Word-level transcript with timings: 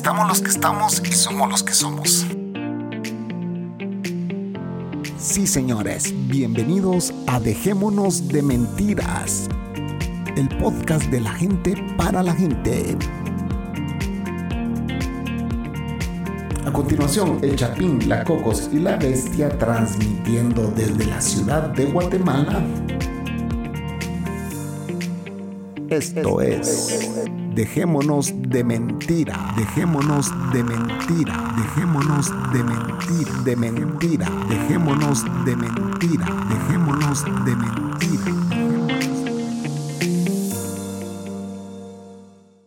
Estamos 0.00 0.28
los 0.28 0.40
que 0.40 0.48
estamos 0.48 1.02
y 1.06 1.12
somos 1.12 1.50
los 1.50 1.62
que 1.62 1.74
somos. 1.74 2.26
Sí, 5.18 5.46
señores, 5.46 6.14
bienvenidos 6.26 7.12
a 7.26 7.38
Dejémonos 7.38 8.26
de 8.28 8.40
Mentiras, 8.40 9.46
el 10.38 10.48
podcast 10.56 11.04
de 11.10 11.20
la 11.20 11.32
gente 11.32 11.74
para 11.98 12.22
la 12.22 12.32
gente. 12.32 12.96
A 16.64 16.72
continuación, 16.72 17.38
el 17.42 17.54
Chapín, 17.56 18.08
la 18.08 18.24
Cocos 18.24 18.70
y 18.72 18.78
la 18.78 18.96
Bestia 18.96 19.50
transmitiendo 19.58 20.72
desde 20.74 21.04
la 21.04 21.20
ciudad 21.20 21.68
de 21.74 21.84
Guatemala. 21.84 22.64
Esto 25.90 26.40
es 26.40 27.30
Dejémonos 27.54 28.32
de 28.48 28.62
mentira, 28.62 29.52
dejémonos 29.56 30.30
de 30.52 30.62
mentira, 30.62 31.52
dejémonos 31.56 32.30
de 32.52 32.62
mentira, 32.62 33.32
de 33.44 33.56
mentira, 33.56 34.30
dejémonos 34.48 35.24
de 35.44 35.56
mentira, 35.56 36.26
dejémonos 36.48 37.24
de 37.44 37.56
mentira. 37.56 38.50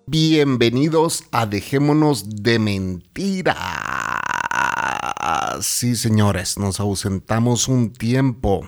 Bienvenidos 0.06 1.24
a 1.32 1.46
Dejémonos 1.46 2.44
de 2.44 2.60
mentira. 2.60 3.56
Sí, 5.62 5.96
señores, 5.96 6.58
nos 6.58 6.82
ausentamos 6.82 7.70
un 7.70 7.94
tiempo. 7.94 8.68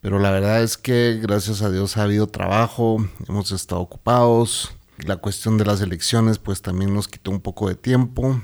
Pero 0.00 0.20
la 0.20 0.30
verdad 0.30 0.62
es 0.62 0.76
que 0.76 1.18
gracias 1.20 1.62
a 1.62 1.70
Dios 1.70 1.96
ha 1.96 2.04
habido 2.04 2.28
trabajo, 2.28 3.04
hemos 3.26 3.50
estado 3.50 3.80
ocupados, 3.80 4.76
la 4.98 5.16
cuestión 5.16 5.58
de 5.58 5.64
las 5.64 5.80
elecciones 5.80 6.38
pues 6.38 6.62
también 6.62 6.94
nos 6.94 7.08
quitó 7.08 7.30
un 7.30 7.40
poco 7.40 7.68
de 7.68 7.74
tiempo. 7.74 8.40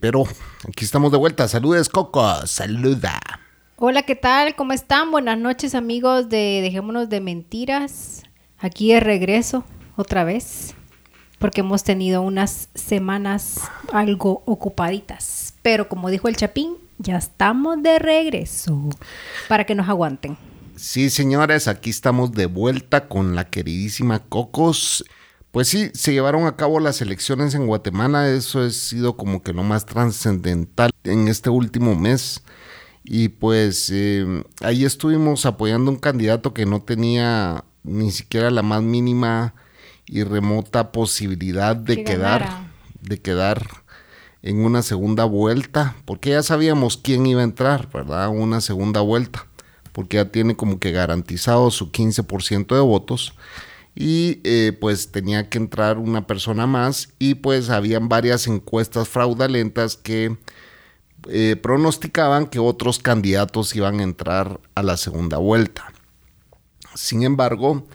Pero 0.00 0.24
aquí 0.68 0.84
estamos 0.84 1.12
de 1.12 1.18
vuelta. 1.18 1.48
Saludes, 1.48 1.88
Coco. 1.88 2.46
Saluda. 2.46 3.18
Hola, 3.76 4.02
¿qué 4.02 4.14
tal? 4.14 4.54
¿Cómo 4.54 4.72
están? 4.72 5.10
Buenas 5.10 5.38
noches, 5.38 5.74
amigos 5.74 6.28
de 6.28 6.60
Dejémonos 6.62 7.08
de 7.08 7.20
Mentiras. 7.20 8.22
Aquí 8.58 8.92
de 8.92 9.00
regreso, 9.00 9.64
otra 9.96 10.24
vez. 10.24 10.74
Porque 11.38 11.60
hemos 11.60 11.84
tenido 11.84 12.22
unas 12.22 12.68
semanas 12.74 13.60
algo 13.92 14.42
ocupaditas. 14.46 15.54
Pero 15.62 15.88
como 15.88 16.10
dijo 16.10 16.28
el 16.28 16.36
Chapín, 16.36 16.76
ya 16.98 17.16
estamos 17.16 17.82
de 17.82 17.98
regreso. 17.98 18.90
Para 19.48 19.64
que 19.64 19.74
nos 19.74 19.88
aguanten. 19.88 20.36
Sí, 20.76 21.08
señores, 21.08 21.68
aquí 21.68 21.90
estamos 21.90 22.32
de 22.32 22.46
vuelta 22.46 23.08
con 23.08 23.34
la 23.34 23.48
queridísima 23.48 24.18
Cocos. 24.20 25.04
Pues 25.54 25.68
sí, 25.68 25.92
se 25.94 26.12
llevaron 26.12 26.48
a 26.48 26.56
cabo 26.56 26.80
las 26.80 27.00
elecciones 27.00 27.54
en 27.54 27.68
Guatemala, 27.68 28.28
eso 28.28 28.62
ha 28.62 28.70
sido 28.70 29.16
como 29.16 29.44
que 29.44 29.52
lo 29.52 29.62
más 29.62 29.86
trascendental 29.86 30.90
en 31.04 31.28
este 31.28 31.48
último 31.48 31.94
mes. 31.94 32.42
Y 33.04 33.28
pues 33.28 33.88
eh, 33.92 34.42
ahí 34.62 34.84
estuvimos 34.84 35.46
apoyando 35.46 35.92
a 35.92 35.94
un 35.94 36.00
candidato 36.00 36.52
que 36.52 36.66
no 36.66 36.82
tenía 36.82 37.62
ni 37.84 38.10
siquiera 38.10 38.50
la 38.50 38.62
más 38.62 38.82
mínima 38.82 39.54
y 40.06 40.24
remota 40.24 40.90
posibilidad 40.90 41.76
de 41.76 42.02
quedar, 42.02 42.72
de 43.00 43.20
quedar 43.20 43.64
en 44.42 44.58
una 44.64 44.82
segunda 44.82 45.24
vuelta, 45.24 45.94
porque 46.04 46.30
ya 46.30 46.42
sabíamos 46.42 46.96
quién 46.96 47.26
iba 47.26 47.42
a 47.42 47.44
entrar, 47.44 47.88
¿verdad? 47.92 48.28
Una 48.28 48.60
segunda 48.60 49.02
vuelta, 49.02 49.46
porque 49.92 50.16
ya 50.16 50.24
tiene 50.32 50.56
como 50.56 50.80
que 50.80 50.90
garantizado 50.90 51.70
su 51.70 51.92
15% 51.92 52.74
de 52.74 52.80
votos 52.80 53.34
y 53.94 54.40
eh, 54.44 54.76
pues 54.80 55.12
tenía 55.12 55.48
que 55.48 55.58
entrar 55.58 55.98
una 55.98 56.26
persona 56.26 56.66
más 56.66 57.10
y 57.18 57.36
pues 57.36 57.70
habían 57.70 58.08
varias 58.08 58.46
encuestas 58.46 59.08
fraudulentas 59.08 59.96
que 59.96 60.36
eh, 61.28 61.56
pronosticaban 61.56 62.46
que 62.46 62.58
otros 62.58 62.98
candidatos 62.98 63.74
iban 63.76 64.00
a 64.00 64.02
entrar 64.02 64.60
a 64.74 64.82
la 64.82 64.96
segunda 64.96 65.38
vuelta. 65.38 65.92
Sin 66.94 67.22
embargo, 67.22 67.86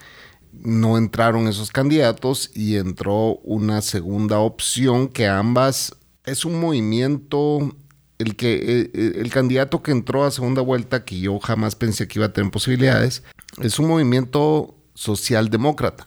no 0.52 0.98
entraron 0.98 1.46
esos 1.46 1.70
candidatos 1.70 2.50
y 2.54 2.76
entró 2.76 3.36
una 3.44 3.82
segunda 3.82 4.38
opción 4.38 5.08
que 5.08 5.28
ambas 5.28 5.94
es 6.24 6.44
un 6.44 6.60
movimiento 6.60 7.74
el 8.18 8.36
que 8.36 8.90
eh, 8.92 9.12
el 9.16 9.30
candidato 9.30 9.82
que 9.82 9.92
entró 9.92 10.24
a 10.24 10.30
segunda 10.30 10.60
vuelta 10.60 11.04
que 11.04 11.18
yo 11.20 11.38
jamás 11.38 11.76
pensé 11.76 12.06
que 12.08 12.18
iba 12.18 12.26
a 12.26 12.32
tener 12.32 12.50
posibilidades 12.50 13.22
es 13.62 13.78
un 13.78 13.88
movimiento 13.88 14.79
socialdemócrata. 14.94 16.06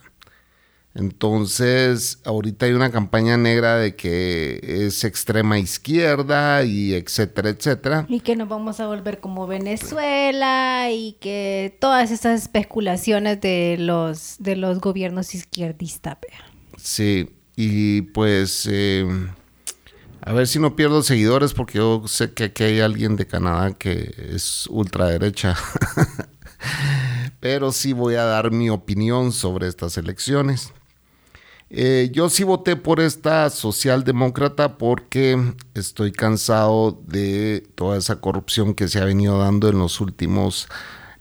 Entonces, 0.95 2.19
ahorita 2.23 2.67
hay 2.67 2.73
una 2.73 2.91
campaña 2.91 3.35
negra 3.35 3.77
de 3.77 3.95
que 3.95 4.59
es 4.61 5.03
extrema 5.03 5.57
izquierda 5.57 6.63
y 6.63 6.93
etcétera, 6.93 7.49
etcétera. 7.49 8.05
Y 8.09 8.19
que 8.19 8.35
nos 8.35 8.47
vamos 8.47 8.79
a 8.79 8.85
volver 8.85 9.19
como 9.19 9.47
Venezuela 9.47 10.91
y 10.91 11.13
que 11.13 11.75
todas 11.81 12.11
esas 12.11 12.43
especulaciones 12.43 13.41
de 13.41 13.77
los, 13.79 14.35
de 14.37 14.55
los 14.55 14.79
gobiernos 14.81 15.33
izquierdistas. 15.33 16.17
Sí, 16.77 17.27
y 17.55 18.01
pues 18.01 18.67
eh, 18.71 19.07
a 20.21 20.31
ver 20.31 20.47
si 20.47 20.59
no 20.59 20.75
pierdo 20.75 21.01
seguidores 21.01 21.53
porque 21.53 21.79
yo 21.79 22.03
sé 22.07 22.33
que 22.33 22.45
aquí 22.45 22.63
hay 22.63 22.79
alguien 22.81 23.15
de 23.15 23.25
Canadá 23.25 23.73
que 23.73 24.13
es 24.31 24.67
ultraderecha. 24.67 25.55
pero 27.43 27.73
sí 27.73 27.91
voy 27.91 28.15
a 28.15 28.23
dar 28.23 28.51
mi 28.51 28.69
opinión 28.69 29.33
sobre 29.33 29.67
estas 29.67 29.97
elecciones. 29.97 30.71
Eh, 31.69 32.09
yo 32.13 32.29
sí 32.29 32.45
voté 32.45 32.77
por 32.77 33.01
esta 33.01 33.49
socialdemócrata 33.49 34.77
porque 34.77 35.53
estoy 35.73 36.13
cansado 36.13 36.97
de 37.05 37.67
toda 37.75 37.97
esa 37.97 38.21
corrupción 38.21 38.73
que 38.73 38.87
se 38.87 39.01
ha 39.01 39.03
venido 39.03 39.39
dando 39.39 39.67
en 39.67 39.77
los 39.77 39.99
últimos, 39.99 40.69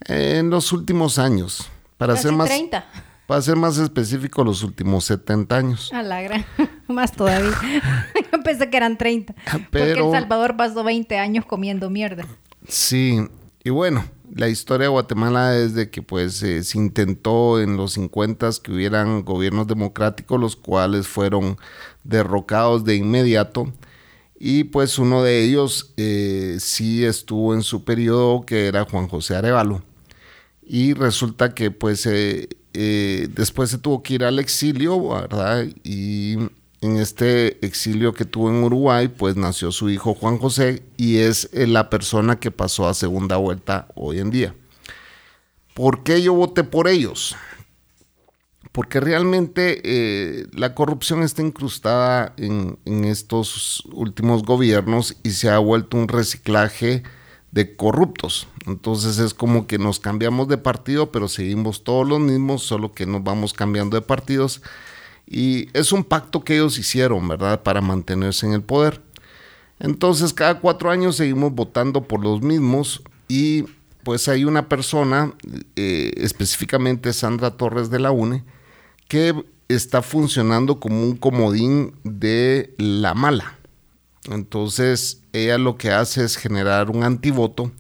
en 0.07 0.49
los 0.49 0.73
últimos 0.73 1.19
años. 1.19 1.69
Para 1.97 2.17
ser 2.17 2.31
más, 2.31 2.49
Para 3.27 3.43
ser 3.43 3.57
más 3.57 3.79
específico, 3.79 4.45
los 4.45 4.63
últimos 4.63 5.05
70 5.07 5.57
años. 5.57 5.93
A 5.93 6.05
la 6.05 6.23
gran, 6.23 6.47
más 6.87 7.11
todavía. 7.11 7.51
Yo 8.33 8.41
pensé 8.45 8.71
que 8.71 8.77
eran 8.77 8.97
30. 8.97 9.35
porque 9.73 9.91
El 9.91 10.13
Salvador 10.13 10.57
pasó 10.57 10.85
20 10.85 11.19
años 11.19 11.47
comiendo 11.47 11.91
mierda. 11.91 12.25
Sí, 12.69 13.27
y 13.65 13.71
bueno, 13.71 14.05
la 14.35 14.49
historia 14.49 14.87
de 14.87 14.91
Guatemala 14.91 15.57
es 15.57 15.75
de 15.75 15.91
que 15.91 16.03
pues 16.03 16.43
eh, 16.43 16.65
se 16.65 16.79
intentó 16.79 17.61
en 17.61 17.77
los 17.77 17.93
50 17.93 18.51
que 18.63 18.73
hubieran 18.73 19.25
gobiernos 19.25 19.67
democráticos 19.67 20.41
los 20.41 20.57
cuales 20.57 21.07
fueron 21.07 21.59
derrocados 22.03 22.85
de 22.85 22.97
inmediato 22.97 23.73
y 24.39 24.65
pues 24.65 24.99
uno 24.99 25.23
de 25.23 25.45
ellos 25.45 25.93
eh, 25.97 26.57
sí 26.61 27.05
estuvo 27.05 27.55
en 27.55 27.63
su 27.63 27.85
periodo 27.85 28.47
que 28.47 28.67
era 28.67 28.85
Juan 28.85 29.09
José 29.09 29.37
Arevalo 29.37 29.83
y 30.63 30.95
resulta 30.95 31.55
que 31.55 31.71
pues 31.71 32.07
eh, 32.07 32.49
después 33.35 33.71
se 33.71 33.79
tuvo 33.79 34.03
que 34.03 34.15
ir 34.15 34.25
al 34.25 34.39
exilio, 34.39 35.09
¿verdad? 35.09 35.67
Y 35.85 36.39
en 36.83 36.97
este 36.97 37.65
exilio 37.65 38.13
que 38.13 38.25
tuvo 38.25 38.51
en 38.51 38.65
Uruguay, 38.65 39.07
pues 39.07 39.37
nació 39.37 39.71
su 39.71 39.89
hijo 39.89 40.15
Juan 40.15 40.39
José 40.39 40.83
y 40.97 41.19
es 41.19 41.49
eh, 41.53 41.69
la 41.69 41.89
persona 41.89 42.41
que 42.41 42.51
pasó 42.51 42.89
a 42.89 42.95
segunda 42.95 43.37
vuelta 43.37 43.87
hoy 43.95 44.19
en 44.19 44.31
día. 44.31 44.55
¿Por 45.75 46.03
qué 46.03 46.21
yo 46.21 46.35
voté 46.35 46.65
por 46.65 46.89
ellos? 46.89 47.37
Porque 48.73 48.99
realmente 48.99 49.81
eh, 49.85 50.47
la 50.53 50.75
corrupción 50.75 51.23
está 51.23 51.41
incrustada 51.41 52.35
en, 52.37 52.77
en 52.85 53.05
estos 53.05 53.85
últimos 53.93 54.43
gobiernos 54.43 55.17
y 55.23 55.31
se 55.31 55.51
ha 55.51 55.59
vuelto 55.59 55.97
un 55.97 56.09
reciclaje 56.09 57.05
de 57.53 57.77
corruptos. 57.77 58.49
Entonces 58.67 59.19
es 59.19 59.35
como 59.35 59.69
que 59.69 59.79
nos 59.79 60.01
cambiamos 60.01 60.49
de 60.49 60.59
partido, 60.59 61.13
pero 61.13 61.29
seguimos 61.29 61.85
todos 61.85 62.09
los 62.09 62.19
mismos, 62.19 62.65
solo 62.65 62.93
que 62.93 63.07
nos 63.07 63.23
vamos 63.23 63.53
cambiando 63.53 63.95
de 63.95 64.03
partidos 64.03 64.63
y 65.33 65.71
es 65.73 65.93
un 65.93 66.05
pacto 66.05 66.45
que 66.45 66.55
ellos 66.57 66.79
hicieron, 66.79 67.27
¿verdad? 67.27 67.63
Para 67.63 67.81
mantenerse 67.81 68.47
en 68.47 68.53
el 68.53 68.63
poder. 68.63 69.01
Entonces, 69.81 70.35
cada 70.35 70.61
cuatro 70.61 70.91
años 70.91 71.17
seguimos 71.17 71.55
votando 71.55 72.03
por 72.03 72.23
los 72.23 72.43
mismos 72.43 73.03
y 73.29 73.65
pues 74.03 74.29
hay 74.29 74.45
una 74.45 74.69
persona, 74.69 75.33
eh, 75.75 76.13
específicamente 76.19 77.15
Sandra 77.15 77.53
Torres 77.53 77.89
de 77.89 77.99
la 77.99 78.11
UNE, 78.11 78.45
que 79.09 79.35
está 79.69 80.03
funcionando 80.03 80.79
como 80.79 81.03
un 81.03 81.17
comodín 81.17 81.95
de 82.05 82.75
la 82.77 83.15
mala. 83.15 83.57
Entonces, 84.31 85.23
ella 85.33 85.57
lo 85.57 85.79
que 85.79 85.93
hace 85.93 86.25
es 86.25 86.37
generar 86.37 86.91
un 86.91 87.05
antivoto 87.05 87.73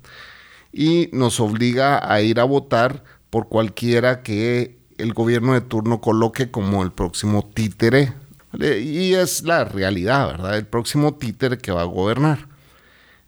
y 0.72 1.10
nos 1.12 1.38
obliga 1.38 2.10
a 2.10 2.22
ir 2.22 2.40
a 2.40 2.44
votar 2.44 3.04
por 3.28 3.48
cualquiera 3.48 4.22
que 4.22 4.78
el 4.98 5.12
gobierno 5.12 5.54
de 5.54 5.60
turno 5.60 6.00
coloque 6.00 6.50
como 6.50 6.82
el 6.82 6.92
próximo 6.92 7.48
títere. 7.54 8.12
Y 8.60 9.14
es 9.14 9.42
la 9.42 9.64
realidad, 9.64 10.26
¿verdad? 10.28 10.56
El 10.56 10.66
próximo 10.66 11.14
títere 11.14 11.58
que 11.58 11.72
va 11.72 11.82
a 11.82 11.84
gobernar. 11.84 12.48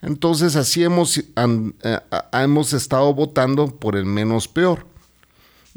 Entonces 0.02 0.54
así 0.54 0.84
hemos, 0.84 1.16
eh, 1.16 2.00
hemos 2.32 2.72
estado 2.74 3.14
votando 3.14 3.68
por 3.68 3.96
el 3.96 4.04
menos 4.04 4.48
peor. 4.48 4.86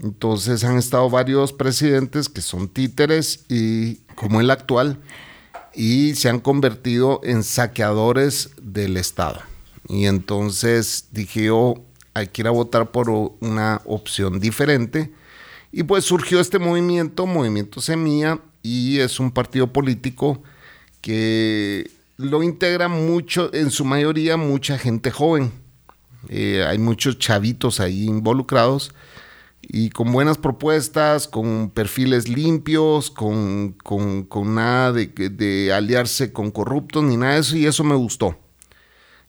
Entonces 0.02 0.64
han 0.64 0.78
estado 0.78 1.10
varios 1.10 1.54
presidentes 1.54 2.28
que 2.30 2.42
son 2.42 2.68
títeres 2.68 3.46
y 3.50 3.96
como 4.16 4.42
el 4.42 4.52
actual. 4.52 5.00
y 5.80 6.16
se 6.16 6.28
han 6.28 6.40
convertido 6.40 7.22
en 7.24 7.44
saqueadores 7.44 8.50
del 8.60 8.98
Estado. 8.98 9.42
Y 9.88 10.06
entonces 10.08 11.10
dije 11.12 11.46
yo, 11.46 11.76
hay 12.16 12.28
que 12.28 12.42
ir 12.42 12.48
a 12.48 12.52
votar 12.52 12.92
por 12.92 13.10
una 13.10 13.82
opción 13.86 14.40
diferente. 14.40 15.12
Y 15.72 15.84
pues 15.84 16.06
surgió 16.06 16.40
este 16.40 16.60
movimiento, 16.60 17.26
Movimiento 17.26 17.82
Semilla, 17.82 18.40
y 18.64 19.00
es 19.00 19.20
un 19.20 19.32
partido 19.32 19.72
político 19.72 20.42
que 21.02 21.90
lo 22.18 22.44
integra 22.44 22.88
mucho, 22.88 23.54
en 23.54 23.72
su 23.72 23.86
mayoría, 23.86 24.38
mucha 24.38 24.78
gente 24.78 25.12
joven. 25.12 25.52
Eh, 26.30 26.66
hay 26.68 26.78
muchos 26.78 27.20
chavitos 27.20 27.80
ahí 27.80 28.06
involucrados 28.06 28.94
y 29.62 29.90
con 29.90 30.12
buenas 30.12 30.38
propuestas, 30.38 31.28
con 31.28 31.70
perfiles 31.70 32.28
limpios, 32.28 33.12
con, 33.12 33.76
nada 34.46 34.94
de, 34.94 35.08
de, 35.08 35.74
aliarse 35.74 36.32
con 36.32 36.52
corruptos 36.52 37.04
ni 37.04 37.18
nada 37.18 37.34
de 37.36 37.40
eso, 37.42 37.58
y 37.58 37.66
eso 37.66 37.84
me 37.84 37.96
gustó. 37.96 38.38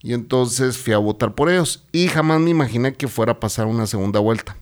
Y 0.00 0.14
entonces 0.14 0.78
fui 0.78 0.92
a 0.92 0.98
votar 0.98 1.34
por 1.34 1.50
ellos 1.50 1.84
y 1.90 2.06
jamás 2.06 2.40
me 2.40 2.50
imaginé 2.50 2.94
que 2.94 3.08
fuera 3.08 3.32
a 3.32 3.40
pasar 3.40 3.66
una 3.66 3.86
segunda 3.86 4.20
vuelta. 4.20 4.56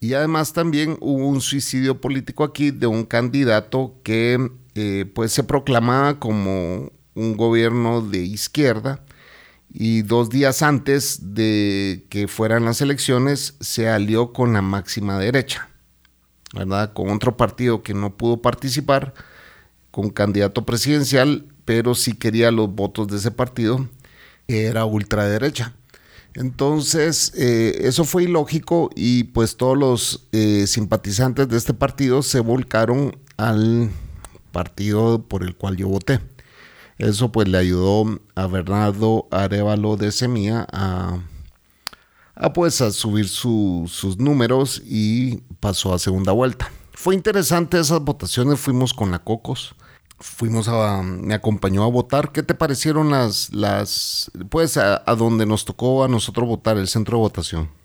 Y 0.00 0.14
además 0.14 0.54
también 0.54 0.96
hubo 1.00 1.28
un 1.28 1.42
suicidio 1.42 2.00
político 2.00 2.42
aquí 2.42 2.70
de 2.70 2.86
un 2.86 3.04
candidato 3.04 4.00
que 4.02 4.50
eh, 4.74 5.04
pues 5.14 5.32
se 5.32 5.44
proclamaba 5.44 6.18
como 6.18 6.90
un 7.14 7.36
gobierno 7.36 8.00
de 8.00 8.20
izquierda 8.20 9.04
y 9.72 10.02
dos 10.02 10.30
días 10.30 10.62
antes 10.62 11.34
de 11.34 12.06
que 12.08 12.28
fueran 12.28 12.64
las 12.64 12.80
elecciones 12.80 13.56
se 13.60 13.88
alió 13.88 14.32
con 14.32 14.52
la 14.52 14.62
máxima 14.62 15.18
derecha, 15.18 15.68
¿verdad? 16.54 16.92
Con 16.92 17.10
otro 17.10 17.36
partido 17.36 17.82
que 17.82 17.94
no 17.94 18.16
pudo 18.16 18.42
participar, 18.42 19.14
con 19.90 20.10
candidato 20.10 20.64
presidencial, 20.64 21.46
pero 21.64 21.94
sí 21.94 22.14
quería 22.14 22.50
los 22.50 22.74
votos 22.74 23.08
de 23.08 23.18
ese 23.18 23.30
partido, 23.30 23.88
era 24.48 24.84
ultraderecha. 24.84 25.74
Entonces, 26.34 27.32
eh, 27.36 27.82
eso 27.82 28.04
fue 28.04 28.24
ilógico 28.24 28.90
y 28.94 29.24
pues 29.24 29.56
todos 29.56 29.76
los 29.76 30.28
eh, 30.32 30.66
simpatizantes 30.66 31.48
de 31.48 31.56
este 31.56 31.74
partido 31.74 32.22
se 32.22 32.40
volcaron 32.40 33.16
al 33.36 33.90
partido 34.52 35.22
por 35.26 35.42
el 35.42 35.56
cual 35.56 35.76
yo 35.76 35.88
voté. 35.88 36.20
Eso 36.98 37.32
pues 37.32 37.48
le 37.48 37.58
ayudó 37.58 38.20
a 38.34 38.46
Bernardo 38.46 39.26
Arevalo 39.30 39.96
de 39.96 40.12
Semilla 40.12 40.66
a, 40.70 41.22
pues 42.52 42.80
a 42.80 42.90
subir 42.90 43.28
sus 43.28 44.18
números 44.18 44.82
y 44.84 45.38
pasó 45.60 45.94
a 45.94 45.98
segunda 45.98 46.32
vuelta. 46.32 46.70
Fue 46.92 47.14
interesante 47.14 47.80
esas 47.80 48.00
votaciones, 48.02 48.60
fuimos 48.60 48.92
con 48.92 49.10
la 49.10 49.18
Cocos, 49.18 49.74
fuimos 50.20 50.68
a, 50.68 51.02
me 51.02 51.34
acompañó 51.34 51.82
a 51.82 51.88
votar. 51.88 52.32
¿Qué 52.32 52.42
te 52.42 52.54
parecieron 52.54 53.10
las, 53.10 53.52
las, 53.52 54.30
pues 54.48 54.76
a, 54.76 55.02
a 55.04 55.14
donde 55.14 55.46
nos 55.46 55.64
tocó 55.64 56.04
a 56.04 56.08
nosotros 56.08 56.48
votar, 56.48 56.76
el 56.76 56.88
centro 56.88 57.18
de 57.18 57.22
votación? 57.22 57.80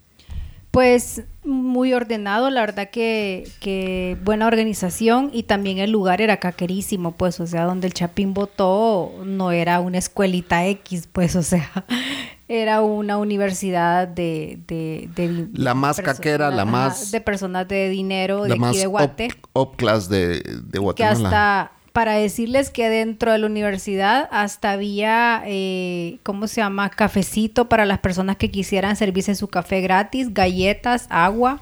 Pues 0.75 1.23
muy 1.45 1.93
ordenado, 1.93 2.49
la 2.49 2.59
verdad 2.59 2.89
que, 2.89 4.17
buena 4.25 4.45
organización 4.45 5.29
y 5.31 5.43
también 5.43 5.77
el 5.77 5.89
lugar 5.91 6.19
era 6.19 6.35
caquerísimo, 6.35 7.13
pues, 7.13 7.39
o 7.39 7.47
sea, 7.47 7.63
donde 7.63 7.87
el 7.87 7.93
Chapín 7.93 8.33
votó 8.33 9.13
no 9.23 9.53
era 9.53 9.79
una 9.79 9.99
escuelita 9.99 10.65
X, 10.67 11.07
pues, 11.09 11.37
o 11.37 11.43
sea, 11.43 11.71
era 12.49 12.81
una 12.81 13.17
universidad 13.17 14.05
de... 14.05 14.59
de, 14.67 15.47
la 15.53 15.75
más 15.75 16.01
caquera, 16.01 16.51
la 16.51 16.65
más... 16.65 17.09
De 17.09 17.21
personas 17.21 17.69
de 17.69 17.87
dinero 17.87 18.43
de 18.43 18.55
aquí 18.55 18.77
de 18.79 18.87
Guate. 18.87 19.29
Up, 19.53 19.77
class 19.77 20.09
de, 20.09 20.41
de 20.41 20.79
Guatemala. 20.79 21.15
Que 21.15 21.25
hasta 21.25 21.71
para 21.95 22.15
decirles 22.15 22.71
que 22.71 22.89
dentro 22.89 23.31
de 23.31 23.37
la 23.37 23.45
universidad 23.45 24.27
hasta 24.29 24.73
había, 24.73 25.41
eh, 25.45 26.19
¿cómo 26.23 26.47
se 26.47 26.59
llama? 26.59 26.89
Cafecito 26.89 27.69
para 27.69 27.85
las 27.85 27.99
personas 27.99 28.35
que 28.35 28.51
quisieran 28.51 28.97
servirse 28.97 29.33
su 29.33 29.47
café 29.47 29.79
gratis, 29.79 30.33
galletas, 30.33 31.07
agua. 31.09 31.61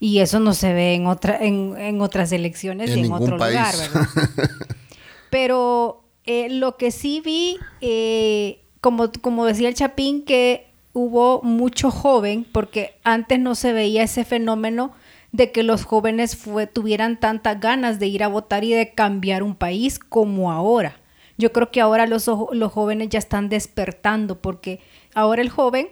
Y 0.00 0.20
eso 0.20 0.40
no 0.40 0.54
se 0.54 0.72
ve 0.72 0.94
en, 0.94 1.06
otra, 1.06 1.36
en, 1.44 2.00
otras 2.00 2.32
elecciones 2.32 2.92
en, 2.92 3.04
en 3.04 3.12
otro 3.12 3.36
lugar, 3.36 3.74
¿verdad? 3.76 4.08
Pero 5.30 6.04
eh, 6.24 6.48
lo 6.48 6.78
que 6.78 6.90
sí 6.90 7.20
vi, 7.22 7.58
eh, 7.82 8.62
como, 8.80 9.12
como 9.20 9.44
decía 9.44 9.68
el 9.68 9.74
Chapín, 9.74 10.24
que 10.24 10.72
hubo 10.94 11.42
mucho 11.42 11.90
joven, 11.90 12.46
porque 12.50 12.94
antes 13.04 13.38
no 13.38 13.54
se 13.54 13.74
veía 13.74 14.04
ese 14.04 14.24
fenómeno 14.24 14.94
de 15.32 15.52
que 15.52 15.62
los 15.62 15.84
jóvenes 15.84 16.38
tuvieran 16.72 17.18
tantas 17.20 17.60
ganas 17.60 17.98
de 17.98 18.06
ir 18.06 18.22
a 18.22 18.28
votar 18.28 18.64
y 18.64 18.72
de 18.72 18.94
cambiar 18.94 19.42
un 19.42 19.54
país 19.54 19.98
como 19.98 20.50
ahora. 20.50 20.96
Yo 21.38 21.52
creo 21.52 21.70
que 21.70 21.80
ahora 21.80 22.06
los, 22.06 22.28
los 22.52 22.72
jóvenes 22.72 23.08
ya 23.08 23.18
están 23.18 23.48
despertando 23.48 24.40
porque 24.40 24.80
ahora 25.14 25.40
el 25.42 25.48
joven, 25.48 25.88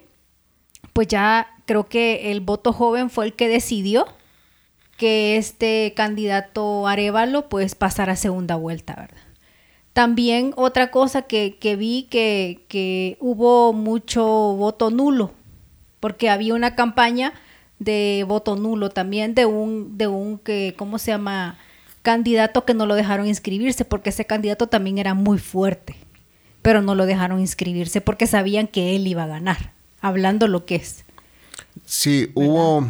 pues 0.93 1.08
ya 1.08 1.49
creo 1.64 1.88
que 1.88 2.32
el 2.32 2.40
voto 2.40 2.73
joven 2.73 3.11
fue 3.11 3.26
el 3.26 3.35
que 3.35 3.49
decidió 3.49 4.06
que 4.96 5.37
este 5.37 5.94
candidato 5.96 6.88
Arevalo 6.88 7.49
pues 7.49 7.76
pasara 7.76 8.14
a 8.14 8.17
segunda 8.17 8.56
vuelta, 8.56 8.94
¿verdad? 8.96 9.23
También 9.93 10.52
otra 10.56 10.90
cosa 10.90 11.23
que, 11.23 11.56
vi 11.79 12.06
que, 12.11 12.64
que 12.69 13.17
hubo 13.20 13.73
mucho 13.73 14.25
voto 14.25 14.90
nulo, 14.90 15.32
porque 15.99 16.31
había 16.31 16.55
una 16.55 16.75
campaña 16.75 17.32
de 17.78 18.25
voto 18.26 18.56
nulo 18.56 18.90
también 18.90 19.34
de 19.34 19.46
un, 19.46 19.96
de 19.96 20.06
un 20.06 20.38
que, 20.38 20.75
¿cómo 20.76 20.98
se 20.98 21.12
llama? 21.12 21.58
candidato 22.08 22.64
que 22.64 22.72
no 22.72 22.86
lo 22.86 22.94
dejaron 22.94 23.26
inscribirse 23.26 23.84
porque 23.84 24.08
ese 24.08 24.25
candidato 24.25 24.66
también 24.66 24.96
era 24.96 25.12
muy 25.12 25.38
fuerte, 25.38 25.96
pero 26.62 26.80
no 26.80 26.94
lo 26.94 27.04
dejaron 27.04 27.38
inscribirse 27.38 28.00
porque 28.00 28.26
sabían 28.26 28.66
que 28.66 28.96
él 28.96 29.06
iba 29.06 29.25
a 29.25 29.26
ganar, 29.26 29.75
hablando 30.00 30.48
lo 30.48 30.64
que 30.64 30.76
es. 30.76 31.04
Sí, 31.84 32.30
hubo, 32.34 32.88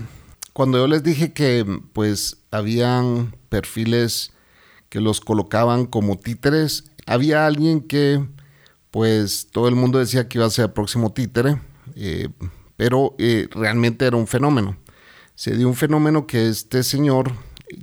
cuando 0.53 0.79
yo 0.79 0.87
les 0.87 1.03
dije 1.03 1.33
que 1.33 1.67
pues 1.93 2.37
habían 2.53 3.35
perfiles 3.49 4.33
que 4.89 5.01
los 5.01 5.21
colocaban 5.21 5.87
como 5.87 6.17
títeres, 6.17 6.85
había 7.07 7.45
alguien 7.45 7.81
que 7.81 8.25
pues 8.93 9.49
todo 9.51 9.67
el 9.69 9.75
mundo 9.75 9.99
decía 9.99 10.29
que 10.29 10.39
iba 10.39 10.47
a 10.47 10.51
ser 10.51 10.67
el 10.67 10.73
próximo 10.73 11.13
títere, 11.13 11.61
eh, 11.97 12.29
pero 12.79 13.17
eh, 13.19 13.49
realmente 13.51 14.07
era 14.07 14.17
un 14.17 14.29
fenómeno. 14.29 14.77
Se 15.35 15.57
dio 15.57 15.69
un 15.69 15.75
fenómeno 15.75 16.29
que 16.29 16.49
este 16.49 16.85
señor, 16.85 17.33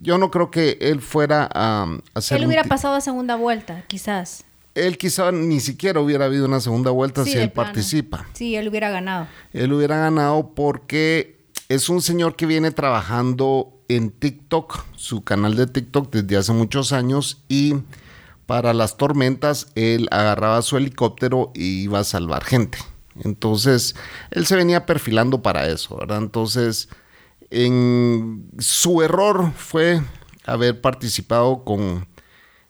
yo 0.02 0.18
no 0.18 0.32
creo 0.32 0.50
que 0.50 0.78
él 0.80 1.02
fuera 1.02 1.50
a, 1.54 2.00
hacer... 2.14 2.40
Él 2.40 2.48
hubiera 2.48 2.64
pasado 2.64 2.96
a 2.96 3.02
segunda 3.02 3.36
vuelta, 3.36 3.84
quizás. 3.88 4.46
Él 4.74 4.98
quizá 4.98 5.34
ni 5.34 5.60
siquiera 5.60 6.00
hubiera 6.00 6.26
habido 6.26 6.46
una 6.46 6.62
segunda 6.62 6.92
vuelta 6.92 7.26
si 7.26 7.38
él 7.38 7.52
participa. 7.52 8.26
Sí, 8.32 8.56
él 8.56 8.70
hubiera 8.70 8.90
ganado. 8.90 9.28
Él 9.52 9.74
hubiera 9.74 9.98
ganado 9.98 10.54
porque 10.56 11.44
es 11.68 11.90
un 11.90 12.02
señor 12.02 12.38
que 12.38 12.46
viene 12.46 12.72
trabajando 12.72 13.74
en 13.90 14.12
TikTok, 14.12 14.86
su 14.96 15.26
canal 15.26 15.58
de 15.58 15.68
TikTok 15.68 16.10
desde 16.10 16.38
hace 16.38 16.54
muchos 16.54 16.94
años 16.94 17.44
y 17.50 17.76
para 18.46 18.74
las 18.74 18.96
tormentas 18.96 19.68
él 19.76 20.08
agarraba 20.12 20.62
su 20.62 20.78
helicóptero 20.78 21.52
y 21.54 21.84
iba 21.84 22.00
a 22.00 22.06
salvar 22.06 22.46
gente. 22.46 22.78
Entonces, 23.24 23.96
él 24.32 24.46
se 24.46 24.56
venía 24.56 24.86
perfilando 24.86 25.42
para 25.42 25.68
eso, 25.68 25.98
¿verdad? 25.98 26.18
Entonces, 26.18 26.90
en 27.50 28.50
su 28.60 29.02
error 29.02 29.52
fue 29.56 30.02
haber 30.46 30.82
participado 30.82 31.64
con 31.64 32.08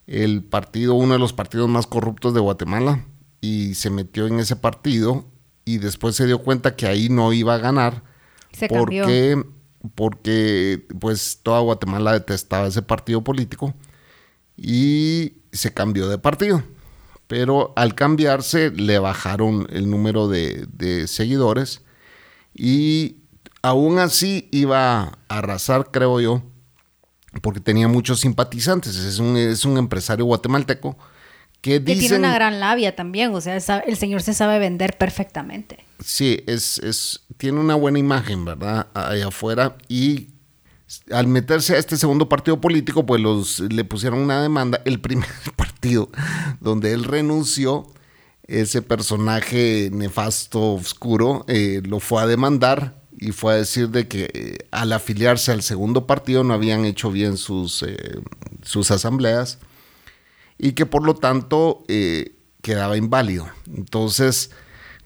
el 0.08 0.44
partido, 0.44 0.94
uno 0.94 1.14
de 1.14 1.20
los 1.20 1.34
partidos 1.34 1.68
más 1.68 1.88
corruptos 1.88 2.34
de 2.34 2.40
Guatemala, 2.40 3.06
y 3.42 3.76
se 3.76 3.90
metió 3.90 4.28
en 4.28 4.40
ese 4.40 4.56
partido 4.56 5.26
y 5.66 5.80
después 5.80 6.16
se 6.16 6.28
dio 6.28 6.40
cuenta 6.40 6.76
que 6.76 6.88
ahí 6.88 7.10
no 7.10 7.34
iba 7.34 7.56
a 7.56 7.60
ganar. 7.60 8.04
Se 8.52 8.68
porque, 8.68 9.44
porque 9.96 10.88
pues 11.00 11.40
toda 11.44 11.60
Guatemala 11.60 12.14
detestaba 12.14 12.68
ese 12.68 12.82
partido 12.82 13.24
político 13.24 13.74
y 14.56 15.34
se 15.52 15.74
cambió 15.74 16.08
de 16.08 16.18
partido 16.18 16.64
pero 17.28 17.74
al 17.76 17.96
cambiarse 17.96 18.72
le 18.72 19.00
bajaron 19.00 19.68
el 19.72 19.90
número 19.90 20.28
de, 20.28 21.06
seguidores 21.08 21.82
y 22.54 23.18
aún 23.62 24.00
así 24.00 24.48
iba 24.52 25.02
a 25.02 25.18
arrasar, 25.28 25.90
creo 25.92 26.20
yo, 26.20 26.44
porque 27.42 27.60
tenía 27.60 27.88
muchos 27.88 28.22
simpatizantes. 28.22 28.96
Es 28.96 29.20
un, 29.20 29.36
es 29.36 29.66
un 29.66 29.78
empresario 29.78 30.26
guatemalteco 30.26 30.98
que 31.62 31.80
dice... 31.80 32.00
tiene 32.00 32.18
una 32.20 32.36
gran 32.36 32.60
labia 32.60 32.96
también, 32.96 33.34
o 33.34 33.42
sea, 33.42 33.58
el 33.58 33.98
señor 33.98 34.22
se 34.22 34.34
sabe 34.34 34.60
vender 34.60 34.98
perfectamente. 34.98 35.84
Sí, 36.04 36.44
es, 36.46 36.78
es, 36.80 37.26
tiene 37.38 37.60
una 37.60 37.76
buena 37.76 37.98
imagen, 37.98 38.46
¿verdad? 38.46 38.88
Allá 38.94 39.28
afuera 39.28 39.76
y 39.88 40.35
al 41.12 41.28
meterse 41.28 41.76
a 41.76 41.80
este 41.80 41.98
segundo 41.98 42.30
partido 42.30 42.62
político, 42.62 43.06
pues 43.06 43.22
los, 43.22 43.60
le 43.60 43.84
pusieron 43.84 44.20
una 44.20 44.42
demanda. 44.42 44.82
El 44.86 45.00
primer 45.00 45.30
partido 45.56 46.10
donde 46.60 46.94
él 46.94 47.04
renunció, 47.04 47.88
ese 48.48 48.82
personaje 48.82 49.90
nefasto, 49.92 50.74
oscuro, 50.74 51.46
eh, 51.48 51.82
lo 51.84 52.00
fue 52.00 52.22
a 52.22 52.28
demandar 52.28 53.02
y 53.18 53.32
fue 53.32 53.54
a 53.54 53.58
decir 53.58 53.90
de 53.90 54.08
que 54.08 54.30
eh, 54.34 54.58
al 54.72 54.94
afiliarse 54.94 55.52
al 55.52 55.64
segundo 55.64 56.06
partido 56.06 56.44
no 56.44 56.54
habían 56.54 56.86
hecho 56.86 57.10
bien 57.10 57.38
sus, 57.38 57.82
eh, 57.82 58.20
sus 58.62 58.92
asambleas. 58.92 59.60
y 60.58 60.72
que 60.74 60.86
por 60.86 61.04
lo 61.04 61.16
tanto 61.16 61.84
quedaba 62.62 62.96
inválido. 62.96 63.46
Entonces, 63.76 64.52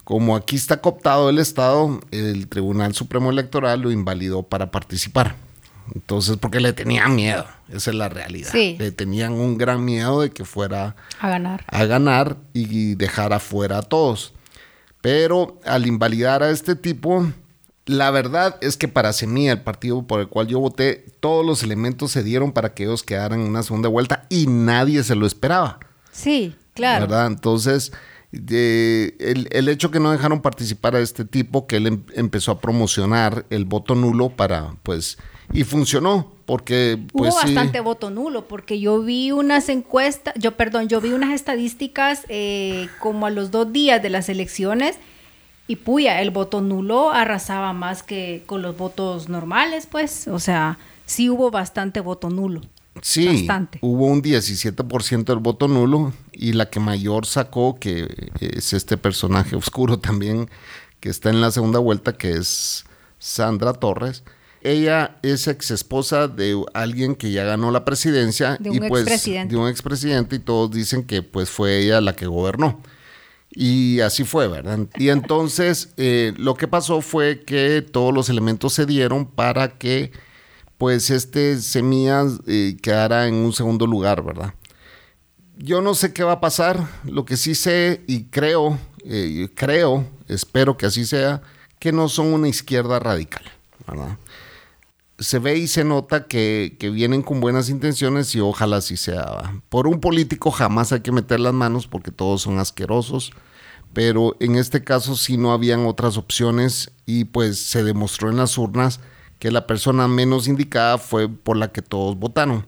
como 0.04 0.36
aquí 0.36 0.56
está 0.56 0.80
cooptado 0.80 1.30
el 1.30 1.40
Estado, 1.40 2.00
el 2.12 2.48
Tribunal 2.48 2.94
Supremo 2.94 3.32
Electoral 3.32 3.82
lo 3.82 3.92
invalidó 3.92 4.44
para 4.44 4.70
participar. 4.70 5.36
Entonces, 5.96 6.38
porque 6.38 6.60
le 6.60 6.74
tenían 6.74 7.16
miedo, 7.16 7.46
esa 7.70 7.92
es 7.92 7.96
la 7.96 8.10
realidad. 8.10 8.54
Le 8.54 8.92
tenían 8.92 9.34
un 9.34 9.58
gran 9.58 9.84
miedo 9.84 10.22
de 10.22 10.32
que 10.32 10.46
fuera 10.46 10.96
a 11.20 11.30
ganar. 11.30 11.64
A 11.68 11.86
ganar 11.86 12.38
y 12.54 12.96
dejar 12.96 13.34
afuera 13.34 13.80
a 13.80 13.82
todos. 13.82 14.34
Pero 15.02 15.60
al 15.66 15.88
invalidar 15.88 16.44
a 16.44 16.50
este 16.50 16.76
tipo, 16.76 17.26
la 17.86 18.12
verdad 18.12 18.58
es 18.62 18.78
que 18.78 18.88
para 18.88 19.14
Semilla, 19.14 19.54
el 19.54 19.62
partido 19.62 20.04
por 20.04 20.20
el 20.20 20.28
cual 20.28 20.48
yo 20.48 20.60
voté, 20.60 21.06
todos 21.20 21.46
los 21.46 21.64
elementos 21.64 22.12
se 22.12 22.24
dieron 22.24 22.52
para 22.52 22.74
que 22.74 22.84
ellos 22.84 23.04
quedaran 23.04 23.42
en 23.42 23.48
una 23.48 23.64
segunda 23.64 23.90
vuelta 23.90 24.26
y 24.30 24.48
nadie 24.48 25.04
se 25.04 25.16
lo 25.16 25.26
esperaba. 25.26 25.80
Sí, 26.12 26.56
claro. 26.74 27.08
¿Verdad? 27.08 27.28
Entonces, 27.28 27.92
el, 28.32 29.48
el, 29.52 29.70
hecho 29.70 29.90
que 29.90 30.00
no 30.00 30.12
dejaron 30.12 30.42
participar 30.42 30.96
a 30.96 31.00
este 31.00 31.26
tipo, 31.26 31.66
que 31.66 31.78
él 31.78 31.88
em, 31.88 32.04
empezó 32.14 32.52
a 32.52 32.60
promocionar 32.60 33.46
el 33.50 33.66
voto 33.66 33.96
nulo 33.96 34.30
para, 34.30 34.76
pues, 34.84 35.18
y 35.52 35.64
funcionó, 35.64 36.32
porque 36.46 37.00
pues, 37.12 37.34
hubo 37.34 37.42
bastante 37.42 37.80
voto 37.80 38.10
nulo, 38.10 38.48
porque 38.48 38.80
yo 38.80 39.02
vi 39.02 39.32
unas 39.32 39.70
encuestas, 39.70 40.34
yo 40.38 40.56
perdón, 40.58 40.88
yo 40.88 41.02
vi 41.02 41.12
unas 41.12 41.34
estadísticas 41.34 42.26
eh, 42.30 42.88
como 43.00 43.26
a 43.26 43.30
los 43.30 43.52
dos 43.52 43.72
días 43.72 44.02
de 44.02 44.10
las 44.10 44.30
elecciones 44.30 44.98
y 45.70 45.76
puya, 45.76 46.20
el 46.24 46.32
voto 46.32 46.62
nulo 46.62 47.12
arrasaba 47.12 47.74
más 47.74 48.02
que 48.02 48.42
con 48.48 48.64
los 48.64 48.76
votos 48.76 49.30
normales, 49.30 49.86
pues. 49.86 50.28
O 50.28 50.40
sea, 50.40 50.80
sí 51.06 51.30
hubo 51.30 51.52
bastante 51.52 52.00
voto 52.00 52.32
nulo. 52.32 52.62
Sí, 53.04 53.28
bastante. 53.28 53.78
hubo 53.84 54.08
un 54.08 54.24
17% 54.24 55.26
del 55.26 55.38
voto 55.38 55.68
nulo 55.68 56.12
y 56.34 56.54
la 56.54 56.72
que 56.72 56.80
mayor 56.80 57.28
sacó, 57.28 57.78
que 57.80 58.32
es 58.40 58.74
este 58.74 58.98
personaje 58.98 59.56
oscuro 59.56 60.00
también, 60.00 60.50
que 61.00 61.10
está 61.10 61.30
en 61.30 61.40
la 61.40 61.52
segunda 61.52 61.78
vuelta, 61.78 62.18
que 62.18 62.32
es 62.32 62.86
Sandra 63.20 63.74
Torres. 63.74 64.24
Ella 64.62 65.18
es 65.22 65.48
ex 65.48 65.72
esposa 65.72 66.28
de 66.28 66.62
alguien 66.74 67.16
que 67.16 67.32
ya 67.32 67.46
ganó 67.46 67.72
la 67.72 67.86
presidencia 67.86 68.58
de 68.60 68.70
un 68.70 68.76
y 68.76 68.80
pues 68.90 69.06
de 69.06 69.56
un 69.56 69.70
expresidente 69.70 70.36
y 70.36 70.40
todos 70.40 70.72
dicen 70.72 71.04
que 71.04 71.22
pues 71.22 71.50
fue 71.50 71.80
ella 71.80 72.02
la 72.02 72.16
que 72.16 72.28
gobernó. 72.28 72.82
Y 73.52 74.02
así 74.02 74.26
fue, 74.26 74.48
¿verdad? 74.48 74.80
Y 74.98 75.10
entonces 75.10 75.90
eh, 75.98 76.34
lo 76.38 76.56
que 76.56 76.68
pasó 76.68 77.02
fue 77.02 77.42
que 77.42 77.82
todos 77.82 78.14
los 78.14 78.30
elementos 78.30 78.74
se 78.74 78.86
dieron 78.86 79.26
para 79.26 79.78
que 79.78 80.12
pues 80.78 81.10
este 81.10 81.60
Semillas 81.60 82.40
eh, 82.48 82.78
quedara 82.82 83.28
en 83.28 83.36
un 83.36 83.54
segundo 83.54 83.88
lugar, 83.88 84.24
¿verdad? 84.24 84.54
Yo 85.58 85.82
no 85.82 85.94
sé 85.94 86.14
qué 86.14 86.24
va 86.24 86.34
a 86.34 86.40
pasar, 86.40 86.88
lo 87.04 87.26
que 87.26 87.36
sí 87.36 87.56
sé 87.56 88.02
y 88.08 88.26
creo, 88.26 88.78
eh, 89.04 89.50
creo, 89.56 90.08
espero 90.28 90.78
que 90.78 90.86
así 90.86 91.06
sea, 91.06 91.42
que 91.80 91.92
no 91.92 92.08
son 92.08 92.28
una 92.28 92.48
izquierda 92.48 93.00
radical, 93.00 93.44
¿verdad? 93.86 94.18
Se 95.20 95.40
ve 95.40 95.58
y 95.58 95.68
se 95.68 95.84
nota 95.84 96.28
que, 96.28 96.76
vienen 96.94 97.22
con 97.22 97.42
buenas 97.42 97.70
intenciones 97.70 98.34
y 98.36 98.40
ojalá 98.40 98.78
así 98.78 98.98
sea. 98.98 99.62
Por 99.70 99.88
un 99.88 100.00
político 100.00 100.52
jamás 100.52 100.92
hay 100.92 101.02
que 101.02 101.12
meter 101.12 101.40
las 101.40 101.54
manos 101.54 101.88
porque 101.88 102.12
todos 102.12 102.42
son 102.42 102.60
asquerosos 102.60 103.32
pero 103.94 104.36
en 104.40 104.56
este 104.56 104.84
caso 104.84 105.16
sí 105.16 105.38
no 105.38 105.52
habían 105.52 105.86
otras 105.86 106.18
opciones 106.18 106.92
y 107.06 107.26
pues 107.26 107.60
se 107.60 107.84
demostró 107.84 108.30
en 108.30 108.38
las 108.38 108.58
urnas 108.58 109.00
que 109.40 109.52
la 109.52 109.68
persona 109.68 110.08
menos 110.08 110.48
indicada 110.48 110.98
fue 110.98 111.30
por 111.30 111.58
la 111.58 111.72
que 111.72 111.82
todos 111.82 112.18
votaron. 112.18 112.68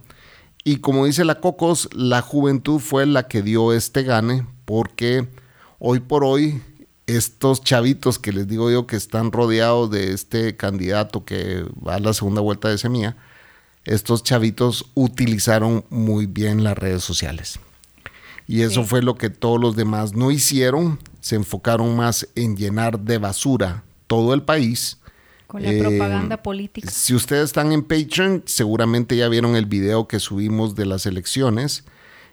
Y 0.64 0.78
como 0.78 1.06
dice 1.06 1.26
la 1.26 1.40
Cocos, 1.40 1.90
la 1.94 2.22
juventud 2.22 2.80
fue 2.80 3.06
la 3.06 3.28
que 3.28 3.42
dio 3.42 3.74
este 3.74 4.04
gane 4.04 4.48
porque 4.66 5.28
hoy 5.80 6.00
por 6.00 6.24
hoy 6.24 6.62
estos 7.16 7.64
chavitos 7.64 8.20
que 8.20 8.32
les 8.32 8.48
digo 8.48 8.70
yo 8.72 8.88
que 8.88 8.96
están 8.96 9.32
rodeados 9.32 9.90
de 9.92 10.14
este 10.14 10.56
candidato 10.56 11.26
que 11.26 11.66
va 11.86 11.96
a 11.96 12.00
la 12.00 12.14
segunda 12.14 12.42
vuelta 12.42 12.70
de 12.70 12.78
semilla, 12.78 13.18
estos 13.86 14.24
chavitos 14.24 14.86
utilizaron 14.94 15.84
muy 15.90 16.26
bien 16.26 16.64
las 16.64 16.78
redes 16.78 17.04
sociales. 17.04 17.60
Y 18.48 18.62
eso 18.62 18.84
fue 18.84 19.02
lo 19.02 19.16
que 19.16 19.30
todos 19.30 19.60
los 19.60 19.76
demás 19.76 20.14
no 20.14 20.30
hicieron 20.32 21.00
se 21.22 21.36
enfocaron 21.36 21.96
más 21.96 22.28
en 22.36 22.58
llenar 22.58 23.00
de 23.00 23.18
basura 23.20 23.84
todo 24.08 24.34
el 24.34 24.42
país. 24.42 24.98
Con 25.48 25.64
la 25.64 25.72
propaganda 25.78 26.36
eh, 26.36 26.40
política. 26.40 26.90
Si 26.90 27.14
ustedes 27.14 27.46
están 27.46 27.72
en 27.72 27.84
Patreon, 27.84 28.44
seguramente 28.46 29.16
ya 29.16 29.30
vieron 29.30 29.56
el 29.56 29.66
video 29.66 30.08
que 30.08 30.20
subimos 30.20 30.76
de 30.76 30.86
las 30.86 31.06
elecciones 31.06 31.84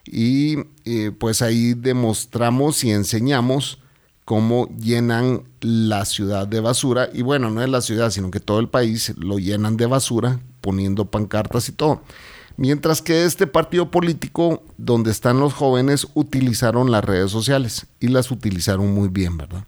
y 0.04 0.56
eh, 0.85 1.12
pues 1.16 1.42
ahí 1.42 1.75
demostramos 1.75 2.82
y 2.82 2.92
enseñamos 2.92 3.78
cómo 4.28 4.68
llenan 4.76 5.44
la 5.62 6.04
ciudad 6.04 6.47
de 6.47 6.61
basura. 6.61 7.08
Y 7.14 7.23
bueno, 7.23 7.49
no 7.49 7.62
es 7.62 7.70
la 7.70 7.80
ciudad, 7.80 8.11
sino 8.11 8.30
que 8.30 8.40
todo 8.40 8.61
el 8.61 8.68
país 8.68 9.14
lo 9.16 9.38
llenan 9.38 9.78
de 9.78 9.87
basura, 9.87 10.38
poniendo 10.61 11.06
pancartas 11.06 11.70
y 11.70 11.73
todo. 11.73 12.02
Mientras 12.58 13.00
que 13.00 13.25
este 13.25 13.47
partido 13.47 13.90
político, 13.90 14.62
donde 14.76 15.12
están 15.12 15.40
los 15.40 15.54
jóvenes, 15.54 16.08
utilizaron 16.12 16.90
las 16.90 17.06
redes 17.06 17.30
sociales 17.30 17.87
y 18.00 18.08
las 18.08 18.30
utilizaron 18.30 18.92
muy 18.92 19.08
bien, 19.08 19.38
¿verdad? 19.38 19.64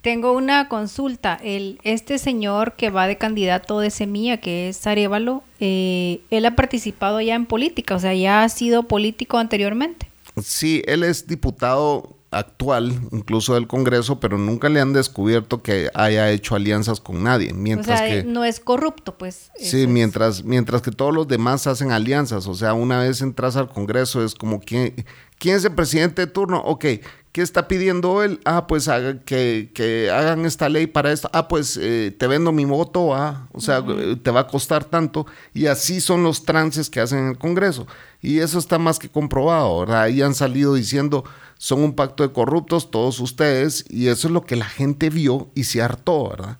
Tengo 0.00 0.32
una 0.32 0.68
consulta. 0.68 1.38
El, 1.40 1.78
este 1.84 2.18
señor 2.18 2.72
que 2.74 2.90
va 2.90 3.06
de 3.06 3.16
candidato 3.16 3.78
de 3.78 3.90
semilla, 3.90 4.38
que 4.38 4.70
es 4.70 4.84
Arevalo, 4.88 5.44
eh, 5.60 6.22
él 6.30 6.46
ha 6.46 6.56
participado 6.56 7.20
ya 7.20 7.36
en 7.36 7.46
política, 7.46 7.94
o 7.94 8.00
sea, 8.00 8.12
ya 8.12 8.42
ha 8.42 8.48
sido 8.48 8.88
político 8.88 9.38
anteriormente. 9.38 10.10
Sí, 10.42 10.82
él 10.88 11.04
es 11.04 11.28
diputado 11.28 12.17
actual, 12.30 13.00
incluso 13.10 13.54
del 13.54 13.66
Congreso, 13.66 14.20
pero 14.20 14.36
nunca 14.36 14.68
le 14.68 14.80
han 14.80 14.92
descubierto 14.92 15.62
que 15.62 15.90
haya 15.94 16.30
hecho 16.30 16.54
alianzas 16.54 17.00
con 17.00 17.22
nadie. 17.22 17.54
Mientras 17.54 18.00
o 18.00 18.04
sea, 18.04 18.22
que, 18.22 18.24
no 18.24 18.44
es 18.44 18.60
corrupto, 18.60 19.16
pues. 19.16 19.50
Sí, 19.58 19.86
mientras, 19.86 20.44
mientras 20.44 20.82
que 20.82 20.90
todos 20.90 21.14
los 21.14 21.26
demás 21.26 21.66
hacen 21.66 21.90
alianzas. 21.90 22.46
O 22.46 22.54
sea, 22.54 22.74
una 22.74 23.00
vez 23.00 23.22
entras 23.22 23.56
al 23.56 23.68
Congreso 23.68 24.22
es 24.22 24.34
como, 24.34 24.60
¿quién, 24.60 25.06
¿quién 25.38 25.56
es 25.56 25.64
el 25.64 25.74
presidente 25.74 26.26
de 26.26 26.30
turno? 26.30 26.58
Ok, 26.58 26.84
¿qué 27.32 27.42
está 27.42 27.66
pidiendo 27.66 28.22
él? 28.22 28.40
Ah, 28.44 28.66
pues 28.66 28.90
que, 29.24 29.70
que, 29.72 30.10
hagan 30.10 30.44
esta 30.44 30.68
ley 30.68 30.86
para 30.86 31.12
esto. 31.12 31.30
Ah, 31.32 31.48
pues 31.48 31.78
eh, 31.80 32.14
te 32.18 32.26
vendo 32.26 32.52
mi 32.52 32.66
voto, 32.66 33.14
ah, 33.14 33.48
o 33.52 33.60
sea, 33.60 33.82
te 34.22 34.30
va 34.30 34.40
a 34.40 34.46
costar 34.46 34.84
tanto. 34.84 35.26
Y 35.54 35.64
así 35.66 36.02
son 36.02 36.22
los 36.22 36.44
trances 36.44 36.90
que 36.90 37.00
hacen 37.00 37.20
en 37.20 37.28
el 37.28 37.38
Congreso. 37.38 37.86
Y 38.20 38.40
eso 38.40 38.58
está 38.58 38.78
más 38.78 38.98
que 38.98 39.08
comprobado, 39.08 39.80
¿verdad? 39.80 40.02
Ahí 40.02 40.20
han 40.20 40.34
salido 40.34 40.74
diciendo 40.74 41.24
son 41.58 41.82
un 41.82 41.92
pacto 41.92 42.22
de 42.22 42.32
corruptos 42.32 42.90
todos 42.90 43.20
ustedes 43.20 43.84
y 43.90 44.06
eso 44.06 44.28
es 44.28 44.32
lo 44.32 44.46
que 44.46 44.56
la 44.56 44.64
gente 44.64 45.10
vio 45.10 45.48
y 45.54 45.64
se 45.64 45.82
hartó, 45.82 46.30
¿verdad? 46.30 46.56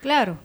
Claro. 0.00 0.38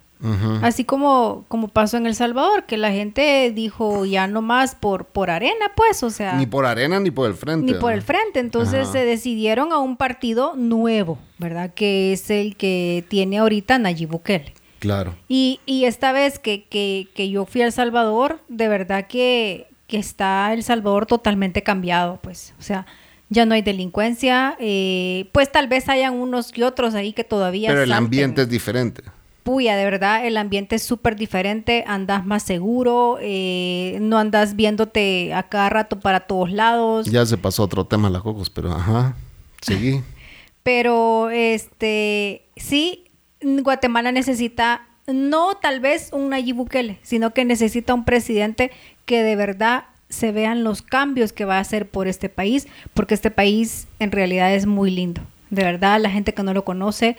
Así 0.64 0.86
como, 0.86 1.46
como 1.50 1.68
pasó 1.68 1.98
en 1.98 2.08
El 2.08 2.16
Salvador, 2.16 2.66
que 2.66 2.78
la 2.78 2.92
gente 2.92 3.52
dijo 3.54 4.06
ya 4.06 4.26
no 4.26 4.42
más 4.42 4.74
por, 4.74 5.06
por 5.06 5.30
arena, 5.30 5.72
pues, 5.76 6.02
o 6.02 6.10
sea... 6.10 6.34
Ni 6.34 6.48
por 6.48 6.66
arena 6.66 7.00
ni 7.00 7.12
por 7.12 7.30
el 7.30 7.36
frente. 7.36 7.72
Ni 7.72 7.78
por 7.78 7.94
el 7.94 8.02
frente, 8.02 8.40
entonces 8.40 8.88
se 8.88 9.06
decidieron 9.06 9.72
a 9.72 9.78
un 9.78 9.98
partido 9.98 10.56
nuevo, 10.56 11.20
¿verdad? 11.38 11.74
Que 11.76 12.12
es 12.12 12.30
el 12.32 12.56
que 12.56 13.06
tiene 13.08 13.38
ahorita 13.38 13.78
Nayib 13.78 14.10
Bukele. 14.10 14.54
Claro. 14.80 15.14
Y, 15.28 15.60
y 15.68 15.86
esta 15.86 16.12
vez 16.12 16.40
que, 16.40 16.64
que, 16.64 17.08
que 17.14 17.30
yo 17.30 17.46
fui 17.46 17.62
a 17.62 17.66
El 17.66 17.72
Salvador, 17.72 18.40
de 18.48 18.68
verdad 18.68 19.06
que, 19.08 19.68
que 19.86 20.00
está 20.00 20.54
El 20.54 20.64
Salvador 20.64 21.06
totalmente 21.06 21.62
cambiado, 21.62 22.20
pues, 22.24 22.56
o 22.58 22.64
sea 22.64 22.88
ya 23.36 23.46
no 23.46 23.54
hay 23.54 23.62
delincuencia, 23.62 24.56
eh, 24.60 25.30
pues 25.32 25.52
tal 25.52 25.68
vez 25.68 25.90
hayan 25.90 26.16
unos 26.16 26.58
y 26.58 26.64
otros 26.64 26.96
ahí 26.96 27.14
que 27.14 27.24
todavía... 27.24 27.70
Pero 27.70 27.84
el 27.84 27.92
ambiente 27.92 28.42
es 28.42 28.50
diferente. 28.50 29.04
Puya, 29.44 29.76
de 29.76 29.84
verdad, 29.84 30.26
el 30.26 30.38
ambiente 30.38 30.78
es 30.78 30.82
súper 30.82 31.16
diferente, 31.16 31.84
andas 31.86 32.26
más 32.26 32.42
seguro, 32.42 33.20
eh, 33.22 34.00
no 34.02 34.18
andas 34.18 34.56
viéndote 34.56 35.36
a 35.36 35.44
cada 35.44 35.70
rato 35.70 36.00
para 36.00 36.22
todos 36.22 36.52
lados. 36.52 37.06
Ya 37.06 37.24
se 37.28 37.38
pasó 37.38 37.62
otro 37.62 37.86
tema, 37.86 38.10
la 38.10 38.22
Cocos, 38.22 38.50
pero 38.50 38.72
ajá, 38.72 39.16
seguí. 39.62 40.02
pero, 40.64 41.30
este, 41.30 42.48
sí, 42.56 43.04
Guatemala 43.42 44.12
necesita, 44.12 44.88
no 45.06 45.56
tal 45.62 45.80
vez 45.80 46.10
un 46.12 46.30
Nayib 46.30 46.56
Bukele, 46.56 46.98
sino 47.04 47.32
que 47.36 47.46
necesita 47.46 47.94
un 47.94 48.06
presidente 48.06 48.72
que 49.06 49.22
de 49.22 49.36
verdad 49.36 49.86
se 50.10 50.32
vean 50.32 50.64
los 50.64 50.82
cambios 50.82 51.34
que 51.34 51.46
va 51.46 51.58
a 51.58 51.62
hacer 51.62 51.90
por 51.90 52.08
este 52.08 52.30
país, 52.30 52.68
porque 52.94 53.14
este 53.14 53.32
país 53.32 53.88
en 54.00 54.12
realidad 54.12 54.54
es 54.54 54.66
muy 54.66 54.92
lindo. 54.92 55.22
De 55.50 55.64
verdad, 55.64 56.00
la 56.00 56.10
gente 56.10 56.34
que 56.34 56.44
no 56.44 56.54
lo 56.54 56.66
conoce, 56.66 57.18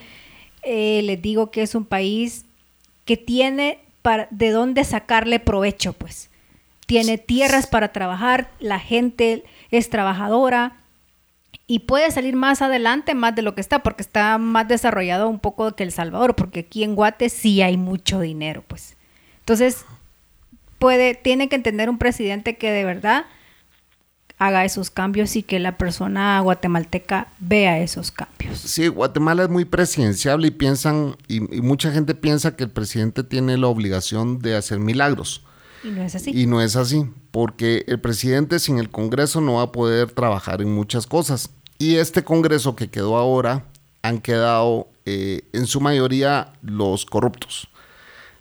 eh, 0.62 1.02
les 1.02 1.20
digo 1.20 1.50
que 1.50 1.62
es 1.62 1.74
un 1.74 1.84
país 1.84 2.44
que 3.04 3.16
tiene 3.16 3.78
de 4.30 4.50
dónde 4.50 4.84
sacarle 4.84 5.40
provecho, 5.40 5.92
pues. 5.92 6.30
Tiene 6.86 7.18
tierras 7.18 7.66
para 7.66 7.92
trabajar, 7.92 8.50
la 8.60 8.78
gente 8.78 9.44
es 9.72 9.90
trabajadora 9.90 10.76
y 11.66 11.80
puede 11.80 12.10
salir 12.12 12.36
más 12.36 12.62
adelante 12.62 13.14
más 13.14 13.34
de 13.34 13.42
lo 13.42 13.54
que 13.56 13.60
está, 13.60 13.82
porque 13.82 14.02
está 14.02 14.38
más 14.38 14.68
desarrollado 14.68 15.28
un 15.28 15.40
poco 15.40 15.74
que 15.74 15.82
El 15.82 15.90
Salvador, 15.90 16.36
porque 16.36 16.60
aquí 16.60 16.84
en 16.84 16.94
Guate 16.94 17.28
sí 17.28 17.62
hay 17.62 17.76
mucho 17.76 18.20
dinero, 18.20 18.62
pues. 18.68 18.96
Entonces, 19.40 19.84
puede, 20.78 21.14
tiene 21.14 21.48
que 21.48 21.56
entender 21.56 21.90
un 21.90 21.98
presidente 21.98 22.56
que 22.56 22.70
de 22.70 22.84
verdad 22.84 23.26
haga 24.38 24.64
esos 24.64 24.90
cambios 24.90 25.34
y 25.36 25.42
que 25.42 25.58
la 25.58 25.78
persona 25.78 26.38
guatemalteca 26.40 27.28
vea 27.38 27.80
esos 27.80 28.10
cambios. 28.10 28.58
Sí, 28.58 28.88
Guatemala 28.88 29.44
es 29.44 29.48
muy 29.48 29.64
presidenciable 29.64 30.48
y 30.48 30.50
piensan, 30.50 31.16
y, 31.26 31.40
mucha 31.40 31.90
gente 31.90 32.14
piensa 32.14 32.56
que 32.56 32.64
el 32.64 32.70
presidente 32.70 33.24
tiene 33.24 33.56
la 33.56 33.68
obligación 33.68 34.38
de 34.40 34.56
hacer 34.56 34.78
milagros. 34.78 35.42
Y 35.82 35.88
no 35.88 36.02
es 36.02 36.14
así. 36.14 36.32
Y 36.34 36.46
no 36.46 36.60
es 36.60 36.76
así, 36.76 37.06
porque 37.30 37.84
el 37.86 38.00
presidente 38.00 38.58
sin 38.58 38.78
el 38.78 38.90
Congreso 38.90 39.40
no 39.40 39.54
va 39.54 39.62
a 39.62 39.72
poder 39.72 40.10
trabajar 40.10 40.60
en 40.60 40.74
muchas 40.74 41.06
cosas. 41.06 41.50
Y 41.78 41.96
este 41.96 42.24
Congreso 42.24 42.76
que 42.76 42.88
quedó 42.88 43.16
ahora 43.16 43.64
han 44.02 44.20
quedado 44.20 44.88
eh, 45.04 45.42
en 45.52 45.66
su 45.66 45.80
mayoría 45.80 46.52
los 46.62 47.06
corruptos. 47.06 47.68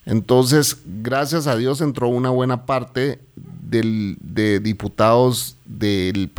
Entonces, 0.06 0.78
gracias 0.86 1.48
a 1.48 1.56
Dios 1.56 1.82
entró 1.82 2.08
una 2.10 2.30
buena 2.30 2.66
parte 2.66 3.20
del, 3.36 4.18
de 4.22 4.60
diputados 4.60 5.58
del, 5.66 6.32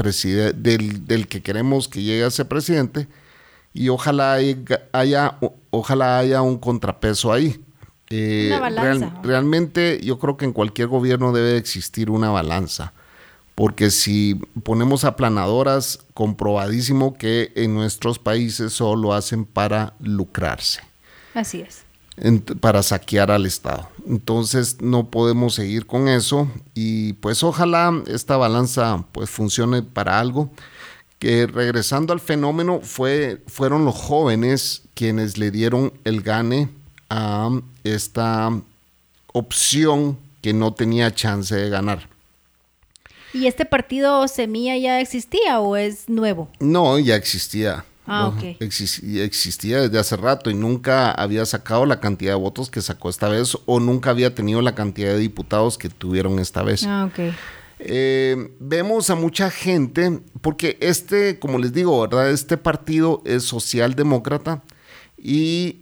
del, 0.55 1.07
del 1.07 1.27
que 1.29 1.43
queremos 1.43 1.89
que 1.89 2.03
llegue 2.03 2.25
a 2.25 2.31
ser 2.31 2.47
presidente 2.47 3.09
y 3.75 3.89
ojalá 3.89 4.39
haya, 4.93 5.39
ojalá 5.71 6.19
haya 6.19 6.43
un 6.43 6.59
contrapeso 6.59 7.33
ahí. 7.33 7.61
Eh, 8.09 8.47
una 8.53 8.61
balanza. 8.61 9.21
realmente 9.25 10.01
yo 10.01 10.21
creo 10.21 10.37
que 10.37 10.45
en 10.45 10.53
cualquier 10.53 10.87
gobierno 10.87 11.33
debe 11.33 11.57
existir 11.57 12.09
una 12.09 12.31
balanza, 12.31 12.93
porque 13.57 13.91
si 13.91 14.37
ponemos 14.63 15.05
aplanadoras, 15.05 15.99
comprobadísimo 16.15 17.19
que 17.19 17.53
en 17.57 17.75
nuestros 17.75 18.21
países 18.21 18.73
solo 18.73 19.13
hacen 19.13 19.45
para 19.45 19.95
lucrarse. 19.99 20.83
Así 21.35 21.63
es 21.63 21.86
para 22.61 22.83
saquear 22.83 23.31
al 23.31 23.47
Estado. 23.47 23.89
Entonces 24.09 24.81
no 24.81 25.11
podemos 25.11 25.55
seguir 25.55 25.87
con 25.87 26.09
eso 26.09 26.49
y 26.75 27.15
pues 27.15 27.43
ojalá 27.43 28.03
esta 28.07 28.37
balanza 28.37 29.05
pues 29.13 29.31
funcione 29.31 29.83
para 29.83 30.19
algo. 30.19 30.51
Que 31.19 31.47
regresando 31.47 32.13
al 32.13 32.21
fenómeno 32.21 32.81
fue, 32.83 33.43
fueron 33.47 33.85
los 33.85 33.95
jóvenes 33.95 34.83
quienes 34.95 35.39
le 35.39 35.51
dieron 35.51 35.93
el 36.05 36.21
gane 36.23 36.69
a 37.09 37.51
esta 37.85 38.51
opción 39.33 40.19
que 40.43 40.53
no 40.53 40.75
tenía 40.75 41.15
chance 41.15 41.55
de 41.55 41.71
ganar. 41.71 42.09
¿Y 43.33 43.47
este 43.47 43.65
partido 43.65 44.29
Semilla 44.29 44.77
ya 44.77 45.01
existía 45.01 45.61
o 45.61 45.77
es 45.77 46.09
nuevo? 46.09 46.49
No, 46.61 46.99
ya 46.99 47.17
existía. 47.17 47.85
Ah, 48.07 48.29
ok. 48.29 48.57
existía 48.61 49.81
desde 49.81 49.99
hace 49.99 50.17
rato 50.17 50.51
y 50.51 50.55
nunca 50.55 51.11
había 51.11 51.45
sacado 51.45 51.87
la 51.87 51.99
cantidad 51.99 52.33
de 52.33 52.41
votos 52.41 52.71
que 52.71 52.81
sacó 52.81 53.11
esta 53.11 53.29
vez 53.29 53.59
o 53.67 53.81
nunca 53.81 54.11
había 54.11 54.35
tenido 54.35 54.63
la 54.63 54.75
cantidad 54.75 55.09
de 55.09 55.19
diputados 55.19 55.77
que 55.77 55.89
tuvieron 55.89 56.39
esta 56.39 56.63
vez. 56.63 56.85
Ah, 56.87 57.09
ok. 57.11 57.35
Eh, 57.79 58.55
vemos 58.59 59.11
a 59.11 59.17
mucha 59.17 59.51
gente, 59.51 60.21
porque 60.41 60.79
este, 60.81 61.39
como 61.39 61.59
les 61.59 61.73
digo, 61.73 62.01
¿verdad? 62.01 62.31
Este 62.31 62.57
partido 62.57 63.23
es 63.27 63.43
socialdemócrata 63.43 64.63
y 65.19 65.81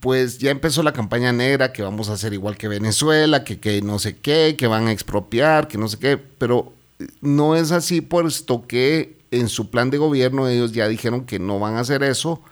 pues 0.00 0.38
ya 0.38 0.50
empezó 0.50 0.82
la 0.82 0.92
campaña 0.92 1.32
negra, 1.32 1.72
que 1.72 1.82
vamos 1.82 2.08
a 2.08 2.14
hacer 2.14 2.32
igual 2.32 2.56
que 2.56 2.66
Venezuela, 2.66 3.44
que, 3.44 3.60
que 3.60 3.82
no 3.82 3.98
sé 3.98 4.16
qué, 4.16 4.56
que 4.56 4.66
van 4.66 4.88
a 4.88 4.92
expropiar, 4.92 5.68
que 5.68 5.78
no 5.78 5.86
sé 5.86 5.98
qué, 5.98 6.16
pero 6.16 6.72
no 7.20 7.54
es 7.56 7.72
así 7.72 8.00
puesto 8.00 8.66
que 8.66 9.21
en 9.32 9.48
su 9.48 9.70
plan 9.70 9.90
de 9.90 9.98
gobierno 9.98 10.46
ellos 10.46 10.72
ya 10.72 10.86
dijeron 10.86 11.24
que 11.24 11.40
no 11.40 11.58
van 11.58 11.74
a 11.74 11.80
hacer 11.80 12.04
eso, 12.04 12.42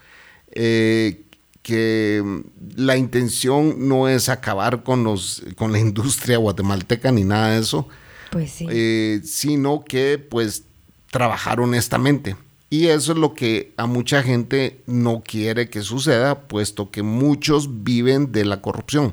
eh, 0.51 1.23
que 1.63 2.43
la 2.75 2.97
intención 2.97 3.89
no 3.89 4.09
es 4.09 4.29
acabar 4.29 4.83
con, 4.83 5.05
los, 5.05 5.43
con 5.57 5.71
la 5.71 5.79
industria 5.79 6.39
guatemalteca 6.39 7.13
ni 7.13 7.23
nada 7.23 7.51
de 7.51 7.61
eso, 7.61 7.87
pues 8.33 8.51
sí. 8.51 8.67
Eh, 8.69 9.21
sino 9.25 9.85
que 9.85 10.19
pues 10.19 10.65
trabajar 11.11 11.61
honestamente. 11.61 12.37
Y 12.71 12.87
eso 12.87 13.13
es 13.13 13.19
lo 13.19 13.35
que 13.35 13.73
a 13.77 13.87
mucha 13.87 14.23
gente 14.23 14.81
no 14.87 15.23
quiere 15.27 15.69
que 15.69 15.83
suceda, 15.83 16.43
puesto 16.43 16.91
que 16.91 17.03
muchos 17.03 17.83
viven 17.83 18.31
de 18.31 18.45
la 18.45 18.63
corrupción. 18.63 19.13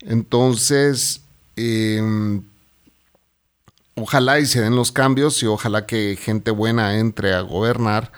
Entonces, 0.00 1.20
eh, 1.56 2.40
ojalá 3.94 4.40
y 4.40 4.46
se 4.46 4.60
den 4.60 4.76
los 4.76 4.92
cambios 4.92 5.42
y 5.42 5.46
ojalá 5.46 5.86
que 5.86 6.16
gente 6.20 6.50
buena 6.50 6.98
entre 6.98 7.34
a 7.34 7.40
gobernar 7.40 8.12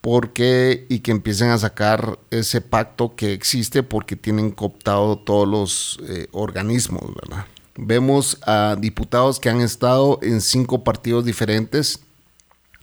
porque 0.00 0.86
y 0.88 1.00
que 1.00 1.10
empiecen 1.10 1.50
a 1.50 1.58
sacar 1.58 2.18
ese 2.30 2.60
pacto 2.60 3.16
que 3.16 3.32
existe 3.32 3.82
porque 3.82 4.14
tienen 4.14 4.52
cooptado 4.52 5.18
todos 5.18 5.48
los 5.48 5.98
eh, 6.08 6.28
organismos, 6.30 7.02
¿verdad? 7.14 7.46
Vemos 7.76 8.38
a 8.46 8.76
diputados 8.78 9.40
que 9.40 9.50
han 9.50 9.60
estado 9.60 10.20
en 10.22 10.40
cinco 10.40 10.84
partidos 10.84 11.24
diferentes 11.24 12.00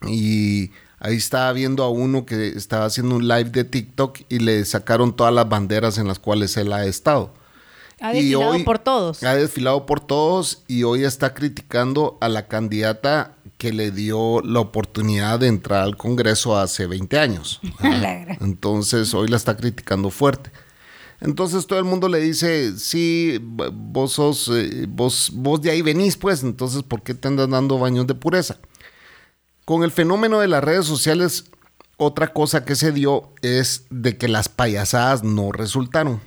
y 0.06 0.72
ahí 1.00 1.16
estaba 1.16 1.52
viendo 1.54 1.84
a 1.84 1.90
uno 1.90 2.26
que 2.26 2.50
estaba 2.50 2.86
haciendo 2.86 3.16
un 3.16 3.28
live 3.28 3.50
de 3.50 3.64
TikTok 3.64 4.20
y 4.30 4.40
le 4.40 4.64
sacaron 4.66 5.16
todas 5.16 5.34
las 5.34 5.48
banderas 5.48 5.98
en 5.98 6.08
las 6.08 6.20
cuales 6.20 6.58
él 6.58 6.74
ha 6.74 6.86
estado. 6.86 7.34
Ha 8.00 8.12
desfilado 8.12 8.64
por 8.64 8.80
todos. 8.80 9.24
Ha 9.24 9.36
desfilado 9.36 9.86
por 9.86 10.00
todos 10.00 10.64
y 10.68 10.84
hoy 10.84 11.04
está 11.04 11.34
criticando 11.34 12.18
a 12.22 12.30
la 12.30 12.48
candidata 12.48 13.36
que 13.58 13.72
le 13.72 13.92
dio 13.92 14.42
la 14.42 14.60
oportunidad 14.60 15.40
de 15.40 15.48
entrar 15.48 15.84
al 15.84 15.96
Congreso 15.96 16.58
hace 16.58 16.86
20 16.86 17.20
años. 17.20 17.62
Entonces 18.42 19.14
hoy 19.14 19.28
la 19.28 19.38
está 19.38 19.56
criticando 19.56 20.10
fuerte. 20.10 20.52
Entonces 21.22 21.66
todo 21.66 21.80
el 21.80 21.86
mundo 21.86 22.10
le 22.10 22.20
dice, 22.20 22.78
sí, 22.78 23.40
vos 23.42 24.12
sos, 24.12 24.50
eh, 24.54 24.86
vos, 24.90 25.32
vos 25.34 25.62
de 25.62 25.72
ahí 25.72 25.82
venís, 25.82 26.18
pues, 26.18 26.44
entonces 26.44 26.84
¿por 26.84 27.02
qué 27.02 27.14
te 27.14 27.30
andas 27.30 27.50
dando 27.50 27.80
baños 27.80 28.06
de 28.08 28.14
pureza? 28.14 28.58
Con 29.64 29.84
el 29.84 29.92
fenómeno 29.92 30.42
de 30.42 30.50
las 30.50 30.62
redes 30.62 30.86
sociales, 30.86 31.46
otra 31.96 32.34
cosa 32.34 32.66
que 32.66 32.76
se 32.76 32.92
dio 32.92 33.32
es 33.42 33.86
de 33.90 34.18
que 34.18 34.28
las 34.28 34.50
payasadas 34.50 35.24
no 35.24 35.54
resultaron. 35.54 36.20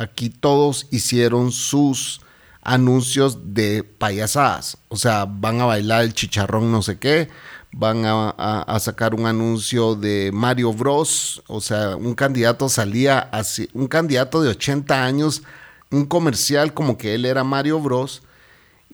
Aquí 0.00 0.30
todos 0.30 0.86
hicieron 0.90 1.52
sus 1.52 2.22
anuncios 2.62 3.52
de 3.52 3.84
payasadas. 3.84 4.78
O 4.88 4.96
sea, 4.96 5.26
van 5.26 5.60
a 5.60 5.66
bailar 5.66 6.04
el 6.04 6.14
chicharrón 6.14 6.72
no 6.72 6.80
sé 6.80 6.98
qué, 6.98 7.28
van 7.70 8.04
a, 8.06 8.78
sacar 8.80 9.14
un 9.14 9.26
anuncio 9.26 9.96
de 9.96 10.30
Mario 10.32 10.72
Bros. 10.72 11.42
O 11.48 11.60
sea, 11.60 11.96
un 11.96 12.14
candidato 12.14 12.70
salía 12.70 13.18
así, 13.18 13.68
un 13.74 13.88
candidato 13.88 14.40
de 14.40 14.48
80 14.48 15.04
años, 15.04 15.42
un 15.90 16.06
comercial 16.06 16.72
como 16.72 16.96
que 16.96 17.14
él 17.14 17.26
era 17.26 17.44
Mario 17.44 17.78
Bros. 17.78 18.22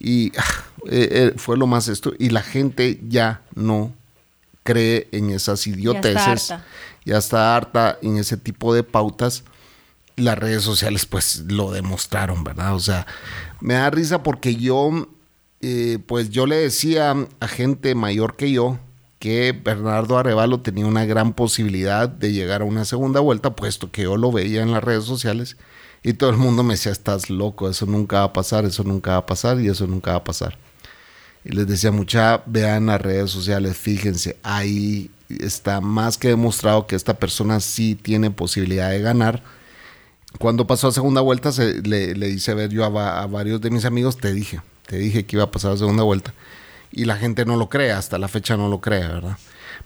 Y 0.00 0.36
ah, 0.36 0.44
eh, 0.88 1.08
eh, 1.12 1.32
fue 1.36 1.56
lo 1.56 1.68
más 1.68 1.86
esto. 1.86 2.14
Y 2.18 2.30
la 2.30 2.42
gente 2.42 2.98
ya 3.06 3.42
no 3.54 3.94
cree 4.64 5.06
en 5.12 5.30
esas 5.30 5.68
idioteces. 5.68 6.52
Ya 7.04 7.18
está 7.18 7.54
harta 7.54 7.96
en 8.02 8.16
ese 8.16 8.36
tipo 8.36 8.74
de 8.74 8.82
pautas 8.82 9.44
las 10.16 10.38
redes 10.38 10.62
sociales 10.62 11.06
pues 11.06 11.44
lo 11.48 11.70
demostraron, 11.70 12.42
¿verdad? 12.42 12.74
O 12.74 12.80
sea, 12.80 13.06
me 13.60 13.74
da 13.74 13.90
risa 13.90 14.22
porque 14.22 14.56
yo, 14.56 15.08
eh, 15.60 15.98
pues 16.06 16.30
yo 16.30 16.46
le 16.46 16.56
decía 16.56 17.14
a 17.40 17.48
gente 17.48 17.94
mayor 17.94 18.36
que 18.36 18.50
yo 18.50 18.78
que 19.18 19.52
Bernardo 19.52 20.18
Arevalo 20.18 20.60
tenía 20.60 20.86
una 20.86 21.04
gran 21.04 21.32
posibilidad 21.32 22.08
de 22.08 22.32
llegar 22.32 22.62
a 22.62 22.66
una 22.66 22.84
segunda 22.84 23.20
vuelta, 23.20 23.56
puesto 23.56 23.90
que 23.90 24.02
yo 24.02 24.16
lo 24.16 24.30
veía 24.30 24.62
en 24.62 24.72
las 24.72 24.84
redes 24.84 25.04
sociales 25.04 25.56
y 26.02 26.12
todo 26.14 26.30
el 26.30 26.36
mundo 26.36 26.62
me 26.62 26.74
decía, 26.74 26.92
estás 26.92 27.30
loco, 27.30 27.68
eso 27.68 27.86
nunca 27.86 28.18
va 28.20 28.24
a 28.26 28.32
pasar, 28.32 28.64
eso 28.64 28.84
nunca 28.84 29.12
va 29.12 29.16
a 29.18 29.26
pasar 29.26 29.60
y 29.60 29.68
eso 29.68 29.86
nunca 29.86 30.12
va 30.12 30.18
a 30.18 30.24
pasar. 30.24 30.58
Y 31.44 31.50
les 31.50 31.66
decía, 31.66 31.90
mucha, 31.90 32.42
vean 32.46 32.86
las 32.86 33.00
redes 33.00 33.30
sociales, 33.30 33.76
fíjense, 33.76 34.36
ahí 34.42 35.10
está 35.28 35.80
más 35.80 36.18
que 36.18 36.28
demostrado 36.28 36.86
que 36.86 36.96
esta 36.96 37.14
persona 37.14 37.60
sí 37.60 37.94
tiene 37.94 38.30
posibilidad 38.30 38.90
de 38.90 39.00
ganar 39.00 39.42
cuando 40.38 40.66
pasó 40.66 40.88
a 40.88 40.92
segunda 40.92 41.20
vuelta, 41.20 41.52
se, 41.52 41.82
le, 41.82 42.28
hice 42.28 42.54
ver 42.54 42.70
yo 42.70 42.84
a, 42.84 43.26
varios 43.26 43.60
de 43.60 43.70
mis 43.70 43.84
amigos, 43.84 44.16
te 44.16 44.32
dije, 44.32 44.60
te 44.86 44.98
dije 44.98 45.26
que 45.26 45.36
iba 45.36 45.44
a 45.44 45.50
pasar 45.50 45.72
a 45.72 45.76
segunda 45.76 46.02
vuelta. 46.02 46.34
Y 46.92 47.04
la 47.04 47.16
gente 47.16 47.44
no 47.44 47.56
lo 47.56 47.68
cree, 47.68 47.92
hasta 47.92 48.18
la 48.18 48.28
fecha 48.28 48.56
no 48.56 48.68
lo 48.68 48.80
cree, 48.80 49.06
¿verdad? 49.06 49.36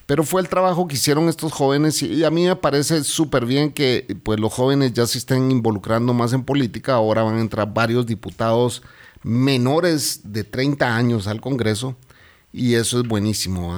Pero 0.07 0.25
fue 0.25 0.41
el 0.41 0.49
trabajo 0.49 0.87
que 0.89 0.95
hicieron 0.95 1.29
estos 1.29 1.53
jóvenes 1.53 2.03
y 2.03 2.25
a 2.25 2.31
mí 2.31 2.47
me 2.47 2.57
parece 2.57 3.05
súper 3.05 3.47
bien 3.47 3.73
que 3.73 4.17
pues, 4.23 4.39
los 4.41 4.53
jóvenes 4.53 4.93
ya 4.93 5.07
se 5.07 5.19
estén 5.19 5.51
involucrando 5.51 6.15
más 6.15 6.33
en 6.33 6.45
política. 6.45 6.95
Ahora 6.95 7.23
van 7.23 7.37
a 7.37 7.41
entrar 7.41 7.73
varios 7.73 8.07
diputados 8.07 8.83
menores 9.23 10.21
de 10.25 10.45
30 10.45 10.97
años 10.97 11.27
al 11.27 11.41
Congreso 11.41 11.97
y 12.53 12.75
eso 12.75 13.01
es 13.01 13.07
buenísimo. 13.07 13.73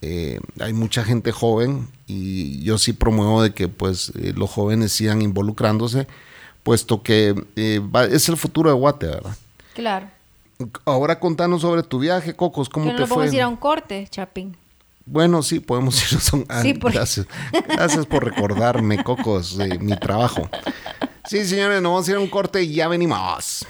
Eh, 0.00 0.38
hay 0.60 0.72
mucha 0.72 1.02
gente 1.02 1.32
joven 1.32 1.88
y 2.06 2.62
yo 2.62 2.78
sí 2.78 2.92
promuevo 2.92 3.42
de 3.42 3.52
que 3.52 3.66
pues 3.66 4.12
eh, 4.16 4.32
los 4.36 4.48
jóvenes 4.50 4.92
sigan 4.92 5.22
involucrándose, 5.22 6.06
puesto 6.62 7.02
que 7.02 7.34
eh, 7.56 7.80
es 8.10 8.28
el 8.28 8.36
futuro 8.36 8.70
de 8.70 8.76
Guate, 8.76 9.06
¿verdad? 9.06 9.36
Claro. 9.74 10.08
Ahora 10.84 11.18
contanos 11.18 11.62
sobre 11.62 11.82
tu 11.82 11.98
viaje, 11.98 12.34
Cocos, 12.34 12.68
¿cómo 12.68 12.90
te 12.94 13.06
fue? 13.06 13.16
Podemos 13.16 13.34
ir 13.34 13.42
a 13.42 13.48
un 13.48 13.56
corte, 13.56 14.06
Chapín. 14.10 14.56
Bueno, 15.04 15.42
sí, 15.42 15.60
podemos 15.60 16.12
ir 16.12 16.18
a 16.18 16.36
un... 16.36 16.44
Ah, 16.48 16.62
sí, 16.62 16.72
gracias. 16.74 17.26
Gracias 17.68 18.06
por 18.06 18.24
recordarme, 18.24 19.02
Cocos, 19.02 19.56
mi 19.80 19.96
trabajo. 19.96 20.48
Sí, 21.24 21.44
señores, 21.44 21.82
nos 21.82 21.92
vamos 21.92 22.08
a 22.08 22.10
ir 22.10 22.16
a 22.16 22.20
un 22.20 22.28
corte 22.28 22.62
y 22.62 22.74
ya 22.74 22.88
venimos. 22.88 23.66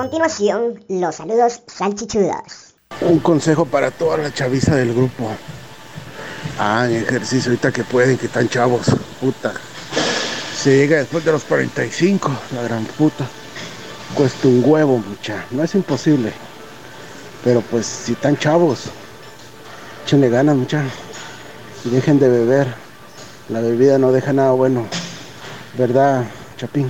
Continuación 0.00 0.82
los 0.88 1.16
saludos 1.16 1.60
salchichudos. 1.66 2.72
Un 3.02 3.18
consejo 3.18 3.66
para 3.66 3.90
toda 3.90 4.16
la 4.16 4.32
chaviza 4.32 4.74
del 4.74 4.94
grupo. 4.94 5.30
Ah, 6.58 6.88
ejercicio 6.90 7.50
ahorita 7.50 7.70
que 7.70 7.84
pueden, 7.84 8.16
que 8.16 8.24
están 8.24 8.48
chavos. 8.48 8.86
Puta. 9.20 9.52
Se 10.56 10.74
llega 10.74 10.96
después 10.96 11.22
de 11.22 11.32
los 11.32 11.44
45, 11.44 12.32
la 12.54 12.62
gran 12.62 12.86
puta. 12.86 13.26
Cuesta 14.14 14.48
un 14.48 14.62
huevo, 14.64 14.96
mucha. 15.06 15.44
No 15.50 15.62
es 15.62 15.74
imposible. 15.74 16.32
Pero 17.44 17.60
pues 17.60 17.84
si 17.84 18.12
están 18.12 18.38
chavos, 18.38 18.84
échenle 20.06 20.30
ganas, 20.30 20.56
mucha. 20.56 20.82
Y 21.84 21.90
dejen 21.90 22.18
de 22.18 22.30
beber. 22.30 22.68
La 23.50 23.60
bebida 23.60 23.98
no 23.98 24.12
deja 24.12 24.32
nada 24.32 24.52
bueno. 24.52 24.86
¿Verdad, 25.76 26.24
Chapín? 26.56 26.88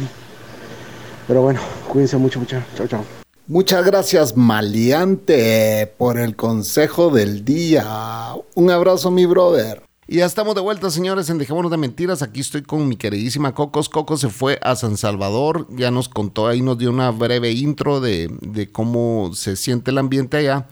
Pero 1.31 1.43
bueno, 1.43 1.61
cuídense 1.87 2.17
mucho, 2.17 2.41
mucha. 2.41 2.67
Chao, 2.75 2.89
chao. 2.89 3.05
Muchas 3.47 3.87
gracias, 3.87 4.37
Maleante, 4.37 5.87
por 5.97 6.19
el 6.19 6.35
consejo 6.35 7.11
del 7.11 7.45
día. 7.45 8.35
Un 8.57 8.69
abrazo, 8.69 9.13
mi 9.13 9.27
brother. 9.27 9.81
Y 10.09 10.17
ya 10.17 10.27
estamos 10.27 10.57
de 10.57 10.61
vuelta, 10.61 10.91
señores, 10.91 11.31
en 11.31 11.39
Dejémonos 11.39 11.71
de 11.71 11.77
Mentiras. 11.77 12.23
Aquí 12.23 12.41
estoy 12.41 12.63
con 12.63 12.89
mi 12.89 12.97
queridísima 12.97 13.55
Cocos. 13.55 13.89
Cocos 13.89 14.23
se 14.23 14.29
fue 14.29 14.59
a 14.61 14.75
San 14.75 14.97
Salvador. 14.97 15.69
Ya 15.71 15.93
nos 15.93 16.09
contó 16.09 16.49
ahí, 16.49 16.63
nos 16.63 16.79
dio 16.79 16.91
una 16.91 17.13
breve 17.13 17.53
intro 17.53 18.01
de, 18.01 18.69
cómo 18.73 19.31
se 19.33 19.55
siente 19.55 19.93
el 19.93 19.99
ambiente 19.99 20.39
allá. 20.39 20.67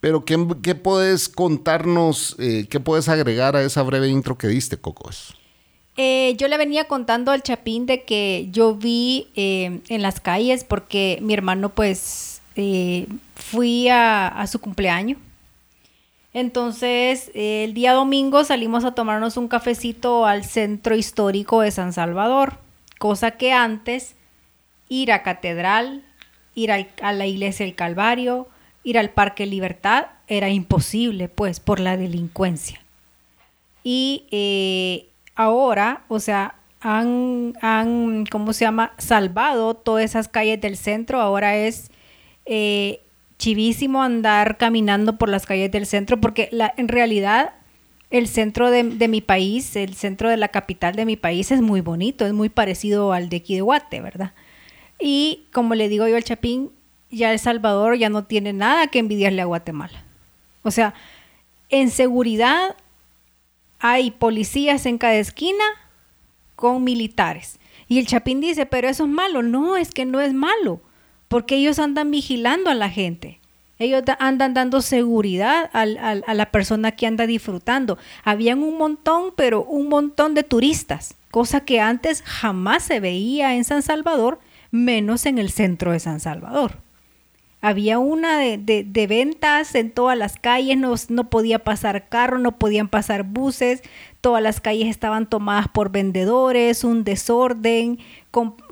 Pero, 0.00 0.24
¿qué, 0.24 0.48
qué 0.64 0.74
puedes 0.74 1.28
contarnos, 1.28 2.34
eh, 2.40 2.66
qué 2.68 2.80
puedes 2.80 3.08
agregar 3.08 3.54
a 3.54 3.62
esa 3.62 3.84
breve 3.84 4.08
intro 4.08 4.36
que 4.36 4.48
diste, 4.48 4.78
Cocos? 4.78 5.36
Eh, 5.96 6.34
yo 6.38 6.48
le 6.48 6.56
venía 6.56 6.84
contando 6.88 7.32
al 7.32 7.42
Chapín 7.42 7.86
de 7.86 8.04
que 8.04 8.48
yo 8.50 8.74
vi 8.74 9.28
eh, 9.36 9.80
en 9.88 10.02
las 10.02 10.20
calles 10.20 10.64
porque 10.64 11.18
mi 11.20 11.34
hermano, 11.34 11.68
pues, 11.68 12.40
fui 13.34 13.88
a 13.88 14.46
su 14.46 14.60
cumpleaños 14.60 15.18
entonces, 16.34 17.30
el 17.34 17.74
día 17.74 17.92
domingo 17.92 18.44
salimos 18.44 18.84
a 18.84 18.94
tomarnos 18.94 19.36
un 19.36 19.48
cafecito 19.48 20.24
al 20.24 20.44
centro 20.44 20.96
histórico 20.96 21.60
de 21.60 21.70
San 21.70 21.92
Salvador, 21.92 22.58
cosa 22.98 23.32
que 23.32 23.52
antes 23.52 24.14
ir 24.88 25.12
a 25.12 25.22
Catedral, 25.22 26.02
ir 26.54 26.72
a 26.72 27.12
la 27.12 27.26
iglesia 27.26 27.66
del 27.66 27.74
Calvario, 27.74 28.48
ir 28.82 28.98
al 28.98 29.10
Parque 29.10 29.44
Libertad 29.44 30.06
era 30.26 30.48
imposible, 30.48 31.28
pues, 31.28 31.60
por 31.60 31.80
la 31.80 31.98
delincuencia. 31.98 32.80
Y 33.84 34.24
eh, 34.30 35.08
ahora, 35.34 36.04
o 36.08 36.20
sea, 36.20 36.56
han, 36.80 37.54
han, 37.60 38.26
¿cómo 38.26 38.52
se 38.52 38.64
llama?, 38.64 38.92
salvado 38.98 39.74
todas 39.74 40.04
esas 40.04 40.28
calles 40.28 40.60
del 40.60 40.76
centro, 40.76 41.20
ahora 41.20 41.56
es... 41.56 41.90
Eh, 42.44 43.00
chivísimo 43.42 44.04
andar 44.04 44.56
caminando 44.56 45.18
por 45.18 45.28
las 45.28 45.46
calles 45.46 45.72
del 45.72 45.84
centro, 45.84 46.20
porque 46.20 46.48
en 46.76 46.86
realidad 46.86 47.54
el 48.12 48.28
centro 48.28 48.70
de, 48.70 48.84
mi 48.84 49.20
país, 49.20 49.74
el 49.74 49.94
centro 49.94 50.28
de 50.28 50.36
la 50.36 50.46
capital 50.46 50.94
de 50.94 51.04
mi 51.04 51.16
país 51.16 51.50
es 51.50 51.60
muy 51.60 51.80
bonito, 51.80 52.24
es 52.24 52.32
muy 52.32 52.50
parecido 52.50 53.12
al 53.12 53.28
de 53.28 53.38
aquí 53.38 53.56
de 53.56 53.62
Guate, 53.62 54.00
¿verdad? 54.00 54.32
Y 55.00 55.46
como 55.50 55.74
le 55.74 55.88
digo 55.88 56.06
yo 56.06 56.14
al 56.14 56.22
Chapín, 56.22 56.70
ya 57.10 57.32
El 57.32 57.40
Salvador 57.40 57.96
ya 57.96 58.10
no 58.10 58.22
tiene 58.22 58.52
nada 58.52 58.86
que 58.86 59.00
envidiarle 59.00 59.42
a 59.42 59.46
Guatemala. 59.46 60.04
O 60.62 60.70
sea, 60.70 60.94
en 61.68 61.90
seguridad 61.90 62.76
hay 63.82 64.12
policías 64.12 64.86
en 64.86 64.96
cada 64.96 65.16
esquina 65.16 65.64
con 66.54 66.84
militares. 66.84 67.58
Y 67.88 67.98
el 67.98 68.06
Chapín 68.06 68.40
dice, 68.40 68.64
pero 68.64 68.88
eso 68.88 69.04
es 69.04 69.10
malo. 69.10 69.42
No, 69.42 69.76
es 69.76 69.90
que 69.90 70.06
no 70.06 70.20
es 70.20 70.32
malo 70.32 70.80
porque 71.32 71.56
ellos 71.56 71.78
andan 71.78 72.10
vigilando 72.10 72.68
a 72.68 72.74
la 72.74 72.90
gente. 72.90 73.40
Ellos 73.78 74.02
andan 74.18 74.52
dando 74.52 74.82
seguridad 74.82 75.70
a 75.72 76.34
la 76.34 76.50
persona 76.50 76.92
que 76.92 77.06
anda 77.06 77.26
disfrutando. 77.26 77.96
Habían 78.22 78.62
un 78.62 78.76
montón, 78.76 79.32
pero 79.34 79.64
un 79.64 79.88
montón 79.88 80.34
de 80.34 80.42
turistas, 80.42 81.16
cosa 81.30 81.64
que 81.64 81.80
antes 81.80 82.22
jamás 82.26 82.82
se 82.82 83.00
veía 83.00 83.56
en 83.56 83.64
San 83.64 83.80
Salvador, 83.80 84.40
menos 84.70 85.24
en 85.24 85.38
el 85.38 85.50
centro 85.50 85.92
de 85.92 86.00
San 86.00 86.20
Salvador. 86.20 86.82
Había 87.64 88.00
una 88.00 88.38
de, 88.38 89.06
ventas 89.08 89.76
en 89.76 89.92
todas 89.92 90.18
las 90.18 90.36
calles, 90.36 90.76
no, 90.76 90.94
no 91.08 91.30
podía 91.30 91.60
pasar 91.60 92.08
carro, 92.08 92.38
no 92.38 92.58
podían 92.58 92.88
pasar 92.88 93.22
buses, 93.22 93.82
todas 94.20 94.42
las 94.42 94.60
calles 94.60 94.88
estaban 94.88 95.26
tomadas 95.26 95.68
por 95.68 95.92
vendedores, 95.92 96.82
un 96.82 97.04
desorden, 97.04 98.00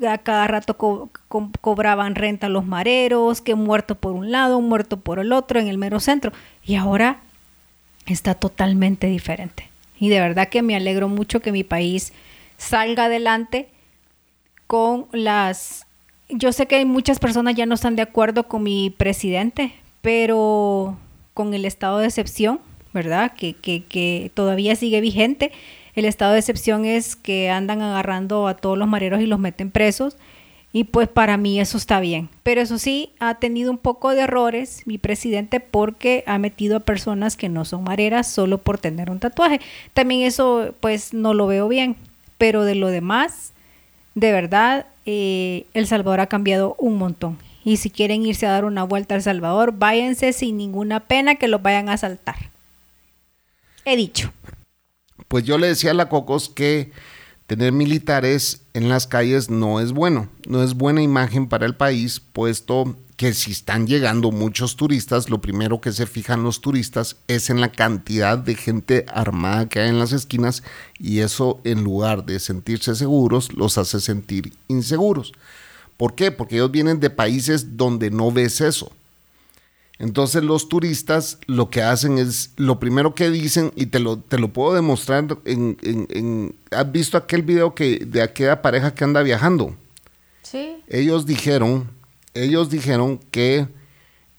a 0.07 0.19
cada 0.19 0.49
rato 0.49 0.77
cobraban 0.77 2.17
renta 2.17 2.49
los 2.49 2.67
mareros, 2.67 3.41
que 3.41 3.55
muerto 3.55 3.95
por 3.95 4.13
un 4.13 4.33
lado, 4.33 4.61
muerto 4.61 4.99
por 4.99 5.21
el 5.21 5.33
otro, 5.33 5.61
en 5.61 5.69
el 5.69 5.79
mero 5.79 6.01
centro. 6.01 6.33
Y 6.65 6.75
ahora 6.75 7.21
está 8.07 8.35
totalmente 8.35 9.07
diferente. 9.07 9.69
Y 10.01 10.09
de 10.09 10.19
verdad 10.19 10.49
que 10.49 10.63
me 10.63 10.75
alegro 10.75 11.09
mucho 11.09 11.41
que 11.41 11.53
mi 11.53 11.63
país 11.63 12.13
salga 12.57 13.05
adelante 13.05 13.69
con 14.67 15.07
las... 15.13 15.87
Yo 16.33 16.53
sé 16.53 16.67
que 16.67 16.85
muchas 16.85 17.19
personas 17.19 17.55
ya 17.55 17.67
no 17.67 17.75
están 17.75 17.97
de 17.97 18.03
acuerdo 18.03 18.49
con 18.49 18.63
mi 18.63 18.91
presidente, 18.91 19.73
pero 20.01 20.97
con 21.35 21.55
el 21.55 21.65
estado 21.65 21.99
de 21.99 22.07
excepción, 22.07 22.61
¿verdad? 22.93 23.33
Que, 23.37 23.55
que, 23.55 23.85
que 23.85 24.31
todavía 24.35 24.77
sigue 24.77 25.01
vigente 25.01 25.53
el 25.95 26.05
estado 26.05 26.33
de 26.33 26.39
excepción 26.39 26.85
es 26.85 27.17
que 27.17 27.51
andan 27.51 27.83
agarrando 27.83 28.47
a 28.47 28.57
todos 28.57 28.79
los 28.79 28.89
mareros 28.89 29.21
y 29.21 29.27
los 29.27 29.39
meten 29.39 29.71
presos. 29.71 30.17
Y 30.73 30.85
pues 30.85 31.09
para 31.09 31.37
mí 31.37 31.59
eso 31.59 31.77
está 31.77 31.99
bien. 31.99 32.29
Pero 32.45 32.61
eso 32.61 32.79
sí, 32.79 33.13
ha 33.19 33.35
tenido 33.35 33.73
un 33.73 33.79
poco 33.79 34.11
de 34.11 34.21
errores 34.21 34.83
mi 34.87 34.99
presidente 34.99 35.59
porque 35.59 36.23
ha 36.27 36.39
metido 36.39 36.77
a 36.77 36.81
personas 36.81 37.37
que 37.37 37.49
no 37.49 37.65
son 37.65 37.83
mareras 37.83 38.31
solo 38.31 38.59
por 38.59 38.79
tener 38.79 39.11
un 39.11 39.19
tatuaje. 39.19 39.61
También 39.95 40.23
eso 40.23 40.75
pues 40.79 41.13
no 41.13 41.35
lo 41.35 41.49
veo 41.49 41.67
bien. 41.67 41.97
Pero 42.39 42.65
de 42.65 42.77
lo 42.77 42.89
demás, 42.89 43.53
de 44.15 44.31
verdad, 44.31 44.87
eh, 45.11 45.67
El 45.75 45.87
Salvador 45.87 46.21
ha 46.21 46.27
cambiado 46.27 46.77
un 46.79 46.97
montón. 46.97 47.39
Y 47.65 47.77
si 47.77 47.91
quieren 47.91 48.25
irse 48.25 48.47
a 48.47 48.53
dar 48.53 48.65
una 48.65 48.85
vuelta 48.85 49.15
a 49.15 49.17
El 49.17 49.23
Salvador, 49.23 49.73
váyanse 49.77 50.33
sin 50.33 50.57
ninguna 50.57 51.01
pena 51.01 51.35
que 51.35 51.49
los 51.49 51.63
vayan 51.63 51.89
a 51.89 51.95
asaltar. 51.95 52.37
He 53.85 53.97
dicho 53.97 54.33
pues 55.31 55.45
yo 55.45 55.59
le 55.59 55.69
decía 55.69 55.93
a 55.93 55.95
la 55.95 56.09
Cocos 56.09 56.49
que 56.49 56.91
tener 57.47 57.71
militares 57.71 58.63
en 58.75 58.89
las 58.89 59.07
calles 59.07 59.49
no 59.49 59.79
es 59.79 59.93
bueno, 59.93 60.29
no 60.49 60.61
es 60.65 60.75
buena 60.75 61.03
imagen 61.03 61.49
para 61.49 61.67
el 61.67 61.77
país, 61.77 62.19
puesto 62.19 62.97
que 63.21 63.35
si 63.35 63.51
están 63.51 63.87
llegando 63.87 64.31
muchos 64.31 64.77
turistas, 64.77 65.29
lo 65.29 65.43
primero 65.43 65.83
que 65.83 65.93
se 65.93 66.07
fijan 66.07 66.43
los 66.43 66.63
turistas 66.63 67.17
es 67.29 67.51
en 67.51 67.61
la 67.61 67.71
cantidad 67.71 68.39
de 68.39 68.55
gente 68.55 69.05
armada 69.13 69.69
que 69.69 69.79
hay 69.79 69.91
en 69.91 69.99
las 69.99 70.13
esquinas 70.13 70.63
y 70.99 71.19
eso 71.19 71.61
en 71.65 71.85
lugar 71.85 72.25
de 72.25 72.41
sentirse 72.41 72.95
seguros 72.95 73.53
los 73.53 73.77
hace 73.77 74.01
sentir 74.01 74.55
inseguros. 74.69 75.35
¿Por 75.99 76.15
qué? 76.15 76.33
Porque 76.33 76.55
ellos 76.55 76.71
vienen 76.71 76.99
de 76.99 77.11
países 77.11 77.77
donde 77.77 78.11
no 78.11 78.33
ves 78.33 78.63
eso. 78.63 78.91
Entonces 79.99 80.43
los 80.43 80.71
turistas 80.71 81.37
lo 81.47 81.69
que 81.69 81.83
hacen 81.83 82.17
es, 82.17 82.53
lo 82.57 82.81
primero 82.81 83.15
que 83.15 83.29
dicen, 83.29 83.71
y 83.77 83.85
te 83.85 83.99
lo, 83.99 84.19
te 84.19 84.39
lo 84.39 84.51
puedo 84.51 84.73
demostrar 84.73 85.27
en, 85.45 86.55
¿Has 86.71 86.91
visto 86.91 87.19
aquel 87.19 87.43
video 87.43 87.75
que, 87.75 87.99
de 87.99 88.23
aquella 88.23 88.63
pareja 88.63 88.95
que 88.95 89.05
anda 89.05 89.23
viajando? 89.23 89.77
Sí. 90.43 90.83
Ellos 90.89 91.27
dijeron, 91.27 92.00
ellos 92.35 92.71
dijeron 92.71 93.19
que 93.31 93.69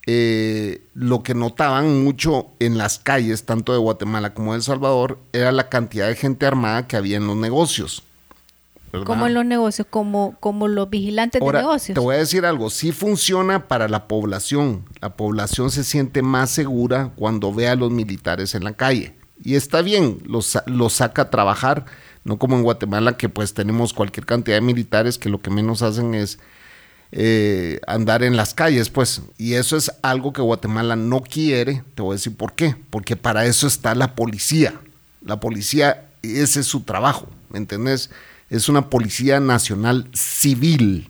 eh, 0.06 0.82
lo 0.94 1.22
que 1.22 1.34
notaban 1.34 2.02
mucho 2.02 2.48
en 2.58 2.76
las 2.76 2.98
calles, 2.98 3.44
tanto 3.44 3.72
de 3.72 3.78
Guatemala 3.78 4.34
como 4.34 4.52
de 4.52 4.58
El 4.58 4.62
Salvador, 4.62 5.18
era 5.32 5.52
la 5.52 5.68
cantidad 5.68 6.08
de 6.08 6.16
gente 6.16 6.46
armada 6.46 6.88
que 6.88 6.96
había 6.96 7.18
en 7.18 7.26
los 7.26 7.36
negocios. 7.36 8.02
Como 9.06 9.26
en 9.26 9.32
los 9.32 9.46
negocios, 9.46 9.86
como, 9.88 10.36
como 10.38 10.68
los 10.68 10.90
vigilantes 10.90 11.40
de 11.40 11.52
negocios. 11.52 11.94
Te 11.94 12.00
voy 12.00 12.16
a 12.16 12.18
decir 12.18 12.44
algo, 12.44 12.68
sí 12.68 12.92
funciona 12.92 13.66
para 13.66 13.88
la 13.88 14.06
población. 14.06 14.84
La 15.00 15.16
población 15.16 15.70
se 15.70 15.82
siente 15.82 16.20
más 16.20 16.50
segura 16.50 17.12
cuando 17.16 17.54
ve 17.54 17.68
a 17.68 17.74
los 17.74 17.90
militares 17.90 18.54
en 18.54 18.64
la 18.64 18.74
calle. 18.74 19.14
Y 19.42 19.54
está 19.54 19.80
bien, 19.80 20.18
los, 20.26 20.58
los 20.66 20.92
saca 20.92 21.22
a 21.22 21.30
trabajar, 21.30 21.86
no 22.24 22.38
como 22.38 22.56
en 22.56 22.64
Guatemala 22.64 23.16
que 23.16 23.30
pues 23.30 23.54
tenemos 23.54 23.94
cualquier 23.94 24.26
cantidad 24.26 24.58
de 24.58 24.60
militares 24.60 25.16
que 25.16 25.30
lo 25.30 25.40
que 25.40 25.50
menos 25.50 25.80
hacen 25.80 26.14
es 26.14 26.38
eh, 27.12 27.78
andar 27.86 28.22
en 28.22 28.36
las 28.36 28.54
calles, 28.54 28.90
pues. 28.90 29.22
Y 29.38 29.54
eso 29.54 29.76
es 29.76 29.92
algo 30.02 30.32
que 30.32 30.42
Guatemala 30.42 30.96
no 30.96 31.20
quiere. 31.22 31.84
Te 31.94 32.02
voy 32.02 32.14
a 32.14 32.16
decir 32.16 32.36
por 32.36 32.54
qué. 32.54 32.74
Porque 32.90 33.16
para 33.16 33.46
eso 33.46 33.66
está 33.66 33.94
la 33.94 34.14
policía. 34.14 34.74
La 35.24 35.38
policía, 35.38 36.08
ese 36.22 36.60
es 36.60 36.66
su 36.66 36.80
trabajo, 36.80 37.28
¿me 37.50 37.58
entendés? 37.58 38.10
es 38.52 38.68
una 38.68 38.90
policía 38.90 39.40
nacional 39.40 40.08
civil, 40.12 41.08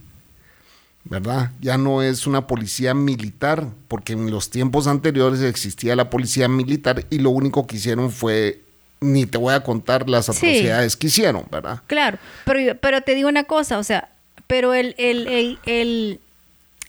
¿verdad? 1.03 1.51
Ya 1.61 1.77
no 1.77 2.01
es 2.01 2.29
una 2.29 2.47
policía 2.47 2.95
militar, 2.95 3.67
porque 3.89 4.13
en 4.13 4.31
los 4.31 4.49
tiempos 4.49 4.87
anteriores 4.87 5.41
existía 5.41 5.97
la 5.97 6.09
policía 6.09 6.47
militar 6.47 7.05
y 7.11 7.19
lo 7.19 7.31
único 7.31 7.67
que 7.67 7.77
hicieron 7.77 8.13
fue, 8.13 8.63
ni 9.01 9.27
te 9.27 9.39
voy 9.39 9.55
a 9.55 9.65
contar 9.65 10.09
las 10.09 10.29
atrocidades 10.29 10.97
que 10.97 11.09
hicieron, 11.09 11.45
¿verdad? 11.51 11.83
Claro, 11.89 12.19
pero, 12.45 12.79
pero 12.79 13.01
te 13.01 13.17
digo 13.17 13.29
una 13.29 13.43
cosa, 13.43 13.79
o 13.79 13.83
sea, 13.83 14.12
pero 14.53 14.75
el, 14.75 14.95
el, 14.99 16.21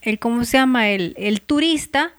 el 0.02 0.20
¿cómo 0.20 0.44
se 0.44 0.58
llama? 0.58 0.90
El, 0.90 1.14
el 1.18 1.40
turista, 1.40 2.12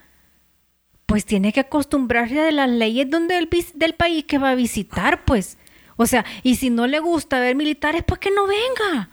pues 1.05 1.27
tiene 1.27 1.53
que 1.53 1.61
acostumbrarse 1.61 2.41
a 2.41 2.51
las 2.51 2.71
leyes 2.71 3.11
donde 3.11 3.37
el, 3.37 3.51
del 3.75 3.93
país 3.93 4.25
que 4.25 4.39
va 4.39 4.53
a 4.53 4.55
visitar, 4.55 5.27
pues. 5.27 5.59
O 5.97 6.07
sea, 6.07 6.25
y 6.43 6.57
si 6.57 6.71
no 6.71 6.87
le 6.87 6.99
gusta 6.99 7.41
ver 7.41 7.57
militares, 7.57 8.03
pues 8.07 8.21
que 8.21 8.31
no 8.31 8.47
venga. 8.47 9.11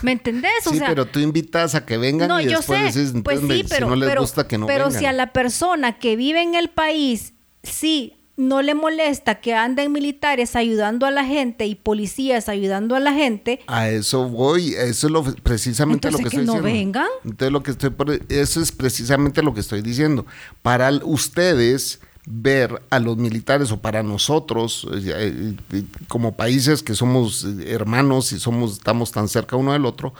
¿Me 0.00 0.12
entendés? 0.12 0.66
O 0.66 0.70
sí, 0.70 0.78
sea, 0.78 0.88
pero 0.88 1.04
tú 1.04 1.20
invitas 1.20 1.74
a 1.74 1.84
que 1.84 1.98
vengan 1.98 2.28
no, 2.28 2.40
y 2.40 2.44
yo 2.44 2.56
después 2.60 2.94
sé. 2.94 3.00
decís, 3.00 3.22
pues 3.22 3.40
sí, 3.40 3.66
pero, 3.68 3.88
si 3.88 3.90
no 3.90 3.96
les 3.96 4.08
pero- 4.08 4.20
gusta 4.22 4.48
que 4.48 4.56
no 4.56 4.66
pero 4.66 4.86
vengan. 4.86 5.00
si 5.00 5.04
a 5.04 5.12
la 5.12 5.34
persona 5.34 5.98
que 5.98 6.16
vive 6.16 6.40
en 6.40 6.54
el 6.54 6.70
país, 6.70 7.34
sí, 7.62 8.16
no 8.36 8.62
le 8.62 8.74
molesta 8.74 9.36
que 9.36 9.54
anden 9.54 9.92
militares 9.92 10.56
ayudando 10.56 11.06
a 11.06 11.10
la 11.10 11.24
gente 11.24 11.66
y 11.66 11.74
policías 11.74 12.48
ayudando 12.48 12.96
a 12.96 13.00
la 13.00 13.12
gente, 13.12 13.60
A 13.66 13.88
eso 13.88 14.28
voy, 14.28 14.74
eso 14.74 15.06
es 15.06 15.12
lo, 15.12 15.22
precisamente 15.22 16.10
lo 16.10 16.18
que, 16.18 16.24
Entonces, 16.24 16.40
estoy 16.40 16.40
que 16.40 16.46
no 16.46 16.62
diciendo. 16.64 16.84
vengan. 16.84 17.08
Entonces 17.24 17.52
lo 17.52 17.62
que 17.62 17.70
estoy 17.70 17.92
eso 18.28 18.60
es 18.60 18.72
precisamente 18.72 19.42
lo 19.42 19.54
que 19.54 19.60
estoy 19.60 19.82
diciendo. 19.82 20.26
Para 20.62 20.90
ustedes 21.04 22.00
ver 22.26 22.82
a 22.90 22.98
los 22.98 23.16
militares 23.18 23.70
o 23.70 23.80
para 23.80 24.02
nosotros 24.02 24.86
eh, 24.92 25.12
eh, 25.14 25.56
eh, 25.72 25.84
como 26.08 26.36
países 26.36 26.82
que 26.82 26.94
somos 26.94 27.46
hermanos 27.66 28.32
y 28.32 28.40
somos 28.40 28.74
estamos 28.74 29.12
tan 29.12 29.28
cerca 29.28 29.56
uno 29.56 29.72
del 29.74 29.84
otro, 29.84 30.14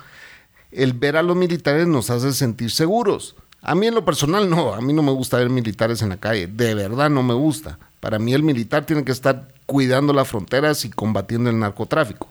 el 0.70 0.92
ver 0.92 1.16
a 1.16 1.22
los 1.22 1.37
militares 1.37 1.87
nos 1.87 2.11
hace 2.11 2.33
sentir 2.33 2.70
seguros. 2.70 3.37
A 3.62 3.74
mí 3.74 3.87
en 3.87 3.94
lo 3.94 4.05
personal 4.05 4.50
no, 4.50 4.74
a 4.74 4.81
mí 4.83 4.92
no 4.92 5.03
me 5.03 5.12
gusta 5.12 5.38
ver 5.38 5.48
militares 5.48 6.03
en 6.03 6.11
la 6.11 6.18
calle, 6.18 6.46
de 6.46 6.74
verdad 6.74 7.09
no 7.09 7.22
me 7.22 7.35
gusta. 7.35 7.79
Para 8.05 8.19
mí 8.19 8.35
el 8.35 8.43
militar 8.43 8.85
tiene 8.85 9.03
que 9.03 9.12
estar 9.12 9.49
cuidando 9.64 10.12
las 10.12 10.29
fronteras 10.29 10.85
y 10.85 10.90
combatiendo 10.90 11.49
el 11.49 11.59
narcotráfico. 11.59 12.29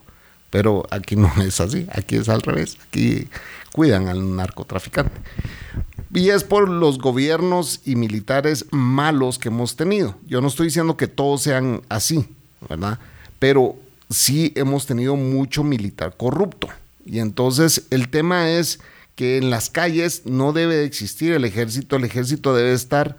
Pero 0.51 0.86
aquí 0.91 1.15
no 1.15 1.33
es 1.41 1.59
así, 1.59 1.88
aquí 1.91 2.15
es 2.15 2.29
al 2.29 2.43
revés, 2.43 2.77
aquí 2.88 3.27
cuidan 3.71 4.07
al 4.07 4.36
narcotraficante. 4.36 5.19
Y 6.13 6.29
es 6.29 6.43
por 6.43 6.69
los 6.69 6.99
gobiernos 6.99 7.81
y 7.86 7.95
militares 7.95 8.67
malos 8.69 9.39
que 9.39 9.47
hemos 9.47 9.75
tenido. 9.75 10.15
Yo 10.27 10.41
no 10.41 10.47
estoy 10.47 10.67
diciendo 10.67 10.95
que 10.95 11.07
todos 11.07 11.41
sean 11.41 11.81
así, 11.89 12.29
¿verdad? 12.69 12.99
Pero 13.39 13.75
sí 14.12 14.53
hemos 14.55 14.86
tenido 14.86 15.15
mucho 15.15 15.63
militar 15.63 16.15
corrupto. 16.15 16.67
Y 17.03 17.17
entonces 17.17 17.88
el 17.89 18.09
tema 18.09 18.51
es 18.51 18.79
que 19.15 19.38
en 19.38 19.49
las 19.49 19.71
calles 19.71 20.21
no 20.25 20.53
debe 20.53 20.75
de 20.75 20.86
existir 20.86 21.33
el 21.33 21.45
ejército, 21.45 21.95
el 21.95 22.03
ejército 22.03 22.53
debe 22.53 22.73
estar 22.73 23.17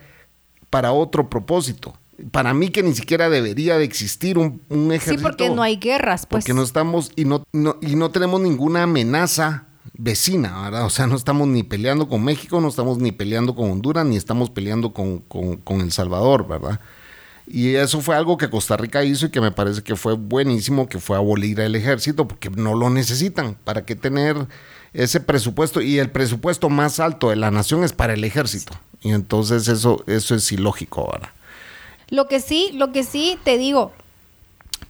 para 0.71 0.93
otro 0.93 1.29
propósito. 1.29 1.99
Para 2.31 2.55
mí 2.55 2.69
que 2.71 2.83
ni 2.83 2.95
siquiera 2.95 3.29
debería 3.29 3.77
de 3.79 3.85
existir 3.85 4.39
un, 4.39 4.63
un 4.69 4.89
sí, 4.91 4.95
ejército. 4.97 5.23
porque 5.23 5.51
no 5.51 5.63
hay 5.63 5.77
guerras, 5.77 6.27
pues. 6.27 6.45
Porque 6.45 6.55
no 6.55 6.63
estamos 6.63 7.11
y 7.17 7.25
no, 7.25 7.45
no- 7.53 7.77
y 7.81 7.97
no 7.97 8.11
tenemos 8.11 8.41
ninguna 8.41 8.85
amenaza 8.85 9.67
vecina, 9.97 10.63
¿verdad? 10.63 10.87
O 10.87 10.91
sea, 10.91 11.07
no 11.07 11.17
estamos 11.17 11.47
ni 11.49 11.63
peleando 11.63 12.09
con 12.09 12.25
México, 12.25 12.61
no 12.61 12.69
estamos 12.69 12.99
ni 12.99 13.13
peleando 13.13 13.55
con 13.55 13.71
Honduras, 13.71 14.05
ni 14.07 14.17
estamos 14.17 14.51
peleando 14.51 14.93
con, 14.93 15.19
con- 15.21 15.57
con 15.59 15.81
El 15.81 15.93
Salvador, 15.93 16.47
¿verdad? 16.49 16.81
Y 17.47 17.75
eso 17.75 18.01
fue 18.01 18.17
algo 18.17 18.39
que 18.39 18.49
Costa 18.49 18.77
Rica 18.77 19.05
hizo 19.05 19.27
y 19.27 19.31
que 19.31 19.41
me 19.41 19.51
parece 19.53 19.83
que 19.83 19.97
fue 19.97 20.15
buenísimo, 20.15 20.89
que 20.89 20.99
fue 20.99 21.17
abolir 21.17 21.61
el 21.61 21.75
ejército, 21.77 22.27
porque 22.27 22.49
no 22.49 22.75
lo 22.75 22.89
necesitan. 22.89 23.57
¿Para 23.65 23.85
qué 23.85 23.95
tener 23.97 24.47
ese 24.95 25.21
presupuesto? 25.21 25.83
Y 25.83 25.99
el 25.99 26.11
presupuesto 26.11 26.71
más 26.71 27.01
alto 27.01 27.29
de 27.29 27.37
la 27.37 27.51
nación 27.51 27.85
es 27.85 27.93
para 27.93 28.15
el 28.15 28.25
ejército. 28.25 28.73
Y 29.03 29.11
entonces 29.11 29.69
eso, 29.69 30.03
eso 30.07 30.35
es 30.35 30.51
ilógico 30.53 31.03
ahora. 31.03 31.34
Lo 32.15 32.29
que 32.29 32.39
sí, 32.41 32.71
lo 32.75 32.93
que 32.93 33.03
sí 33.03 33.39
te 33.45 33.59
digo, 33.59 33.91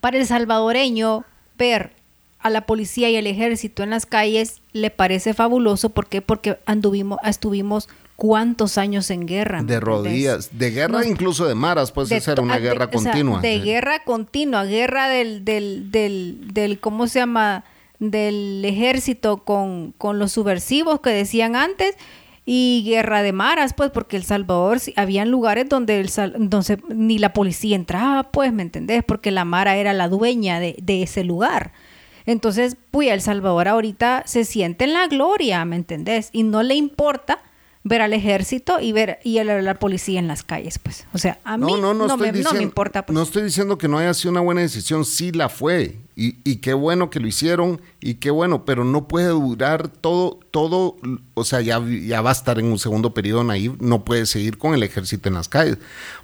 para 0.01 0.19
el 0.19 0.27
salvadoreño 0.27 1.25
ver 1.57 1.93
a 2.39 2.51
la 2.51 2.67
policía 2.67 3.09
y 3.09 3.17
el 3.17 3.27
ejército 3.27 3.83
en 3.83 3.91
las 3.91 4.05
calles 4.05 4.61
le 4.73 4.91
parece 4.91 5.33
fabuloso, 5.33 5.89
¿por 5.89 6.07
qué? 6.07 6.21
Porque 6.21 6.59
anduvimos, 6.67 7.19
estuvimos 7.25 7.89
cuántos 8.17 8.77
años 8.77 9.11
en 9.11 9.27
guerra. 9.27 9.63
¿me 9.63 9.73
De 9.73 9.81
rodillas, 9.81 10.51
de 10.59 10.71
guerra 10.71 11.07
incluso 11.07 11.47
de 11.47 11.55
maras, 11.55 11.93
de 11.95 12.17
esa 12.17 12.33
era 12.33 12.37
to- 12.37 12.43
una 12.43 12.57
de- 12.57 12.61
guerra 12.61 12.85
o 12.93 12.99
sea, 13.01 13.13
continua. 13.13 13.41
de 13.41 13.55
Sí. 13.57 13.63
guerra 13.63 14.05
continua, 14.05 14.65
guerra 14.65 15.09
del, 15.09 15.45
del, 15.47 15.91
del, 15.91 16.39
del, 16.53 16.79
¿cómo 16.79 17.07
se 17.07 17.21
llama? 17.21 17.65
Del 17.99 18.63
ejército 18.67 19.39
con, 19.39 19.95
con 19.97 20.19
los 20.19 20.33
subversivos 20.33 21.01
que 21.01 21.11
decían 21.11 21.57
antes 21.57 21.97
y 22.47 22.83
guerra 22.87 23.23
de 23.23 23.33
maras, 23.33 23.73
pues, 23.73 23.91
porque 23.91 24.17
El 24.17 24.25
Salvador, 24.25 24.79
habían 24.97 25.31
lugares 25.31 25.69
donde, 25.69 26.01
el, 26.01 26.11
donde 26.49 26.79
ni 26.89 27.19
la 27.19 27.33
policía 27.33 27.77
entraba, 27.77 28.31
pues, 28.31 28.53
¿me 28.53 28.63
entendés? 28.63 29.03
Porque 29.03 29.31
la 29.31 29.45
mara 29.45 29.77
era 29.77 29.93
la 29.93 30.09
dueña 30.09 30.61
de, 30.61 30.77
de 30.83 31.03
ese 31.03 31.25
lugar. 31.25 31.73
Entonces, 32.27 32.77
pues, 32.91 33.11
El 33.11 33.21
Salvador 33.21 33.69
ahorita 33.69 34.25
se 34.27 34.45
siente 34.45 34.85
en 34.85 34.93
la 34.93 35.07
gloria, 35.07 35.65
¿me 35.65 35.77
entendés? 35.77 36.29
Y 36.33 36.43
no 36.43 36.63
le 36.63 36.75
importa 36.75 37.41
ver 37.87 38.01
al 38.01 38.15
ejército 38.15 38.81
y 38.81 38.93
ver 38.93 39.19
y 39.25 39.37
a 39.39 39.45
la, 39.45 39.75
policía 39.75 40.19
en 40.19 40.27
las 40.27 40.43
calles, 40.43 40.79
pues. 40.79 41.07
O 41.13 41.19
sea, 41.19 41.39
a 41.45 41.59
mí 41.59 41.67
no, 41.81 41.93
me, 41.93 41.99
no 42.07 42.17
diciendo- 42.17 42.55
me 42.55 42.63
importa, 42.63 43.05
pues. 43.05 43.15
No 43.15 43.23
estoy 43.23 43.43
diciendo 43.43 43.77
que 43.77 43.89
no 43.89 43.99
haya 43.99 44.15
sido 44.15 44.31
una 44.33 44.41
buena 44.41 44.63
decisión, 44.63 45.05
sí 45.05 45.33
la 45.33 45.51
fue. 45.51 45.99
Y, 46.17 46.39
y 46.51 46.57
qué 46.57 46.73
bueno 46.75 47.11
que 47.11 47.21
lo 47.21 47.27
hicieron 47.27 47.81
y 48.01 48.15
qué 48.15 48.31
bueno, 48.31 48.65
pero 48.65 48.85
no 48.85 49.07
puede 49.07 49.29
durar 49.29 49.89
todo, 49.89 50.39
todo, 50.51 50.97
o 51.35 51.45
sea, 51.45 51.61
ya, 51.61 51.83
ya 51.87 52.21
va 52.23 52.31
a 52.31 52.33
estar 52.33 52.59
en 52.59 52.67
un 52.67 52.79
segundo 52.79 53.13
periodo 53.13 53.51
ahí, 53.51 53.75
no 53.81 54.05
puede 54.05 54.25
seguir 54.27 54.57
con 54.57 54.75
el 54.75 54.83
ejército 54.83 55.29
en 55.29 55.35
las 55.35 55.49
calles, 55.49 55.77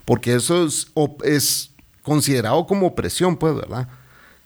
porque 0.05 0.35
eso 0.35 0.64
es, 0.64 0.92
es 1.25 1.73
considerado 2.03 2.66
como 2.66 2.87
opresión, 2.87 3.37
pues, 3.37 3.55
¿verdad? 3.55 3.88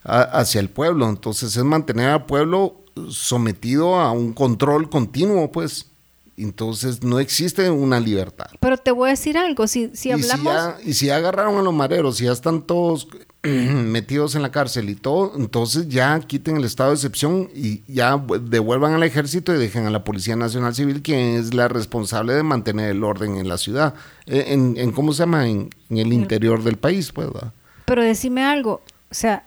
A- 0.03 0.23
hacia 0.41 0.61
el 0.61 0.69
pueblo. 0.71 1.09
Entonces 1.09 1.57
es 1.57 1.63
mantener 1.65 2.09
al 2.09 2.27
pueblo 2.27 2.81
sometido 3.11 3.97
a 4.01 4.11
un 4.13 4.33
control 4.33 4.91
continuo, 4.91 5.53
pues. 5.53 5.91
Entonces 6.37 7.03
no 7.03 7.21
existe 7.21 7.71
una 7.71 8.01
libertad. 8.01 8.47
Pero 8.61 8.77
te 8.77 8.91
voy 8.91 9.09
a 9.09 9.11
decir 9.11 9.39
algo, 9.39 9.67
si, 9.67 9.91
si 9.95 10.09
Y 10.09 10.13
hablamos... 10.13 10.45
ya, 10.53 10.77
y 10.85 10.95
si 10.95 11.07
ya 11.07 11.17
agarraron 11.17 11.57
a 11.59 11.63
los 11.63 11.73
mareros, 11.75 12.17
si 12.17 12.25
ya 12.25 12.33
están 12.33 12.63
todos 12.63 13.07
metidos 13.43 14.35
en 14.35 14.43
la 14.43 14.51
cárcel 14.51 14.89
y 14.91 14.95
todo, 14.95 15.33
entonces 15.37 15.89
ya 15.89 16.19
quiten 16.21 16.57
el 16.57 16.65
estado 16.65 16.91
de 16.91 16.97
excepción 16.97 17.51
y 17.55 17.83
ya 17.93 18.17
vu- 18.17 18.39
devuelvan 18.41 18.95
al 18.95 19.03
ejército 19.03 19.55
y 19.55 19.59
dejen 19.59 19.87
a 19.87 19.91
la 19.91 20.03
Policía 20.03 20.35
Nacional 20.35 20.75
Civil, 20.75 21.03
quien 21.03 21.37
es 21.37 21.55
la 21.55 21.69
responsable 21.69 22.33
de 22.35 22.43
mantener 22.43 22.91
el 22.91 23.05
orden 23.05 23.37
en 23.37 23.49
la 23.49 23.59
ciudad, 23.59 23.95
eh, 24.27 24.47
en, 24.49 24.77
en- 24.77 24.93
¿cómo 24.93 25.13
se 25.13 25.21
llama? 25.21 25.47
En, 25.49 25.71
en 25.91 25.99
el 25.99 26.13
interior 26.13 26.63
del 26.65 26.77
país, 26.79 27.13
pues, 27.13 27.33
¿verdad? 27.33 27.53
Pero 27.85 28.03
decime 28.03 28.43
algo, 28.45 28.81
o 29.11 29.15
sea, 29.15 29.45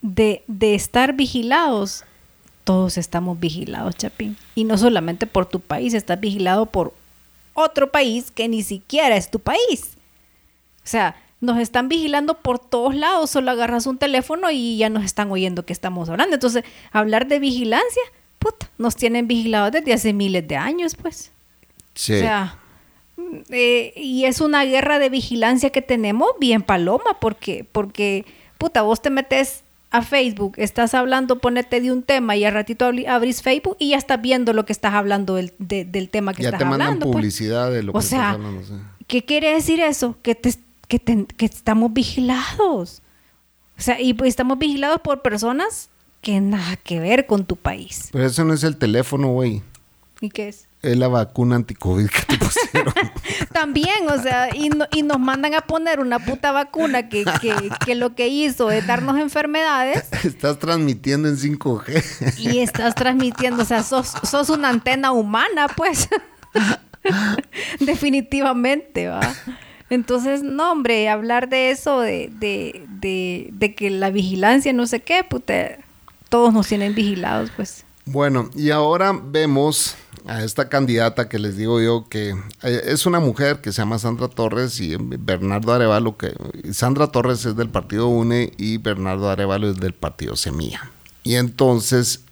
de, 0.00 0.42
de 0.48 0.74
estar 0.74 1.14
vigilados, 1.14 2.04
todos 2.64 2.98
estamos 2.98 3.38
vigilados, 3.38 3.96
Chapín. 3.96 4.36
Y 4.54 4.64
no 4.64 4.78
solamente 4.78 5.26
por 5.26 5.46
tu 5.46 5.60
país, 5.60 5.94
estás 5.94 6.20
vigilado 6.20 6.66
por 6.66 6.94
otro 7.54 7.90
país 7.90 8.30
que 8.30 8.48
ni 8.48 8.62
siquiera 8.62 9.16
es 9.16 9.30
tu 9.30 9.40
país. 9.40 9.96
O 10.84 10.86
sea, 10.86 11.16
nos 11.40 11.58
están 11.58 11.88
vigilando 11.88 12.38
por 12.38 12.58
todos 12.58 12.94
lados, 12.94 13.30
solo 13.30 13.50
agarras 13.50 13.86
un 13.86 13.98
teléfono 13.98 14.50
y 14.50 14.76
ya 14.78 14.88
nos 14.88 15.04
están 15.04 15.30
oyendo 15.30 15.66
que 15.66 15.72
estamos 15.72 16.08
hablando. 16.08 16.34
Entonces, 16.34 16.64
hablar 16.92 17.26
de 17.26 17.40
vigilancia, 17.40 18.02
puta, 18.38 18.70
nos 18.78 18.96
tienen 18.96 19.26
vigilados 19.26 19.72
desde 19.72 19.92
hace 19.92 20.12
miles 20.12 20.46
de 20.46 20.56
años, 20.56 20.94
pues. 20.94 21.32
Sí. 21.94 22.14
O 22.14 22.18
sea, 22.18 22.58
eh, 23.50 23.92
y 23.96 24.24
es 24.24 24.40
una 24.40 24.64
guerra 24.64 24.98
de 24.98 25.08
vigilancia 25.08 25.70
que 25.70 25.82
tenemos 25.82 26.30
bien 26.38 26.62
paloma, 26.62 27.18
porque, 27.20 27.66
porque, 27.70 28.24
puta, 28.58 28.82
vos 28.82 29.02
te 29.02 29.10
metes 29.10 29.64
a 29.92 30.02
Facebook, 30.02 30.54
estás 30.56 30.94
hablando, 30.94 31.38
ponete 31.38 31.80
de 31.80 31.92
un 31.92 32.02
tema 32.02 32.34
y 32.36 32.44
al 32.44 32.54
ratito 32.54 32.90
abrís 33.08 33.42
Facebook 33.42 33.76
y 33.78 33.90
ya 33.90 33.98
estás 33.98 34.20
viendo 34.20 34.52
lo 34.52 34.64
que 34.64 34.72
estás 34.72 34.94
hablando 34.94 35.34
del, 35.36 35.52
de- 35.58 35.84
del 35.84 36.08
tema 36.08 36.32
que 36.34 36.42
ya 36.42 36.48
estás 36.48 36.58
te 36.60 36.64
mandan 36.64 36.82
hablando. 36.88 37.06
pues. 37.06 37.14
publicidad 37.16 37.70
de 37.70 37.82
lo 37.82 37.92
O 37.92 38.00
que 38.00 38.02
sea, 38.06 38.32
estás 38.32 38.34
hablando. 38.46 38.62
¿Qué 39.06 39.24
quiere 39.24 39.52
decir 39.54 39.80
eso? 39.80 40.16
Que, 40.22 40.34
te- 40.34 40.54
que, 40.88 40.98
te- 40.98 41.26
que 41.26 41.44
estamos 41.46 41.92
vigilados. 41.92 43.02
O 43.78 43.82
sea, 43.82 44.00
y 44.00 44.14
pues 44.14 44.28
estamos 44.30 44.58
vigilados 44.58 45.00
por 45.02 45.22
personas 45.22 45.90
que 46.20 46.40
nada 46.40 46.76
que 46.76 47.00
ver 47.00 47.26
con 47.26 47.44
tu 47.46 47.56
país. 47.56 48.08
Pero 48.12 48.26
eso 48.26 48.44
no 48.44 48.54
es 48.54 48.62
el 48.64 48.76
teléfono, 48.76 49.28
güey. 49.28 49.62
¿Y 50.20 50.30
qué 50.30 50.48
es? 50.48 50.68
Es 50.82 50.96
la 50.96 51.06
vacuna 51.06 51.54
anticovid 51.56 52.08
que 52.08 52.22
te 52.22 52.38
pusieron. 52.44 52.92
También, 53.52 54.08
o 54.10 54.20
sea, 54.20 54.48
y, 54.54 54.68
no- 54.68 54.86
y 54.92 55.02
nos 55.02 55.20
mandan 55.20 55.54
a 55.54 55.60
poner 55.60 56.00
una 56.00 56.18
puta 56.18 56.50
vacuna 56.50 57.08
que, 57.08 57.24
que, 57.40 57.54
que 57.86 57.94
lo 57.94 58.14
que 58.16 58.26
hizo 58.28 58.70
es 58.72 58.84
darnos 58.86 59.16
enfermedades 59.18 60.04
Estás 60.24 60.58
transmitiendo 60.58 61.28
en 61.28 61.36
5G. 61.36 62.38
y 62.38 62.58
estás 62.58 62.94
transmitiendo, 62.96 63.62
o 63.62 63.64
sea, 63.64 63.82
sos, 63.84 64.12
sos 64.28 64.50
una 64.50 64.70
antena 64.70 65.12
humana, 65.12 65.68
pues. 65.68 66.08
Definitivamente, 67.80 69.08
va. 69.08 69.20
Entonces, 69.90 70.42
no, 70.42 70.72
hombre, 70.72 71.08
hablar 71.08 71.48
de 71.48 71.70
eso, 71.70 72.00
de, 72.00 72.30
de, 72.38 72.84
de, 72.88 73.50
de 73.52 73.74
que 73.74 73.90
la 73.90 74.10
vigilancia, 74.10 74.72
no 74.72 74.86
sé 74.86 75.00
qué, 75.00 75.22
puta, 75.24 75.78
todos 76.28 76.52
nos 76.52 76.66
tienen 76.68 76.94
vigilados, 76.94 77.50
pues. 77.54 77.84
Bueno, 78.04 78.50
y 78.56 78.70
ahora 78.70 79.12
vemos 79.22 79.96
a 80.26 80.42
esta 80.42 80.68
candidata 80.68 81.28
que 81.28 81.38
les 81.38 81.56
digo 81.56 81.80
yo 81.80 82.08
que 82.08 82.30
eh, 82.62 82.82
es 82.86 83.06
una 83.06 83.20
mujer 83.20 83.60
que 83.60 83.72
se 83.72 83.82
llama 83.82 83.98
Sandra 83.98 84.28
Torres 84.28 84.80
y 84.80 84.96
Bernardo 84.96 85.72
Arevalo, 85.72 86.16
que 86.16 86.34
Sandra 86.72 87.08
Torres 87.08 87.44
es 87.44 87.56
del 87.56 87.68
partido 87.68 88.08
UNE 88.08 88.52
y 88.56 88.78
Bernardo 88.78 89.30
Arevalo 89.30 89.70
es 89.70 89.76
del 89.78 89.94
partido 89.94 90.36
Semilla. 90.36 90.90
Y 91.24 91.36
entonces, 91.36 92.24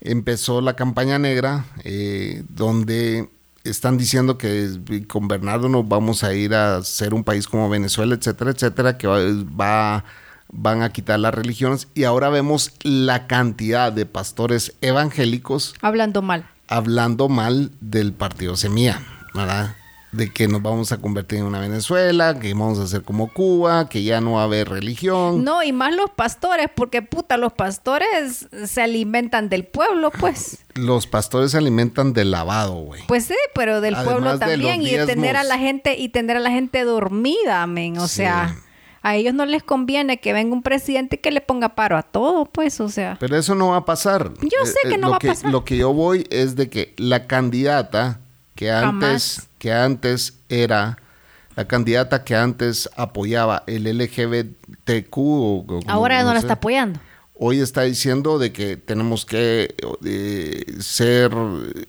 empezó 0.00 0.60
la 0.60 0.74
campaña 0.74 1.18
negra, 1.18 1.64
eh, 1.84 2.42
donde 2.48 3.28
están 3.64 3.98
diciendo 3.98 4.38
que 4.38 4.78
con 5.06 5.28
Bernardo 5.28 5.68
nos 5.68 5.86
vamos 5.86 6.24
a 6.24 6.34
ir 6.34 6.54
a 6.54 6.82
ser 6.82 7.14
un 7.14 7.24
país 7.24 7.46
como 7.46 7.68
Venezuela, 7.68 8.14
etcétera, 8.14 8.50
etcétera, 8.52 8.98
que 8.98 9.06
va, 9.06 10.04
van 10.50 10.82
a 10.82 10.90
quitar 10.90 11.20
las 11.20 11.34
religiones. 11.34 11.88
Y 11.94 12.04
ahora 12.04 12.30
vemos 12.30 12.72
la 12.82 13.26
cantidad 13.26 13.92
de 13.92 14.06
pastores 14.06 14.74
evangélicos 14.80 15.74
hablando 15.82 16.22
mal. 16.22 16.48
Hablando 16.68 17.28
mal 17.28 17.72
del 17.80 18.12
partido 18.12 18.56
Semilla, 18.56 19.00
¿verdad? 19.34 19.74
de 20.12 20.32
que 20.32 20.48
nos 20.48 20.62
vamos 20.62 20.90
a 20.92 20.98
convertir 20.98 21.40
en 21.40 21.44
una 21.44 21.60
Venezuela, 21.60 22.38
que 22.38 22.52
vamos 22.54 22.78
a 22.78 22.86
ser 22.86 23.02
como 23.02 23.32
Cuba, 23.32 23.88
que 23.88 24.02
ya 24.02 24.20
no 24.20 24.32
va 24.32 24.42
a 24.42 24.44
haber 24.44 24.68
religión. 24.68 25.44
No, 25.44 25.62
y 25.62 25.72
más 25.72 25.94
los 25.94 26.10
pastores, 26.10 26.68
porque 26.74 27.02
puta, 27.02 27.36
los 27.36 27.52
pastores 27.52 28.48
se 28.66 28.82
alimentan 28.82 29.48
del 29.48 29.66
pueblo, 29.66 30.10
pues. 30.10 30.64
Los 30.74 31.06
pastores 31.06 31.50
se 31.50 31.58
alimentan 31.58 32.14
del 32.14 32.30
lavado, 32.30 32.74
güey. 32.74 33.02
Pues 33.06 33.26
sí, 33.26 33.36
pero 33.54 33.80
del 33.80 33.96
pueblo 33.96 34.38
también 34.38 34.82
y 34.82 34.90
tener 35.04 35.36
a 35.36 35.44
la 35.44 35.58
gente 35.58 35.98
y 35.98 36.08
tener 36.08 36.36
a 36.36 36.40
la 36.40 36.50
gente 36.50 36.84
dormida, 36.84 37.62
amén, 37.62 37.98
o 37.98 38.08
sea, 38.08 38.56
a 39.08 39.16
ellos 39.16 39.32
no 39.32 39.46
les 39.46 39.62
conviene 39.62 40.20
que 40.20 40.34
venga 40.34 40.52
un 40.52 40.62
presidente 40.62 41.18
que 41.18 41.30
le 41.30 41.40
ponga 41.40 41.70
paro 41.70 41.96
a 41.96 42.02
todo, 42.02 42.44
pues, 42.44 42.78
o 42.80 42.88
sea. 42.90 43.16
Pero 43.18 43.36
eso 43.36 43.54
no 43.54 43.68
va 43.68 43.78
a 43.78 43.84
pasar. 43.86 44.32
Yo 44.42 44.62
eh, 44.62 44.66
sé 44.66 44.78
que 44.82 44.96
eh, 44.96 44.98
no 44.98 45.10
va 45.10 45.16
a 45.16 45.20
pasar. 45.20 45.50
Lo 45.50 45.64
que 45.64 45.78
yo 45.78 45.94
voy 45.94 46.26
es 46.30 46.56
de 46.56 46.68
que 46.68 46.94
la 46.98 47.26
candidata 47.26 48.20
que 48.54 48.70
antes, 48.70 49.48
que 49.58 49.72
antes 49.72 50.34
era 50.50 50.98
la 51.56 51.66
candidata 51.66 52.22
que 52.22 52.36
antes 52.36 52.90
apoyaba 52.96 53.64
el 53.66 53.84
LGBTQ. 53.84 55.16
Ahora 55.86 56.22
no, 56.22 56.34
la 56.34 56.40
está 56.40 56.54
apoyando. 56.54 57.00
Hoy 57.34 57.60
está 57.60 57.82
diciendo 57.82 58.38
de 58.38 58.52
que 58.52 58.76
tenemos 58.76 59.24
que 59.24 59.74
eh, 60.04 60.64
ser 60.80 61.30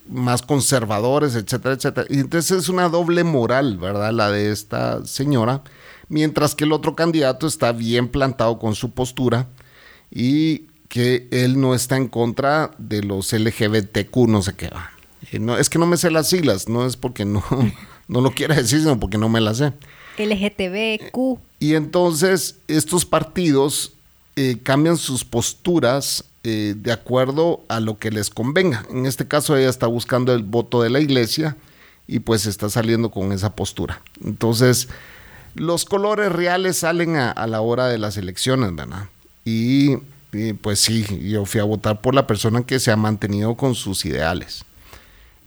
más 0.08 0.42
conservadores, 0.44 1.36
etcétera, 1.36 1.74
etcétera. 1.76 2.08
Y 2.10 2.20
entonces 2.20 2.60
es 2.60 2.70
una 2.70 2.88
doble 2.88 3.26
moral, 3.26 3.78
¿verdad? 3.78 4.14
La 4.14 4.32
de 4.32 4.52
esta 4.52 5.06
señora. 5.06 5.64
Mientras 6.10 6.56
que 6.56 6.66
el 6.66 6.72
otro 6.72 6.96
candidato 6.96 7.48
está 7.48 7.72
bien 7.72 8.10
plantado 8.10 8.60
con 8.60 8.76
su 8.76 8.92
postura 8.92 9.48
y 10.12 10.64
que 10.88 11.28
él 11.32 11.62
no 11.62 11.76
está 11.76 11.98
en 11.98 12.08
contra 12.08 12.72
de 12.80 13.04
los 13.04 13.32
LGBTQ, 13.32 14.16
no 14.28 14.42
sé 14.42 14.56
qué 14.56 14.70
va. 14.70 14.92
Eh, 15.32 15.40
no, 15.40 15.58
es 15.58 15.70
que 15.70 15.78
no 15.78 15.86
me 15.86 15.98
sé 15.98 16.10
las 16.10 16.28
siglas, 16.28 16.68
no 16.68 16.86
es 16.86 16.98
porque 16.98 17.26
no, 17.26 17.44
no 18.08 18.22
lo 18.22 18.32
quiera 18.32 18.56
decir, 18.56 18.80
sino 18.80 19.00
porque 19.00 19.18
no 19.18 19.30
me 19.30 19.40
las 19.40 19.58
sé. 19.58 19.74
LGTBQ. 20.18 21.40
Y 21.60 21.76
entonces 21.76 22.58
estos 22.68 23.06
partidos 23.06 23.94
eh, 24.36 24.58
cambian 24.64 24.98
sus 24.98 25.24
posturas 25.24 26.26
eh, 26.44 26.74
de 26.76 26.92
acuerdo 26.92 27.62
a 27.68 27.80
lo 27.80 28.00
que 28.00 28.12
les 28.12 28.30
convenga. 28.30 28.86
En 28.90 29.06
este 29.06 29.28
caso 29.28 29.56
ella 29.56 29.70
está 29.70 29.88
buscando 29.88 30.34
el 30.34 30.44
voto 30.44 30.82
de 30.82 30.90
la 30.90 31.00
iglesia 31.00 31.58
y 32.08 32.20
pues 32.20 32.46
está 32.46 32.70
saliendo 32.70 33.12
con 33.12 33.32
esa 33.32 33.56
postura. 33.56 34.02
Entonces 34.24 34.88
los 35.60 35.86
colores 35.86 36.32
reales 36.32 36.78
salen 36.78 37.16
a, 37.16 37.48
la 37.48 37.62
hora 37.62 37.88
de 37.88 37.98
las 37.98 38.18
elecciones, 38.18 38.76
¿verdad? 38.76 39.10
y 39.46 39.98
pues 40.62 40.80
sí, 40.80 41.06
yo 41.30 41.46
fui 41.46 41.60
a 41.60 41.64
votar 41.64 42.02
por 42.02 42.14
la 42.14 42.28
persona 42.28 42.64
que 42.64 42.80
se 42.80 42.92
ha 42.92 42.96
mantenido 42.96 43.56
con 43.56 43.74
sus 43.74 44.06
ideales 44.06 44.64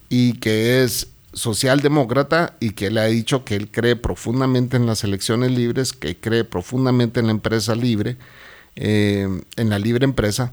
y 0.08 0.34
que 0.34 0.82
es 0.82 1.08
socialdemócrata 1.32 2.56
y 2.60 2.72
que 2.72 2.90
le 2.90 3.00
ha 3.00 3.06
dicho 3.06 3.44
que 3.44 3.56
él 3.56 3.70
cree 3.70 3.96
profundamente 3.96 4.76
en 4.76 4.86
las 4.86 5.04
elecciones 5.04 5.50
libres, 5.50 5.92
que 5.92 6.18
cree 6.18 6.44
profundamente 6.44 7.20
en 7.20 7.26
la 7.26 7.32
empresa 7.32 7.74
libre, 7.74 8.18
eh, 8.76 9.26
en 9.56 9.70
la 9.70 9.78
libre 9.78 10.04
empresa. 10.04 10.52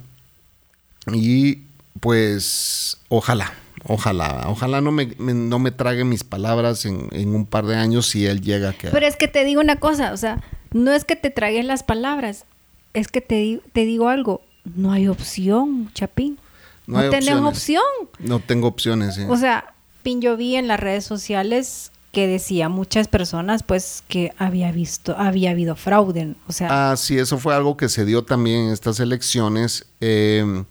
Y 1.12 1.64
pues 2.00 2.98
ojalá, 3.10 3.54
ojalá, 3.84 4.46
ojalá 4.48 4.82
no 4.82 4.92
me, 4.92 5.08
no 5.18 5.60
me 5.60 5.72
trague 5.72 6.04
mis 6.04 6.24
palabras 6.24 6.86
en, 6.86 7.10
un 7.34 7.46
par 7.46 7.66
de 7.66 7.76
años 7.76 8.08
si 8.08 8.26
él 8.26 8.42
llega 8.42 8.70
a 8.70 8.74
quedar. 8.74 8.94
Pero 8.94 9.06
es 9.06 9.16
que 9.16 9.28
te 9.28 9.44
digo 9.46 9.62
una 9.62 9.78
cosa, 9.78 10.14
o 10.14 10.18
sea, 10.18 10.42
no 10.72 10.92
es 10.92 11.06
que 11.06 11.16
te 11.16 11.30
tragues 11.30 11.66
las 11.66 11.84
palabras, 11.84 12.46
es 12.94 13.08
que 13.08 13.22
te, 13.22 13.62
te 13.74 13.86
digo 13.86 14.10
algo, 14.10 14.42
no 14.76 14.92
hay 14.92 15.08
opción, 15.08 15.92
Chapín. 15.94 16.40
No, 16.88 17.04
no 17.04 17.48
opción. 17.48 17.84
No 18.18 18.40
tengo 18.40 18.68
opciones. 18.68 19.20
O 19.30 19.38
sea, 19.38 19.74
yo 20.18 20.38
vi 20.38 20.56
en 20.56 20.68
las 20.68 20.80
redes 20.80 21.04
sociales 21.04 21.92
que 22.12 22.26
decía 22.26 22.70
muchas 22.70 23.08
personas 23.08 23.62
pues 23.62 24.04
que 24.08 24.34
había 24.40 24.72
visto 24.72 25.16
había 25.16 25.52
habido 25.52 25.76
fraude 25.76 26.36
o 26.48 26.52
sea 26.52 26.92
ah 26.92 26.98
sí 26.98 27.20
eso 27.20 27.38
fue 27.38 27.54
algo 27.54 27.78
que 27.78 27.88
se 27.88 28.04
dio 28.04 28.24
también 28.24 28.66
en 28.66 28.74
estas 28.74 29.00
elecciones 29.00 29.86
em, 30.00 30.66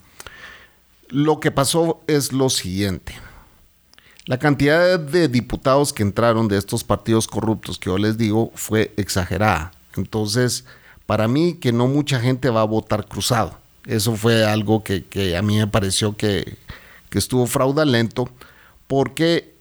lo 1.09 1.39
que 1.39 1.51
pasó 1.51 2.01
es 2.07 2.31
lo 2.31 2.49
siguiente 2.49 3.15
la 4.25 4.37
cantidad 4.37 4.99
de 4.99 5.27
diputados 5.27 5.91
que 5.91 6.03
entraron 6.03 6.47
de 6.47 6.57
estos 6.57 6.83
partidos 6.83 7.27
corruptos 7.27 7.79
que 7.79 7.89
yo 7.89 7.97
les 7.97 8.17
digo 8.17 8.51
fue 8.55 8.93
exagerada 8.97 9.71
entonces 9.95 10.65
para 11.05 11.27
mí 11.27 11.55
que 11.55 11.71
no 11.71 11.87
mucha 11.87 12.19
gente 12.19 12.49
va 12.49 12.61
a 12.61 12.65
votar 12.65 13.07
cruzado 13.07 13.57
eso 13.89 14.15
fue 14.15 14.45
algo 14.45 14.83
que, 14.83 15.35
a 15.35 15.41
mí 15.41 15.57
me 15.57 15.67
pareció 15.67 16.15
que, 16.15 16.57
estuvo 17.11 17.47
fraudulento, 17.47 18.29
porque 18.85 19.55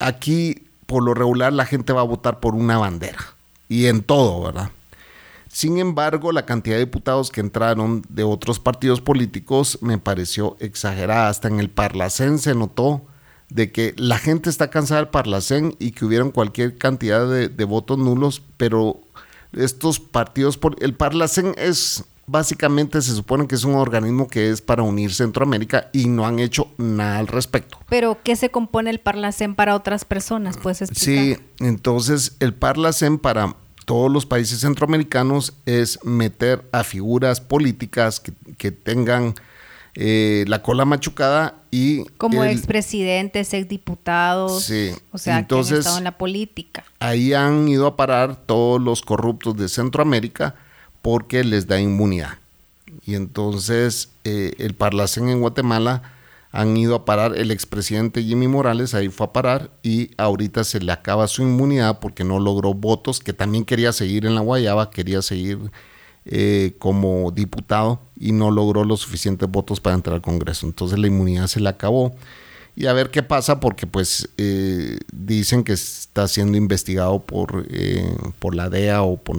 aquí, 0.00 0.66
por 0.86 1.04
lo 1.04 1.14
regular, 1.14 1.52
la 1.52 1.66
gente 1.66 1.92
va 1.92 2.00
a 2.00 2.04
votar 2.04 2.40
por 2.40 2.56
una 2.56 2.78
bandera. 2.78 3.18
Y 3.68 3.86
en 3.86 4.02
todo, 4.02 4.42
¿verdad? 4.42 4.70
Sin 5.52 5.78
embargo, 5.78 6.30
la 6.30 6.46
cantidad 6.46 6.76
de 6.76 6.84
diputados 6.84 7.30
que 7.30 7.40
entraron 7.40 8.02
de 8.08 8.22
otros 8.22 8.60
partidos 8.60 9.00
políticos 9.00 9.78
me 9.80 9.98
pareció 9.98 10.56
exagerada. 10.60 11.28
Hasta 11.28 11.48
en 11.48 11.58
el 11.58 11.70
Parlacén 11.70 12.38
se 12.38 12.54
notó 12.54 13.02
de 13.48 13.72
que 13.72 13.92
la 13.96 14.18
gente 14.18 14.48
está 14.48 14.70
cansada 14.70 15.00
del 15.00 15.10
Parlacén 15.10 15.74
y 15.80 15.90
que 15.90 16.04
hubieron 16.04 16.30
cualquier 16.30 16.78
cantidad 16.78 17.28
de, 17.28 17.48
de 17.48 17.64
votos 17.64 17.98
nulos, 17.98 18.42
pero 18.56 19.00
estos 19.52 19.98
partidos, 19.98 20.60
el 20.80 20.94
Parlacén 20.94 21.54
es 21.56 22.04
básicamente 22.30 23.02
se 23.02 23.12
supone 23.12 23.48
que 23.48 23.56
es 23.56 23.64
un 23.64 23.74
organismo 23.74 24.28
que 24.28 24.50
es 24.50 24.62
para 24.62 24.84
unir 24.84 25.12
Centroamérica 25.12 25.90
y 25.92 26.06
no 26.06 26.26
han 26.26 26.38
hecho 26.38 26.68
nada 26.78 27.18
al 27.18 27.26
respecto. 27.26 27.78
Pero 27.88 28.18
¿qué 28.22 28.36
se 28.36 28.50
compone 28.50 28.90
el 28.90 29.00
Parlacen 29.00 29.56
para 29.56 29.74
otras 29.74 30.04
personas? 30.04 30.56
Pues 30.56 30.78
Sí, 30.92 31.36
entonces 31.58 32.36
el 32.38 32.54
Parlacen 32.54 33.18
para 33.18 33.56
todos 33.90 34.08
los 34.08 34.24
países 34.24 34.60
centroamericanos 34.60 35.52
es 35.66 35.98
meter 36.04 36.62
a 36.70 36.84
figuras 36.84 37.40
políticas 37.40 38.20
que, 38.20 38.70
tengan 38.70 39.34
eh, 39.96 40.44
la 40.46 40.62
cola 40.62 40.84
machucada 40.84 41.56
y... 41.72 42.04
Como 42.10 42.44
expresidentes, 42.44 43.52
exdiputados. 43.52 44.62
Sí. 44.62 44.92
O 45.10 45.18
sea, 45.18 45.40
Entonces, 45.40 45.70
que 45.70 45.74
han 45.74 45.80
estado 45.80 45.98
en 45.98 46.04
la 46.04 46.18
política. 46.18 46.84
Ahí 47.00 47.32
han 47.32 47.66
ido 47.66 47.88
a 47.88 47.96
parar 47.96 48.36
todos 48.36 48.80
los 48.80 49.02
corruptos 49.02 49.56
de 49.56 49.68
Centroamérica 49.68 50.54
porque 51.02 51.42
les 51.42 51.66
da 51.66 51.80
inmunidad. 51.80 52.38
Y 53.04 53.16
entonces 53.16 54.10
eh, 54.22 54.52
el 54.58 54.74
Parlacén 54.74 55.30
en 55.30 55.40
Guatemala 55.40 56.12
han 56.52 56.76
ido 56.76 56.96
a 56.96 57.04
parar, 57.04 57.36
el 57.36 57.50
expresidente 57.50 58.22
Jimmy 58.22 58.48
Morales 58.48 58.94
ahí 58.94 59.08
fue 59.08 59.26
a 59.26 59.32
parar 59.32 59.70
y 59.82 60.10
ahorita 60.16 60.64
se 60.64 60.80
le 60.80 60.90
acaba 60.90 61.28
su 61.28 61.42
inmunidad 61.42 62.00
porque 62.00 62.24
no 62.24 62.40
logró 62.40 62.74
votos, 62.74 63.20
que 63.20 63.32
también 63.32 63.64
quería 63.64 63.92
seguir 63.92 64.26
en 64.26 64.34
la 64.34 64.40
Guayaba, 64.40 64.90
quería 64.90 65.22
seguir 65.22 65.70
eh, 66.24 66.74
como 66.78 67.30
diputado 67.30 68.00
y 68.16 68.32
no 68.32 68.50
logró 68.50 68.84
los 68.84 69.00
suficientes 69.00 69.48
votos 69.48 69.80
para 69.80 69.94
entrar 69.94 70.16
al 70.16 70.22
Congreso. 70.22 70.66
Entonces 70.66 70.98
la 70.98 71.06
inmunidad 71.06 71.46
se 71.46 71.60
le 71.60 71.68
acabó 71.68 72.14
y 72.76 72.86
a 72.86 72.92
ver 72.92 73.10
qué 73.10 73.22
pasa 73.22 73.60
porque 73.60 73.86
pues 73.86 74.28
eh, 74.36 74.98
dicen 75.12 75.64
que 75.64 75.72
está 75.72 76.26
siendo 76.28 76.56
investigado 76.56 77.20
por, 77.20 77.66
eh, 77.70 78.12
por 78.38 78.54
la 78.54 78.68
DEA 78.68 79.02
o 79.02 79.16
por 79.18 79.36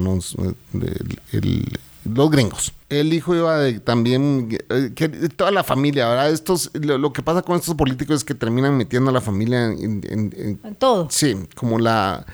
los, 2.04 2.30
gringos. 2.30 2.72
El 2.88 3.12
hijo 3.12 3.34
iba 3.34 3.58
de, 3.58 3.80
también, 3.80 4.58
eh, 4.68 4.92
que 4.94 5.08
toda 5.08 5.50
la 5.50 5.64
familia, 5.64 6.08
¿verdad? 6.08 6.30
Estos, 6.30 6.70
lo, 6.74 7.12
que 7.12 7.22
pasa 7.22 7.42
con 7.42 7.56
estos 7.56 7.74
políticos 7.74 8.16
es 8.16 8.24
que 8.24 8.34
terminan 8.34 8.76
metiendo 8.76 9.10
a 9.10 9.12
la 9.12 9.20
familia 9.20 9.66
en, 9.66 10.00
en 10.04 10.74
todo. 10.76 11.08
Sí, 11.10 11.36
como 11.54 11.78
la, 11.78 12.26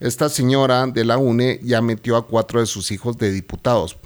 esta 0.00 0.28
señora 0.28 0.86
de 0.86 1.04
la 1.04 1.18
UNE 1.18 1.60
ya 1.62 1.80
metió 1.80 2.16
a 2.16 2.26
cuatro 2.26 2.60
de 2.60 2.66
sus 2.66 2.90
hijos 2.90 3.16
de 3.18 3.32
diputados. 3.32 3.96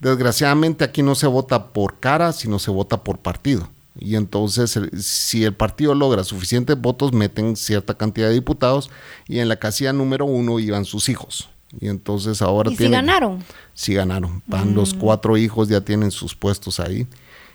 Desgraciadamente 0.00 0.84
aquí 0.84 1.02
no 1.02 1.14
se 1.14 1.26
vota 1.26 1.72
por 1.72 2.00
cara, 2.00 2.32
sino 2.32 2.58
se 2.58 2.70
vota 2.70 3.04
por 3.04 3.18
partido. 3.18 3.68
Y 3.98 4.16
entonces, 4.16 4.78
si 4.98 5.44
el 5.44 5.54
partido 5.54 5.94
logra 5.94 6.24
suficientes 6.24 6.80
votos, 6.80 7.12
meten 7.12 7.54
cierta 7.54 7.94
cantidad 7.94 8.28
de 8.28 8.34
diputados 8.34 8.90
y 9.28 9.40
en 9.40 9.48
la 9.48 9.56
casilla 9.56 9.92
número 9.92 10.24
uno 10.24 10.58
iban 10.58 10.86
sus 10.86 11.08
hijos. 11.08 11.49
Y 11.78 11.88
entonces 11.88 12.42
ahora 12.42 12.70
¿Y 12.70 12.76
si 12.76 12.88
ganaron? 12.88 13.44
Sí 13.74 13.94
ganaron. 13.94 14.42
Van 14.46 14.74
los 14.74 14.94
mm. 14.94 14.98
cuatro 14.98 15.36
hijos, 15.36 15.68
ya 15.68 15.82
tienen 15.82 16.10
sus 16.10 16.34
puestos 16.34 16.80
ahí 16.80 17.06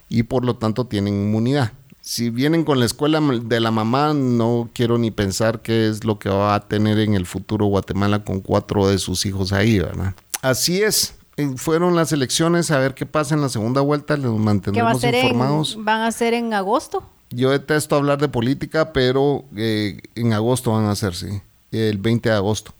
y 0.09 0.23
por 0.23 0.45
lo 0.45 0.55
tanto 0.55 0.85
tienen 0.85 1.13
inmunidad. 1.13 1.73
Si 2.01 2.29
vienen 2.29 2.63
con 2.63 2.79
la 2.79 2.85
escuela 2.85 3.19
de 3.19 3.59
la 3.59 3.71
mamá, 3.71 4.13
no 4.13 4.69
quiero 4.73 4.97
ni 4.99 5.09
pensar 5.09 5.61
qué 5.61 5.89
es 5.89 6.03
lo 6.03 6.19
que 6.19 6.29
va 6.29 6.53
a 6.53 6.67
tener 6.67 6.99
en 6.99 7.15
el 7.15 7.25
futuro 7.25 7.65
Guatemala 7.65 8.23
con 8.23 8.41
cuatro 8.41 8.87
de 8.87 8.99
sus 8.99 9.25
hijos 9.25 9.51
ahí, 9.51 9.79
¿verdad? 9.79 10.13
Así 10.43 10.83
es, 10.83 11.15
eh, 11.37 11.53
fueron 11.57 11.95
las 11.95 12.11
elecciones, 12.11 12.69
a 12.69 12.77
ver 12.77 12.93
qué 12.93 13.07
pasa 13.07 13.33
en 13.33 13.41
la 13.41 13.49
segunda 13.49 13.81
vuelta, 13.81 14.15
les 14.15 14.25
¿Qué 14.25 14.29
va 14.29 14.35
a 14.35 14.39
mantendremos 14.39 15.01
ser 15.01 15.15
informados. 15.15 15.75
en, 15.75 15.85
van 15.85 16.01
a 16.01 16.11
ser 16.11 16.35
en 16.35 16.53
agosto? 16.53 17.03
Yo 17.31 17.49
detesto 17.49 17.95
hablar 17.95 18.19
de 18.19 18.29
política, 18.29 18.93
pero 18.93 19.43
eh, 19.55 19.99
en 20.13 20.33
agosto 20.33 20.71
van 20.71 20.85
a 20.85 20.95
ser, 20.95 21.15
sí. 21.15 21.41
El 21.71 21.97
20 21.97 22.29
de 22.29 22.35
agosto. 22.35 22.73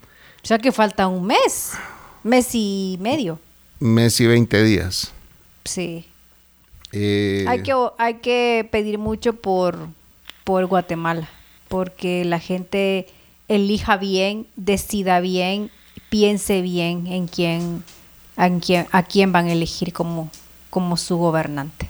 O 0.46 0.48
sea 0.48 0.60
que 0.60 0.72
falta 0.72 1.08
un 1.08 1.26
mes, 1.26 1.72
mes 2.22 2.50
y 2.54 3.00
medio. 3.02 3.40
Mes 3.80 4.22
y 4.22 4.28
20 4.28 4.64
días. 4.64 5.12
Sí. 5.64 6.06
Eh, 6.92 7.46
Hay 7.48 7.64
que, 7.64 7.74
hay 7.98 8.14
que 8.18 8.70
pedir 8.72 9.00
mucho 9.00 9.34
por, 9.34 9.88
por 10.44 10.68
Guatemala, 10.68 11.28
porque 11.68 12.24
la 12.26 12.40
gente 12.40 13.08
elija 13.48 13.98
bien, 13.98 14.46
decida 14.56 15.20
bien, 15.20 15.72
piense 16.12 16.62
bien 16.62 17.08
en 17.08 17.26
quién, 17.28 17.84
en 18.38 18.60
quién, 18.60 18.86
a 18.92 19.02
quién 19.02 19.32
van 19.32 19.48
a 19.48 19.54
elegir 19.54 19.94
como, 19.94 20.30
como 20.70 20.96
su 20.96 21.18
gobernante. 21.18 21.90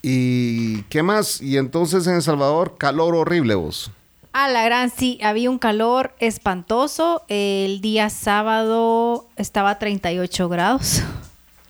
¿Y 0.00 0.84
qué 0.84 1.02
más? 1.02 1.42
Y 1.42 1.58
entonces 1.58 2.06
en 2.06 2.14
El 2.14 2.22
Salvador, 2.22 2.78
calor 2.78 3.14
horrible 3.14 3.56
vos. 3.56 3.90
A 4.38 4.48
la 4.48 4.62
gran, 4.64 4.90
sí, 4.90 5.18
había 5.22 5.48
un 5.48 5.58
calor 5.58 6.14
espantoso. 6.18 7.24
El 7.26 7.80
día 7.80 8.10
sábado 8.10 9.30
estaba 9.36 9.70
a 9.70 9.78
38 9.78 10.48
grados. 10.50 11.02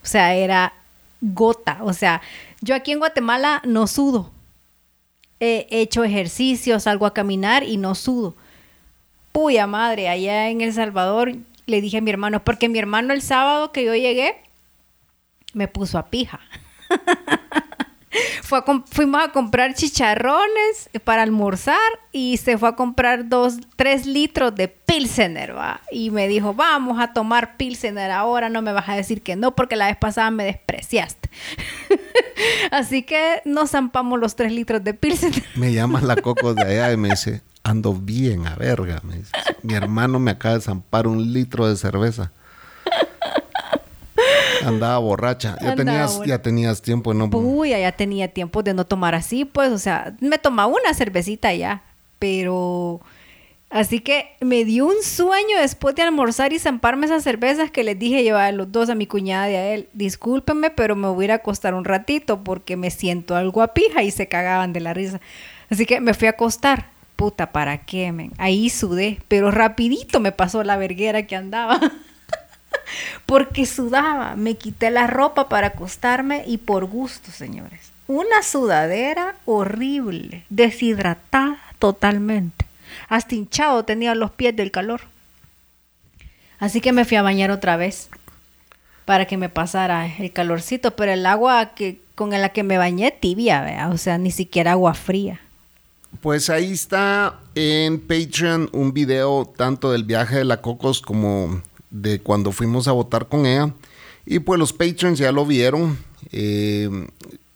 O 0.03 0.09
sea, 0.09 0.35
era 0.35 0.73
gota. 1.21 1.79
O 1.83 1.93
sea, 1.93 2.23
yo 2.61 2.75
aquí 2.75 2.91
en 2.91 2.99
Guatemala 2.99 3.63
no 3.65 3.87
sudo. 3.87 4.33
He 5.39 5.67
hecho 5.71 6.03
ejercicio, 6.03 6.81
salgo 6.81 7.07
a 7.07 7.15
caminar 7.15 7.63
y 7.63 7.77
no 7.77 7.95
sudo. 7.95 8.35
Puya 9.31 9.69
madre, 9.69 10.09
allá 10.09 10.49
en 10.49 10.61
El 10.61 10.73
Salvador 10.73 11.37
le 11.67 11.81
dije 11.81 11.99
a 11.99 12.01
mi 12.01 12.11
hermano, 12.11 12.43
porque 12.43 12.69
mi 12.69 12.81
hermano 12.81 13.13
el 13.13 13.23
sábado 13.23 13.71
que 13.71 13.85
yo 13.85 13.95
llegué 13.95 14.43
me 15.55 15.69
puso 15.69 15.99
a 15.99 16.07
pija. 16.07 16.41
Fue 18.43 18.63
fuimos 18.91 19.23
a 19.23 19.33
comprar 19.33 19.75
chicharrones 19.75 20.91
para 21.05 21.23
almorzar 21.23 21.77
y 22.13 22.37
se 22.39 22.57
fue 22.59 22.71
a 22.71 22.77
comprar 22.77 23.29
dos, 23.29 23.59
tres 23.77 24.07
litros 24.07 24.55
de 24.55 24.69
Pilsener, 24.69 25.57
¿va? 25.57 25.81
Y 25.91 26.11
me 26.11 26.29
dijo, 26.29 26.55
vamos 26.55 27.01
a 27.01 27.13
tomar 27.13 27.57
Pilsener 27.57 28.11
ahora, 28.11 28.49
no 28.49 28.63
me 28.63 28.73
vas 28.73 28.89
a 28.89 28.95
decir 28.95 29.23
que 29.23 29.37
no, 29.37 29.55
porque 29.55 29.77
la 29.77 29.87
vez 29.87 29.97
pasada 29.97 30.31
me 30.31 30.45
despreciaste. 30.45 31.29
Así 32.71 33.03
que 33.03 33.43
nos 33.45 33.71
zampamos 33.71 34.19
los 34.19 34.37
tres 34.37 34.53
litros 34.53 34.83
de 34.85 34.95
Pilsener. 34.95 35.45
Me 35.57 35.73
llama 35.73 36.01
la 36.01 36.17
Coco 36.17 36.55
de 36.55 36.63
allá 36.63 36.93
y 36.93 36.97
me 36.97 37.11
dice, 37.11 37.43
ando 37.63 37.95
bien 37.95 38.47
a 38.47 38.55
verga. 38.55 39.01
Me 39.03 39.17
dice. 39.17 39.33
Mi 39.63 39.75
hermano 39.75 40.19
me 40.19 40.31
acaba 40.33 40.57
de 40.57 40.61
zampar 40.61 41.07
un 41.07 41.33
litro 41.33 41.69
de 41.69 41.77
cerveza. 41.77 42.33
Andaba 44.65 44.99
borracha. 44.99 45.57
Ya, 45.61 45.75
tenías, 45.75 46.13
borracha. 46.15 46.29
ya 46.29 46.43
tenías 46.43 46.83
tiempo 46.83 47.13
de 47.13 47.19
no... 47.19 47.27
Uy, 47.27 47.71
ya 47.71 47.93
tenía 47.93 48.29
tiempo 48.29 48.63
de 48.63 48.75
no 48.75 48.87
tomar 48.87 49.15
así, 49.15 49.45
pues, 49.45 49.71
o 49.73 49.79
sea, 49.79 50.15
me 50.21 50.39
tomaba 50.39 50.69
una 50.69 50.95
cervecita 50.95 51.55
ya, 51.55 51.83
pero... 52.19 53.01
Así 53.69 53.99
que 53.99 54.37
me 54.41 54.65
dio 54.65 54.87
un 54.87 55.03
sueño 55.03 55.59
después 55.61 55.97
de 55.97 56.03
almorzar 56.03 56.53
y 56.53 56.59
zamparme 56.59 57.07
esas 57.07 57.25
cervezas 57.25 57.71
que 57.71 57.83
les 57.83 57.99
dije 57.99 58.23
llevar 58.23 58.55
los 58.55 58.71
dos 58.71 58.89
a 58.91 58.95
mi 58.95 59.07
cuñada 59.07 59.51
y 59.51 59.55
a 59.57 59.75
él. 59.75 59.89
Discúlpenme, 59.93 60.71
pero 60.71 60.95
me 60.95 61.09
voy 61.09 61.25
a 61.25 61.27
ir 61.27 61.33
a 61.33 61.37
acostar 61.37 61.75
un 61.75 61.85
ratito 61.85 62.45
porque 62.45 62.77
me 62.77 62.91
siento 62.91 63.35
algo 63.35 63.63
a 63.63 63.75
pija 63.75 64.05
y 64.05 64.13
se 64.13 64.29
cagaban 64.29 64.73
de 64.73 64.81
la 64.81 64.95
risa. 64.95 65.21
Así 65.69 65.85
que 65.85 66.01
me 66.01 66.15
fui 66.15 66.29
a 66.29 66.33
acostar. 66.33 66.91
Puta, 67.17 67.51
¿para 67.51 67.79
qué, 67.79 68.13
men? 68.13 68.33
Ahí 68.39 68.71
sudé, 68.71 69.19
pero 69.27 69.51
rapidito 69.51 70.21
me 70.21 70.33
pasó 70.33 70.63
la 70.63 70.77
verguera 70.77 71.27
que 71.27 71.35
andaba. 71.35 71.81
porque 73.27 73.67
sudaba. 73.67 74.37
Me 74.37 74.57
quité 74.57 74.91
la 74.91 75.07
ropa 75.07 75.49
para 75.49 75.69
acostarme 75.69 76.45
y 76.47 76.59
por 76.59 76.87
gusto, 76.87 77.31
señores. 77.31 77.93
Una 78.09 78.43
sudadera 78.43 79.37
horrible, 79.45 80.45
deshidratada 80.49 81.59
totalmente. 81.79 82.67
Hasta 83.09 83.35
hinchado 83.35 83.85
tenía 83.85 84.15
los 84.15 84.31
pies 84.31 84.55
del 84.55 84.71
calor. 84.71 85.03
Así 86.59 86.81
que 86.81 86.93
me 86.93 87.05
fui 87.05 87.17
a 87.17 87.23
bañar 87.23 87.51
otra 87.51 87.77
vez 87.77 88.09
para 89.05 89.27
que 89.27 89.37
me 89.37 89.49
pasara 89.49 90.07
el 90.19 90.33
calorcito, 90.33 90.97
pero 90.97 91.13
el 91.13 91.27
agua 91.27 91.75
que 91.75 92.01
con 92.15 92.31
la 92.31 92.49
que 92.49 92.63
me 92.63 92.79
bañé 92.79 93.11
tibia, 93.13 93.63
¿vea? 93.63 93.89
o 93.91 93.99
sea, 93.99 94.19
ni 94.19 94.31
siquiera 94.31 94.73
agua 94.73 94.95
fría. 94.95 95.41
Pues 96.21 96.49
ahí 96.49 96.73
está 96.73 97.41
en 97.55 98.01
Patreon 98.01 98.71
un 98.73 98.95
video 98.95 99.53
tanto 99.57 99.93
del 99.93 100.05
viaje 100.05 100.37
de 100.37 100.45
la 100.45 100.63
Cocos 100.63 101.03
como 101.03 101.61
de 102.01 102.21
cuando 102.21 102.53
fuimos 102.53 102.89
a 102.89 102.93
votar 102.93 103.29
con 103.29 103.47
ella. 103.47 103.73
Y 104.25 104.41
pues 104.41 104.59
los 104.59 104.73
Patreons 104.73 105.19
ya 105.19 105.33
lo 105.33 105.47
vieron. 105.47 105.99
Eh, 106.33 106.91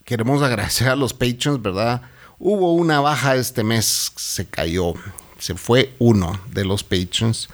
queremos 0.05 0.43
agradecer 0.45 0.89
a 0.89 0.97
los 0.97 1.13
Patreons, 1.13 1.61
¿verdad? 1.61 2.03
Hubo 2.39 2.75
una 2.75 3.01
baja 3.01 3.37
este 3.37 3.63
mes, 3.63 4.13
se 4.17 4.47
cayó, 4.47 4.95
se 5.39 5.55
fue 5.55 5.95
uno 5.99 6.41
de 6.53 6.65
los 6.65 6.83
Patreons. 6.83 7.49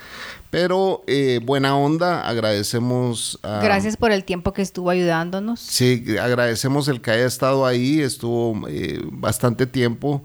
Pero 0.50 1.02
eh, 1.08 1.40
buena 1.42 1.76
onda, 1.76 2.26
agradecemos 2.26 3.38
a... 3.42 3.60
Gracias 3.62 3.96
por 3.96 4.12
el 4.12 4.24
tiempo 4.24 4.52
que 4.52 4.62
estuvo 4.62 4.90
ayudándonos. 4.90 5.60
Sí, 5.60 6.04
agradecemos 6.20 6.86
el 6.86 7.00
que 7.00 7.10
haya 7.10 7.26
estado 7.26 7.66
ahí, 7.66 8.00
estuvo 8.00 8.66
eh, 8.68 9.00
bastante 9.10 9.66
tiempo. 9.66 10.22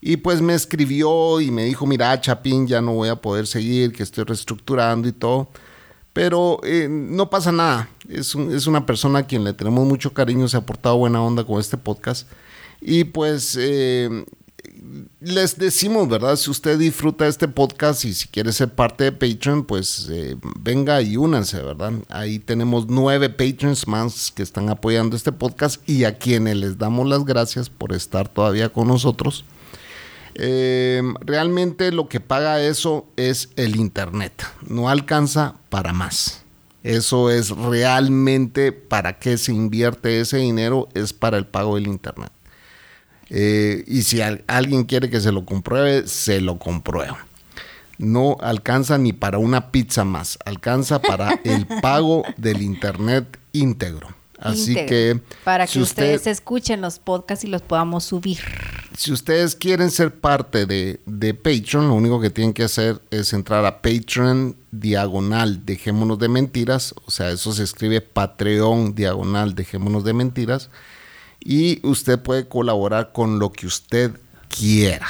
Y 0.00 0.18
pues 0.18 0.42
me 0.42 0.52
escribió 0.52 1.40
y 1.40 1.50
me 1.50 1.64
dijo, 1.64 1.86
mira, 1.86 2.20
Chapín, 2.20 2.66
ya 2.66 2.82
no 2.82 2.92
voy 2.92 3.08
a 3.08 3.16
poder 3.16 3.46
seguir, 3.46 3.92
que 3.92 4.02
estoy 4.02 4.24
reestructurando 4.24 5.08
y 5.08 5.12
todo. 5.12 5.48
Pero 6.12 6.60
eh, 6.64 6.88
no 6.90 7.30
pasa 7.30 7.52
nada. 7.52 7.88
Es, 8.08 8.34
un- 8.34 8.54
es 8.54 8.66
una 8.66 8.84
persona 8.84 9.20
a 9.20 9.26
quien 9.26 9.44
le 9.44 9.52
tenemos 9.54 9.86
mucho 9.86 10.12
cariño, 10.12 10.46
se 10.48 10.56
ha 10.56 10.60
portado 10.66 10.96
buena 10.98 11.22
onda 11.22 11.44
con 11.44 11.58
este 11.58 11.76
podcast. 11.78 12.28
Y 12.80 13.04
pues 13.04 13.56
eh, 13.58 14.24
les 15.20 15.56
decimos, 15.56 16.08
¿verdad? 16.08 16.36
Si 16.36 16.50
usted 16.50 16.78
disfruta 16.78 17.26
este 17.26 17.48
podcast 17.48 18.04
y 18.04 18.12
si 18.12 18.28
quiere 18.28 18.52
ser 18.52 18.68
parte 18.74 19.04
de 19.04 19.12
Patreon, 19.12 19.64
pues 19.64 20.08
eh, 20.10 20.36
venga 20.60 21.00
y 21.00 21.16
únanse, 21.16 21.62
¿verdad? 21.62 21.92
Ahí 22.08 22.38
tenemos 22.38 22.86
nueve 22.88 23.30
Patreons 23.30 23.86
más 23.88 24.30
que 24.32 24.42
están 24.42 24.68
apoyando 24.68 25.16
este 25.16 25.32
podcast 25.32 25.88
y 25.88 26.04
a 26.04 26.18
quienes 26.18 26.56
les 26.56 26.76
damos 26.78 27.08
las 27.08 27.24
gracias 27.24 27.70
por 27.70 27.92
estar 27.94 28.28
todavía 28.28 28.68
con 28.70 28.88
nosotros. 28.88 29.44
Eh, 30.34 31.02
realmente 31.20 31.92
lo 31.92 32.08
que 32.08 32.20
paga 32.20 32.60
eso 32.62 33.06
es 33.16 33.50
el 33.56 33.76
internet. 33.76 34.32
No 34.66 34.88
alcanza 34.88 35.54
para 35.68 35.92
más. 35.92 36.42
Eso 36.82 37.30
es 37.30 37.50
realmente 37.50 38.72
para 38.72 39.18
qué 39.18 39.38
se 39.38 39.52
invierte 39.52 40.20
ese 40.20 40.38
dinero, 40.38 40.88
es 40.94 41.12
para 41.12 41.36
el 41.38 41.46
pago 41.46 41.76
del 41.76 41.86
internet. 41.86 42.32
Eh, 43.30 43.84
y 43.86 44.02
si 44.02 44.20
al- 44.20 44.44
alguien 44.46 44.84
quiere 44.84 45.08
que 45.08 45.20
se 45.20 45.32
lo 45.32 45.44
compruebe, 45.44 46.06
se 46.08 46.40
lo 46.40 46.58
comprueba. 46.58 47.24
No 47.98 48.36
alcanza 48.40 48.98
ni 48.98 49.12
para 49.12 49.38
una 49.38 49.70
pizza 49.70 50.04
más, 50.04 50.38
alcanza 50.44 51.00
para 51.00 51.38
el 51.44 51.66
pago 51.82 52.24
del 52.36 52.62
internet 52.62 53.38
íntegro. 53.52 54.08
Así 54.40 54.70
Íntegro, 54.72 54.88
que 54.88 55.20
para 55.44 55.66
si 55.68 55.74
que 55.74 55.82
usted- 55.84 56.02
ustedes 56.16 56.26
escuchen 56.26 56.80
los 56.80 56.98
podcasts 56.98 57.44
y 57.44 57.48
los 57.48 57.62
podamos 57.62 58.02
subir. 58.04 58.40
Si 58.96 59.12
ustedes 59.12 59.56
quieren 59.56 59.90
ser 59.90 60.14
parte 60.14 60.66
de, 60.66 61.00
de 61.06 61.34
Patreon, 61.34 61.88
lo 61.88 61.94
único 61.94 62.20
que 62.20 62.30
tienen 62.30 62.52
que 62.52 62.64
hacer 62.64 63.00
es 63.10 63.32
entrar 63.32 63.64
a 63.64 63.82
Patreon 63.82 64.56
diagonal 64.70 65.64
Dejémonos 65.64 66.18
de 66.18 66.28
Mentiras. 66.28 66.94
O 67.06 67.10
sea, 67.10 67.30
eso 67.30 67.52
se 67.52 67.62
escribe 67.62 68.00
Patreon 68.00 68.94
diagonal 68.94 69.54
Dejémonos 69.54 70.04
de 70.04 70.12
Mentiras. 70.12 70.70
Y 71.40 71.84
usted 71.86 72.18
puede 72.20 72.48
colaborar 72.48 73.12
con 73.12 73.38
lo 73.38 73.50
que 73.52 73.66
usted 73.66 74.12
quiera. 74.48 75.06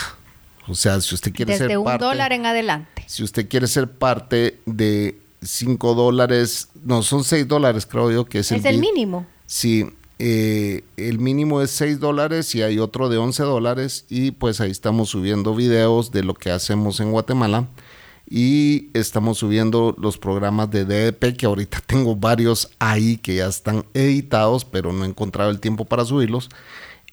O 0.69 0.75
sea, 0.75 1.01
si 1.01 1.15
usted 1.15 1.33
quiere 1.33 1.53
Desde 1.53 1.69
ser 1.69 1.79
un 1.79 1.85
parte, 1.85 2.05
dólar 2.05 2.33
en 2.33 2.47
adelante. 2.47 3.05
si 3.07 3.23
usted 3.23 3.49
quiere 3.49 3.67
ser 3.67 3.89
parte 3.91 4.61
de 4.65 5.21
5 5.43 5.95
dólares, 5.95 6.69
no, 6.85 7.03
son 7.03 7.25
6 7.25 7.49
dólares 7.49 7.85
creo 7.87 8.11
yo 8.13 8.25
que 8.25 8.39
es, 8.39 8.53
Es 8.53 8.65
el 8.65 8.79
mínimo. 8.79 9.27
Sí, 9.47 9.87
eh, 10.25 10.85
el 10.97 11.19
mínimo 11.19 11.63
es 11.63 11.73
6 11.73 11.99
dólares 11.99 12.55
y 12.55 12.63
hay 12.63 12.79
otro 12.79 13.09
de 13.09 13.19
11 13.19 13.43
dólares 13.43 14.07
y 14.09 14.31
pues 14.31 14.61
ahí 14.61 14.71
estamos 14.71 15.09
subiendo 15.09 15.53
videos 15.53 16.13
de 16.13 16.23
lo 16.23 16.35
que 16.35 16.53
hacemos 16.53 17.01
en 17.01 17.11
Guatemala 17.11 17.67
y 18.31 18.89
estamos 18.95 19.39
subiendo 19.39 19.97
los 19.99 20.19
programas 20.19 20.71
de 20.71 20.85
DDP 20.85 21.37
que 21.37 21.47
ahorita 21.47 21.83
tengo 21.87 22.15
varios 22.15 22.71
ahí 22.79 23.17
que 23.17 23.35
ya 23.35 23.49
están 23.49 23.85
editados 23.95 24.65
pero 24.65 24.93
no 24.93 25.05
he 25.05 25.09
encontrado 25.09 25.51
el 25.51 25.59
tiempo 25.59 25.87
para 25.87 26.05
subirlos 26.05 26.51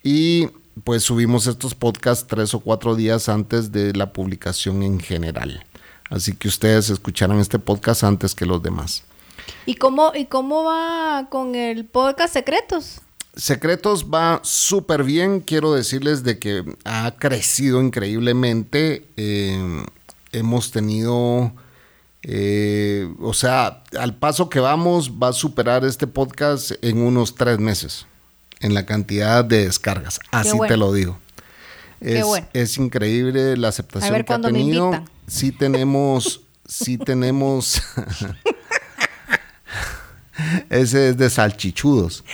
y 0.04 0.50
pues 0.84 1.02
subimos 1.02 1.48
estos 1.48 1.74
podcasts 1.74 2.28
tres 2.28 2.54
o 2.54 2.60
cuatro 2.60 2.96
días 2.96 3.28
antes 3.28 3.72
de 3.72 3.92
la 3.94 4.14
publicación 4.14 4.84
en 4.84 5.00
general. 5.00 5.66
Así 6.12 6.36
que 6.36 6.48
ustedes 6.48 6.92
escucharán 6.92 7.40
este 7.40 7.58
podcast 7.58 8.04
antes 8.04 8.36
que 8.36 8.46
los 8.46 8.62
demás. 8.62 9.04
¿Y 9.70 9.76
cómo, 9.76 10.14
¿Y 10.16 10.26
cómo 10.26 10.64
va 10.64 11.28
con 11.30 11.54
el 11.54 11.86
podcast 11.86 12.34
Secretos? 12.34 13.02
Secretos 13.36 14.08
va 14.12 14.40
súper 14.42 15.04
bien. 15.04 15.42
Quiero 15.42 15.76
decirles 15.76 16.24
de 16.24 16.40
que 16.40 16.64
ha 16.86 17.14
crecido 17.20 17.80
increíblemente. 17.80 19.06
Eh, 19.16 19.84
hemos 20.32 20.72
tenido 20.72 21.52
Eh, 22.24 23.14
o 23.22 23.36
sea, 23.36 23.84
al 24.00 24.16
paso 24.16 24.50
que 24.50 24.60
vamos, 24.60 25.12
va 25.22 25.28
a 25.28 25.34
superar 25.34 25.86
este 25.86 26.08
podcast 26.08 26.72
en 26.82 27.04
unos 27.04 27.36
tres 27.36 27.60
meses, 27.60 28.08
en 28.62 28.74
la 28.74 28.88
cantidad 28.88 29.46
de 29.46 29.66
descargas. 29.66 30.20
Así 30.32 30.58
bueno. 30.58 30.74
te 30.74 30.78
lo 30.78 30.92
digo. 30.94 31.20
Qué 32.02 32.18
Es, 32.22 32.26
bueno. 32.26 32.48
es 32.54 32.76
increíble 32.80 33.56
la 33.56 33.68
aceptación 33.68 34.16
A 34.16 34.18
ver 34.18 34.26
que 34.26 34.34
ha 34.34 34.40
me 34.40 34.46
tenido. 34.46 35.06
Sí 35.28 35.52
tenemos, 35.52 36.42
sí 36.66 36.98
tenemos. 36.98 37.84
Ese 40.70 41.10
es 41.10 41.18
de 41.18 41.30
salchichudos. 41.30 42.24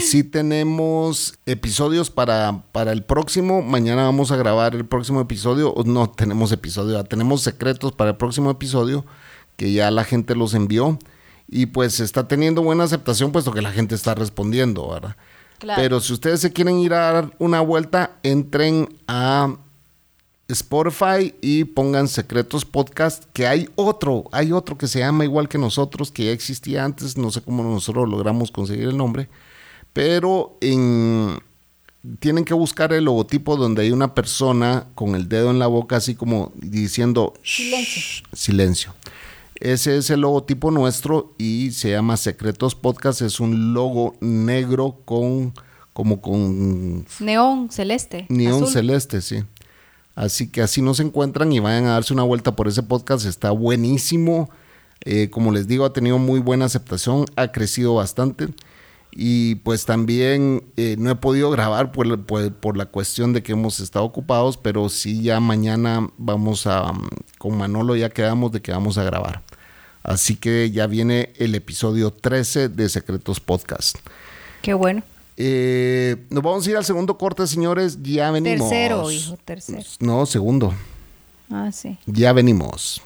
Sí 0.00 0.24
tenemos 0.24 1.38
episodios 1.46 2.10
para, 2.10 2.64
para 2.72 2.92
el 2.92 3.02
próximo. 3.02 3.62
Mañana 3.62 4.04
vamos 4.04 4.30
a 4.30 4.36
grabar 4.36 4.74
el 4.74 4.84
próximo 4.84 5.20
episodio. 5.20 5.72
O 5.72 5.84
No 5.84 6.10
tenemos 6.10 6.52
episodio, 6.52 6.94
ya 6.94 7.04
tenemos 7.04 7.42
secretos 7.42 7.92
para 7.92 8.10
el 8.10 8.16
próximo 8.16 8.50
episodio 8.50 9.04
que 9.56 9.72
ya 9.72 9.90
la 9.90 10.04
gente 10.04 10.34
los 10.34 10.54
envió. 10.54 10.98
Y 11.48 11.66
pues 11.66 12.00
está 12.00 12.28
teniendo 12.28 12.62
buena 12.62 12.84
aceptación 12.84 13.32
puesto 13.32 13.52
que 13.52 13.62
la 13.62 13.72
gente 13.72 13.94
está 13.94 14.14
respondiendo, 14.14 14.88
¿verdad? 14.88 15.16
Claro. 15.58 15.80
Pero 15.80 16.00
si 16.00 16.12
ustedes 16.14 16.40
se 16.40 16.52
quieren 16.52 16.78
ir 16.78 16.94
a 16.94 17.12
dar 17.12 17.36
una 17.38 17.60
vuelta, 17.60 18.16
entren 18.22 18.98
a 19.06 19.56
Spotify 20.52 21.34
y 21.40 21.64
pongan 21.64 22.08
Secretos 22.08 22.64
Podcast, 22.64 23.24
que 23.32 23.46
hay 23.46 23.68
otro, 23.74 24.24
hay 24.32 24.52
otro 24.52 24.78
que 24.78 24.86
se 24.86 25.00
llama 25.00 25.24
igual 25.24 25.48
que 25.48 25.58
nosotros, 25.58 26.10
que 26.10 26.26
ya 26.26 26.32
existía 26.32 26.84
antes, 26.84 27.16
no 27.16 27.30
sé 27.30 27.42
cómo 27.42 27.62
nosotros 27.62 28.08
logramos 28.08 28.50
conseguir 28.50 28.88
el 28.88 28.96
nombre, 28.96 29.28
pero 29.92 30.56
en, 30.60 31.38
tienen 32.18 32.44
que 32.44 32.54
buscar 32.54 32.92
el 32.92 33.04
logotipo 33.04 33.56
donde 33.56 33.82
hay 33.82 33.90
una 33.90 34.14
persona 34.14 34.86
con 34.94 35.14
el 35.14 35.28
dedo 35.28 35.50
en 35.50 35.58
la 35.58 35.66
boca 35.66 35.96
así 35.96 36.14
como 36.14 36.52
diciendo 36.56 37.34
Silencio. 37.42 38.26
Silencio. 38.32 38.94
Ese 39.54 39.96
es 39.96 40.10
el 40.10 40.20
logotipo 40.20 40.70
nuestro 40.70 41.34
y 41.38 41.70
se 41.70 41.90
llama 41.90 42.16
Secretos 42.16 42.74
Podcast, 42.74 43.22
es 43.22 43.38
un 43.38 43.74
logo 43.74 44.16
negro 44.20 45.00
con 45.04 45.54
como 45.92 46.20
con 46.20 47.04
Neón, 47.20 47.70
celeste. 47.70 48.26
Neón 48.28 48.66
celeste, 48.66 49.20
sí. 49.20 49.44
Así 50.14 50.48
que 50.50 50.60
así 50.62 50.82
nos 50.82 51.00
encuentran 51.00 51.52
y 51.52 51.60
vayan 51.60 51.86
a 51.86 51.92
darse 51.92 52.12
una 52.12 52.22
vuelta 52.22 52.54
por 52.54 52.68
ese 52.68 52.82
podcast. 52.82 53.24
Está 53.26 53.50
buenísimo. 53.50 54.50
Eh, 55.04 55.30
como 55.30 55.50
les 55.52 55.66
digo, 55.66 55.84
ha 55.84 55.92
tenido 55.92 56.18
muy 56.18 56.38
buena 56.40 56.66
aceptación, 56.66 57.24
ha 57.36 57.48
crecido 57.50 57.94
bastante. 57.94 58.48
Y 59.14 59.56
pues 59.56 59.84
también 59.84 60.64
eh, 60.76 60.96
no 60.98 61.10
he 61.10 61.14
podido 61.16 61.50
grabar 61.50 61.92
por, 61.92 62.24
por- 62.24 62.76
la 62.76 62.86
cuestión 62.86 63.32
de 63.34 63.42
que 63.42 63.52
hemos 63.52 63.78
estado 63.80 64.04
ocupados, 64.06 64.56
pero 64.56 64.88
sí 64.88 65.22
ya 65.22 65.38
mañana 65.40 66.08
vamos 66.16 66.66
a, 66.66 66.92
con 67.38 67.56
Manolo 67.58 67.94
ya 67.94 68.08
quedamos 68.08 68.52
de 68.52 68.62
que 68.62 68.72
vamos 68.72 68.96
a 68.96 69.04
grabar. 69.04 69.42
Así 70.02 70.36
que 70.36 70.70
ya 70.70 70.86
viene 70.86 71.32
el 71.36 71.54
episodio 71.54 72.10
13 72.10 72.68
de 72.70 72.88
Secretos 72.88 73.38
Podcast. 73.40 73.96
Qué 74.62 74.72
bueno. 74.74 75.02
Eh, 75.36 76.16
nos 76.30 76.42
vamos 76.42 76.66
a 76.66 76.70
ir 76.70 76.76
al 76.76 76.84
segundo 76.84 77.16
corte, 77.16 77.46
señores. 77.46 77.98
Ya 78.02 78.30
venimos. 78.30 78.68
Tercero, 78.68 79.10
hijo, 79.10 79.36
tercero. 79.44 79.82
No, 80.00 80.26
segundo. 80.26 80.74
Ah, 81.50 81.70
sí. 81.72 81.98
Ya 82.06 82.32
venimos. 82.32 83.02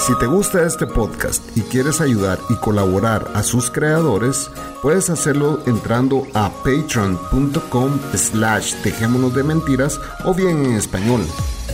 Si 0.00 0.16
te 0.18 0.24
gusta 0.24 0.64
este 0.64 0.86
podcast 0.86 1.44
y 1.58 1.60
quieres 1.60 2.00
ayudar 2.00 2.38
y 2.48 2.54
colaborar 2.54 3.30
a 3.34 3.42
sus 3.42 3.70
creadores, 3.70 4.50
puedes 4.80 5.10
hacerlo 5.10 5.60
entrando 5.66 6.26
a 6.32 6.48
patreon.com 6.48 8.00
slash 8.14 8.76
dejémonos 8.82 9.34
de 9.34 9.42
mentiras 9.42 10.00
o 10.24 10.32
bien 10.32 10.64
en 10.64 10.72
español, 10.76 11.20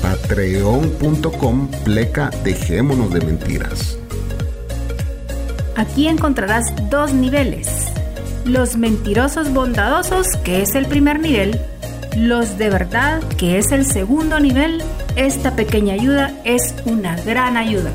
patreon.com 0.02 1.70
pleca 1.84 2.30
dejémonos 2.42 3.12
de 3.12 3.20
mentiras. 3.20 3.96
Aquí 5.76 6.08
encontrarás 6.08 6.64
dos 6.90 7.12
niveles. 7.12 7.86
Los 8.44 8.76
mentirosos 8.76 9.54
bondadosos, 9.54 10.26
que 10.42 10.62
es 10.62 10.74
el 10.74 10.86
primer 10.86 11.20
nivel. 11.20 11.60
Los 12.16 12.58
de 12.58 12.70
verdad, 12.70 13.22
que 13.38 13.58
es 13.58 13.70
el 13.70 13.86
segundo 13.86 14.40
nivel. 14.40 14.82
Esta 15.14 15.54
pequeña 15.54 15.94
ayuda 15.94 16.32
es 16.44 16.74
una 16.86 17.14
gran 17.22 17.56
ayuda. 17.56 17.92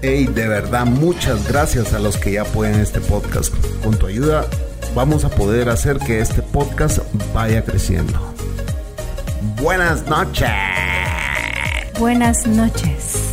Hey, 0.00 0.26
de 0.26 0.46
verdad, 0.46 0.86
muchas 0.86 1.48
gracias 1.48 1.92
a 1.92 1.98
los 1.98 2.16
que 2.16 2.30
ya 2.30 2.42
apoyan 2.42 2.78
este 2.80 3.00
podcast. 3.00 3.52
Con 3.82 3.98
tu 3.98 4.06
ayuda 4.06 4.46
vamos 4.94 5.24
a 5.24 5.28
poder 5.28 5.68
hacer 5.68 5.98
que 5.98 6.20
este 6.20 6.40
podcast 6.40 7.00
vaya 7.34 7.64
creciendo. 7.64 8.16
Buenas 9.60 10.06
noches. 10.06 10.48
Buenas 11.98 12.46
noches. 12.46 13.32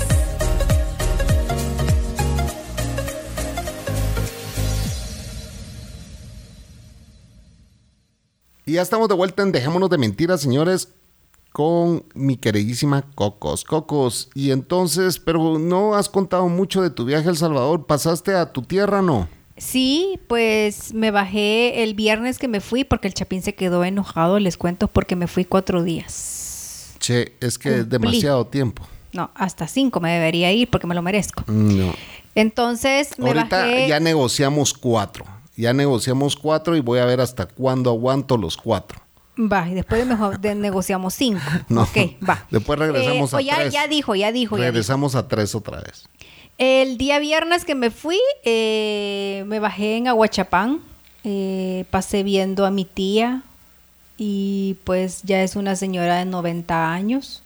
Y 8.66 8.74
ya 8.74 8.82
estamos 8.82 9.08
de 9.08 9.14
vuelta 9.14 9.44
en 9.44 9.52
Dejémonos 9.52 9.92
de 9.92 10.00
Mentiras, 10.00 10.42
señores, 10.42 10.90
con 11.56 12.04
mi 12.14 12.36
queridísima 12.36 13.04
Cocos. 13.16 13.64
Cocos, 13.64 14.30
y 14.36 14.52
entonces, 14.52 15.20
pero 15.20 15.58
no 15.58 15.96
has 15.96 16.10
contado 16.10 16.50
mucho 16.50 16.82
de 16.82 16.90
tu 16.90 17.06
viaje 17.06 17.30
a 17.30 17.32
El 17.32 17.38
Salvador. 17.38 17.86
¿Pasaste 17.86 18.36
a 18.36 18.52
tu 18.52 18.62
tierra, 18.62 19.02
no? 19.02 19.30
Sí, 19.56 20.20
pues 20.28 20.94
me 20.94 21.12
bajé 21.12 21.84
el 21.84 21.94
viernes 21.94 22.40
que 22.40 22.50
me 22.50 22.60
fui 22.60 22.84
porque 22.84 23.08
el 23.08 23.14
Chapín 23.14 23.42
se 23.42 23.56
quedó 23.56 23.86
enojado, 23.86 24.40
les 24.40 24.58
cuento, 24.58 24.90
porque 24.90 25.16
me 25.16 25.28
fui 25.28 25.46
cuatro 25.46 25.82
días. 25.82 26.98
Che, 27.00 27.38
es 27.40 27.58
que 27.58 27.80
es 27.80 27.90
demasiado 27.90 28.46
tiempo. 28.48 28.86
No, 29.14 29.32
hasta 29.34 29.70
cinco 29.70 30.02
me 30.02 30.12
debería 30.12 30.52
ir 30.52 30.70
porque 30.70 30.88
me 30.88 30.96
lo 30.96 31.02
merezco. 31.02 31.46
No. 31.48 31.94
Entonces 32.36 33.18
me 33.18 33.28
Ahorita 33.30 33.60
bajé. 33.60 33.88
ya 33.88 34.02
negociamos 34.02 34.74
cuatro. 34.74 35.24
Ya 35.56 35.72
negociamos 35.72 36.36
cuatro 36.36 36.76
y 36.76 36.82
voy 36.82 37.00
a 37.00 37.06
ver 37.06 37.22
hasta 37.22 37.46
cuándo 37.46 37.92
aguanto 37.92 38.36
los 38.36 38.58
cuatro. 38.58 39.05
Va, 39.38 39.68
y 39.70 39.74
después 39.74 40.00
de 40.02 40.06
mejor 40.06 40.40
de- 40.40 40.56
negociamos 40.56 41.14
cinco. 41.14 41.42
No. 41.70 41.84
Ok, 41.84 41.98
va. 42.28 42.46
Después 42.52 42.80
regresamos 42.80 43.34
Eh, 43.34 43.38
a 43.38 43.42
ya, 43.42 43.56
tres. 43.56 43.74
ya 43.74 43.88
dijo, 43.88 44.16
ya 44.16 44.32
dijo. 44.32 44.56
ya 44.58 44.64
dijo. 44.64 44.72
Regresamos 44.72 45.16
a 45.16 45.28
tres 45.28 45.54
otra 45.56 45.82
vez. 45.82 46.08
El 46.58 46.98
día 46.98 47.20
viernes 47.20 47.66
que 47.66 47.76
me 47.76 47.92
fui, 47.92 48.18
eh, 48.46 49.44
me 49.48 49.60
bajé 49.60 49.98
en 49.98 50.08
Aguachapán, 50.08 50.80
eh, 51.26 51.84
pasé 51.92 52.24
viendo 52.24 52.66
a 52.66 52.72
mi 52.72 52.86
tía 52.86 53.44
y 54.18 54.78
pues 54.86 55.22
ya 55.24 55.42
es 55.44 55.58
una 55.58 55.76
señora 55.76 56.16
de 56.18 56.26
90 56.26 56.94
años. 56.94 57.44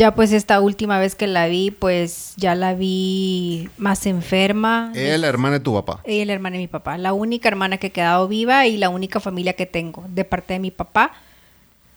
Ya 0.00 0.14
pues 0.14 0.32
esta 0.32 0.62
última 0.62 0.98
vez 0.98 1.14
que 1.14 1.26
la 1.26 1.46
vi, 1.46 1.70
pues 1.70 2.32
ya 2.38 2.54
la 2.54 2.72
vi 2.72 3.68
más 3.76 4.06
enferma. 4.06 4.92
Ella 4.94 5.16
es 5.16 5.20
la 5.20 5.26
hermana 5.26 5.58
de 5.58 5.60
tu 5.60 5.74
papá. 5.74 6.00
Ella 6.04 6.22
es 6.22 6.26
la 6.26 6.32
hermana 6.32 6.54
de 6.54 6.62
mi 6.62 6.68
papá, 6.68 6.96
la 6.96 7.12
única 7.12 7.50
hermana 7.50 7.76
que 7.76 7.88
ha 7.88 7.90
quedado 7.90 8.26
viva 8.26 8.66
y 8.66 8.78
la 8.78 8.88
única 8.88 9.20
familia 9.20 9.52
que 9.52 9.66
tengo 9.66 10.06
de 10.08 10.24
parte 10.24 10.54
de 10.54 10.58
mi 10.58 10.70
papá, 10.70 11.12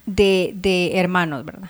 de, 0.05 0.51
de 0.53 0.99
hermanos, 0.99 1.45
¿verdad? 1.45 1.69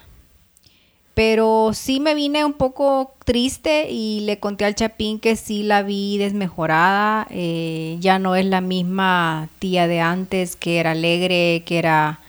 Pero 1.14 1.70
sí 1.76 2.00
me 2.00 2.16
vine 2.16 2.44
un 2.44 2.54
poco 2.54 3.14
triste 3.26 3.92
y 3.92 4.22
le 4.22 4.40
conté 4.40 4.66
al 4.66 4.74
Chapín 4.74 5.20
que 5.20 5.36
sí 5.36 5.62
la 5.62 5.84
vi 5.84 6.18
desmejorada, 6.18 7.28
eh, 7.30 7.98
ya 8.00 8.18
no 8.18 8.36
es 8.36 8.48
la 8.48 8.62
misma 8.62 9.50
tía 9.60 9.86
de 9.86 10.02
antes, 10.02 10.56
que 10.56 10.80
era 10.80 10.94
alegre, 10.94 11.62
que 11.68 11.78
era, 11.78 12.22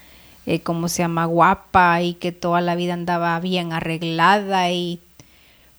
eh, 0.45 0.59
¿cómo 0.59 0.87
se 0.87 1.03
llama?, 1.03 1.25
guapa 1.25 2.01
y 2.01 2.13
que 2.13 2.31
toda 2.31 2.61
la 2.61 2.75
vida 2.75 2.93
andaba 2.93 3.39
bien 3.39 3.73
arreglada 3.73 4.71
y 4.71 4.99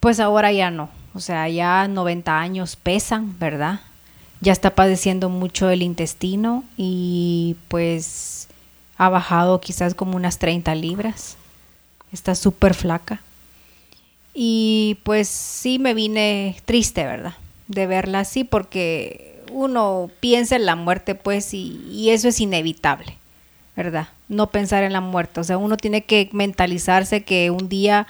pues 0.00 0.20
ahora 0.20 0.52
ya 0.52 0.70
no. 0.70 0.88
O 1.14 1.20
sea, 1.20 1.48
ya 1.48 1.88
90 1.88 2.38
años 2.38 2.76
pesan, 2.76 3.38
¿verdad? 3.38 3.80
Ya 4.40 4.52
está 4.52 4.74
padeciendo 4.74 5.28
mucho 5.30 5.70
el 5.70 5.82
intestino 5.82 6.64
y 6.76 7.56
pues 7.68 8.48
ha 8.98 9.08
bajado 9.08 9.60
quizás 9.60 9.94
como 9.94 10.16
unas 10.16 10.38
30 10.38 10.74
libras. 10.74 11.36
Está 12.12 12.34
súper 12.34 12.74
flaca. 12.74 13.22
Y 14.34 14.98
pues 15.04 15.28
sí 15.28 15.78
me 15.78 15.94
vine 15.94 16.56
triste, 16.66 17.04
¿verdad? 17.04 17.34
De 17.68 17.86
verla 17.86 18.20
así 18.20 18.44
porque 18.44 19.42
uno 19.50 20.10
piensa 20.20 20.56
en 20.56 20.66
la 20.66 20.76
muerte 20.76 21.14
pues 21.14 21.54
y 21.54 22.10
eso 22.10 22.28
es 22.28 22.40
inevitable, 22.40 23.16
¿verdad? 23.74 24.08
No 24.28 24.50
pensar 24.50 24.82
en 24.84 24.92
la 24.92 25.00
muerte. 25.00 25.40
O 25.40 25.44
sea, 25.44 25.58
uno 25.58 25.76
tiene 25.76 26.04
que 26.04 26.28
mentalizarse 26.32 27.22
que 27.24 27.50
un 27.50 27.68
día 27.68 28.06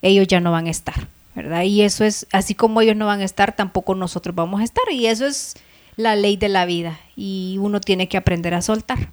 ellos 0.00 0.26
ya 0.26 0.40
no 0.40 0.50
van 0.52 0.66
a 0.66 0.70
estar, 0.70 1.08
¿verdad? 1.34 1.62
Y 1.62 1.82
eso 1.82 2.04
es, 2.04 2.26
así 2.32 2.54
como 2.54 2.80
ellos 2.80 2.96
no 2.96 3.06
van 3.06 3.20
a 3.20 3.24
estar, 3.24 3.54
tampoco 3.54 3.94
nosotros 3.94 4.34
vamos 4.34 4.60
a 4.60 4.64
estar. 4.64 4.84
Y 4.90 5.06
eso 5.06 5.26
es 5.26 5.54
la 5.96 6.16
ley 6.16 6.36
de 6.36 6.48
la 6.48 6.64
vida. 6.66 6.98
Y 7.16 7.56
uno 7.60 7.80
tiene 7.80 8.08
que 8.08 8.16
aprender 8.16 8.54
a 8.54 8.62
soltar. 8.62 9.10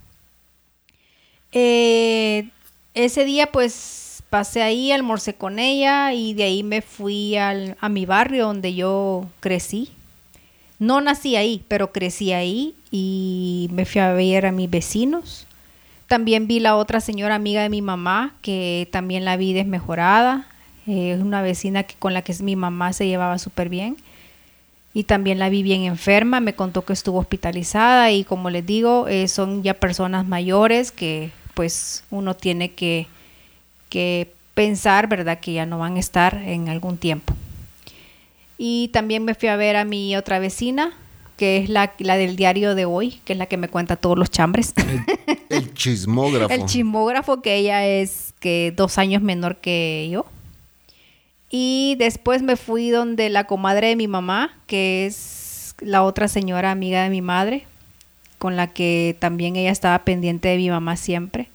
Eh, 1.52 2.50
ese 2.94 3.26
día 3.26 3.52
pues 3.52 4.24
pasé 4.30 4.62
ahí, 4.62 4.92
almorcé 4.92 5.34
con 5.36 5.58
ella 5.60 6.14
y 6.14 6.34
de 6.34 6.44
ahí 6.44 6.64
me 6.64 6.82
fui 6.82 7.36
al- 7.38 7.76
a 7.82 7.90
mi 7.90 8.06
barrio 8.06 8.46
donde 8.46 8.74
yo 8.76 9.28
crecí. 9.40 9.90
No 10.78 11.02
nací 11.02 11.36
ahí, 11.36 11.64
pero 11.68 11.92
crecí 11.92 12.32
ahí 12.32 12.76
y 12.92 13.68
me 13.72 13.86
fui 13.86 14.00
a 14.02 14.14
ver 14.14 14.46
a 14.46 14.52
mis 14.52 14.70
vecinos. 14.70 15.46
También 16.10 16.48
vi 16.48 16.60
la 16.60 16.76
otra 16.76 17.02
señora 17.02 17.36
amiga 17.36 17.62
de 17.62 17.70
mi 17.70 17.84
mamá, 17.84 18.34
que 18.42 18.90
también 18.92 19.26
la 19.26 19.38
vi 19.38 19.54
desmejorada. 19.54 20.48
Eh, 20.88 21.12
Es 21.12 21.22
una 21.22 21.44
vecina 21.44 21.84
que, 21.84 21.94
con 21.94 22.16
la 22.16 22.24
que 22.24 22.34
mi 22.42 22.56
mamá 22.56 22.94
se 22.94 23.06
llevaba 23.06 23.38
súper 23.38 23.70
bien. 23.70 23.96
Y 24.92 25.04
también 25.04 25.38
la 25.38 25.50
vi 25.50 25.62
bien 25.62 25.84
enferma, 25.84 26.40
me 26.40 26.56
contó 26.56 26.84
que 26.84 26.94
estuvo 26.94 27.20
hospitalizada 27.20 28.10
y 28.12 28.24
como 28.24 28.50
les 28.50 28.66
digo, 28.66 29.08
eh, 29.08 29.28
son 29.28 29.62
ya 29.62 29.76
personas 29.76 30.28
mayores 30.28 30.92
que 30.92 31.30
pues 31.54 32.04
uno 32.10 32.36
tiene 32.36 32.72
que, 32.72 33.06
que 33.90 34.34
pensar, 34.56 35.08
¿verdad? 35.08 35.40
Que 35.40 35.54
ya 35.54 35.68
no 35.68 35.78
van 35.78 35.98
a 35.98 36.00
estar 36.00 36.38
en 36.38 36.70
algún 36.70 36.98
tiempo. 36.98 37.36
Y 38.58 38.88
también 38.88 39.24
me 39.24 39.36
fui 39.36 39.48
a 39.48 39.58
ver 39.58 39.76
a 39.76 39.86
mi 39.86 40.16
otra 40.16 40.40
vecina, 40.40 40.92
que 41.40 41.56
es 41.56 41.70
la, 41.70 41.94
la 42.00 42.18
del 42.18 42.36
diario 42.36 42.76
de 42.76 42.84
hoy, 42.84 43.22
que 43.24 43.32
es 43.32 43.40
la 43.40 43.46
que 43.46 43.56
me 43.56 43.70
cuenta 43.70 43.96
todos 43.96 44.18
los 44.18 44.30
chambres. 44.30 44.74
El 45.48 45.74
chismógrafo. 45.74 46.54
El 46.54 46.66
chismógrafo, 46.66 47.42
que 47.42 47.56
ella 47.56 47.88
es 47.88 48.34
que 48.42 48.74
dos 48.76 48.98
años 48.98 49.22
menor 49.22 49.56
que 49.56 50.10
yo. 50.12 50.26
Y 51.50 51.96
después 51.98 52.42
me 52.42 52.58
fui 52.58 52.90
donde 52.90 53.30
la 53.30 53.46
comadre 53.46 53.88
de 53.88 53.96
mi 53.96 54.10
mamá, 54.10 54.60
que 54.68 55.06
es 55.06 55.76
la 55.80 56.04
otra 56.04 56.28
señora 56.28 56.72
amiga 56.72 57.04
de 57.04 57.10
mi 57.10 57.22
madre, 57.22 57.66
con 58.38 58.58
la 58.58 58.68
que 58.68 59.16
también 59.20 59.56
ella 59.56 59.72
estaba 59.72 60.00
pendiente 60.00 60.50
de 60.50 60.58
mi 60.58 60.70
mamá 60.70 60.98
siempre. 60.98 61.48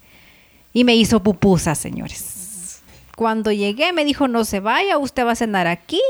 Y 0.73 0.83
me 0.83 0.95
hizo 0.95 1.21
pupusas, 1.21 1.77
señores. 1.77 2.81
Cuando 3.15 3.51
llegué 3.51 3.93
me 3.93 4.03
dijo, 4.03 4.27
no 4.27 4.45
se 4.45 4.61
vaya, 4.61 4.97
usted 4.97 5.27
va 5.27 5.33
a 5.33 5.35
cenar 5.35 5.67
aquí, 5.67 6.01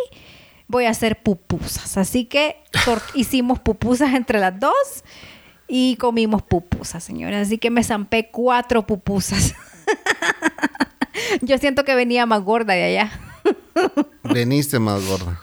voy 0.67 0.85
a 0.85 0.89
hacer 0.89 1.21
pupusas. 1.21 1.97
Así 1.97 2.25
que 2.25 2.57
hicimos 3.13 3.59
pupusas 3.59 4.13
entre 4.13 4.39
las 4.39 4.59
dos 4.59 5.03
y 5.67 5.95
comimos 5.97 6.43
pupusas, 6.43 7.03
señores. 7.03 7.47
Así 7.47 7.57
que 7.57 7.69
me 7.69 7.83
zampé 7.83 8.29
cuatro 8.31 8.85
pupusas. 8.85 9.55
Yo 11.41 11.57
siento 11.57 11.83
que 11.83 11.95
venía 11.95 12.25
más 12.25 12.41
gorda 12.41 12.73
de 12.73 12.83
allá. 12.83 13.11
Veniste 14.23 14.79
más 14.79 15.05
gorda. 15.05 15.39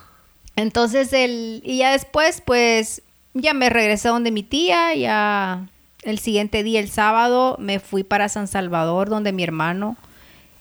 Entonces, 0.54 1.12
el, 1.12 1.62
y 1.64 1.78
ya 1.78 1.92
después, 1.92 2.42
pues, 2.44 3.02
ya 3.32 3.54
me 3.54 3.70
regresé 3.70 4.08
donde 4.08 4.30
mi 4.30 4.42
tía, 4.42 4.94
ya 4.94 5.66
el 6.02 6.18
siguiente 6.18 6.62
día, 6.62 6.80
el 6.80 6.90
sábado, 6.90 7.56
me 7.58 7.78
fui 7.78 8.04
para 8.04 8.28
San 8.28 8.48
Salvador, 8.48 9.08
donde 9.08 9.32
mi 9.32 9.42
hermano 9.44 9.96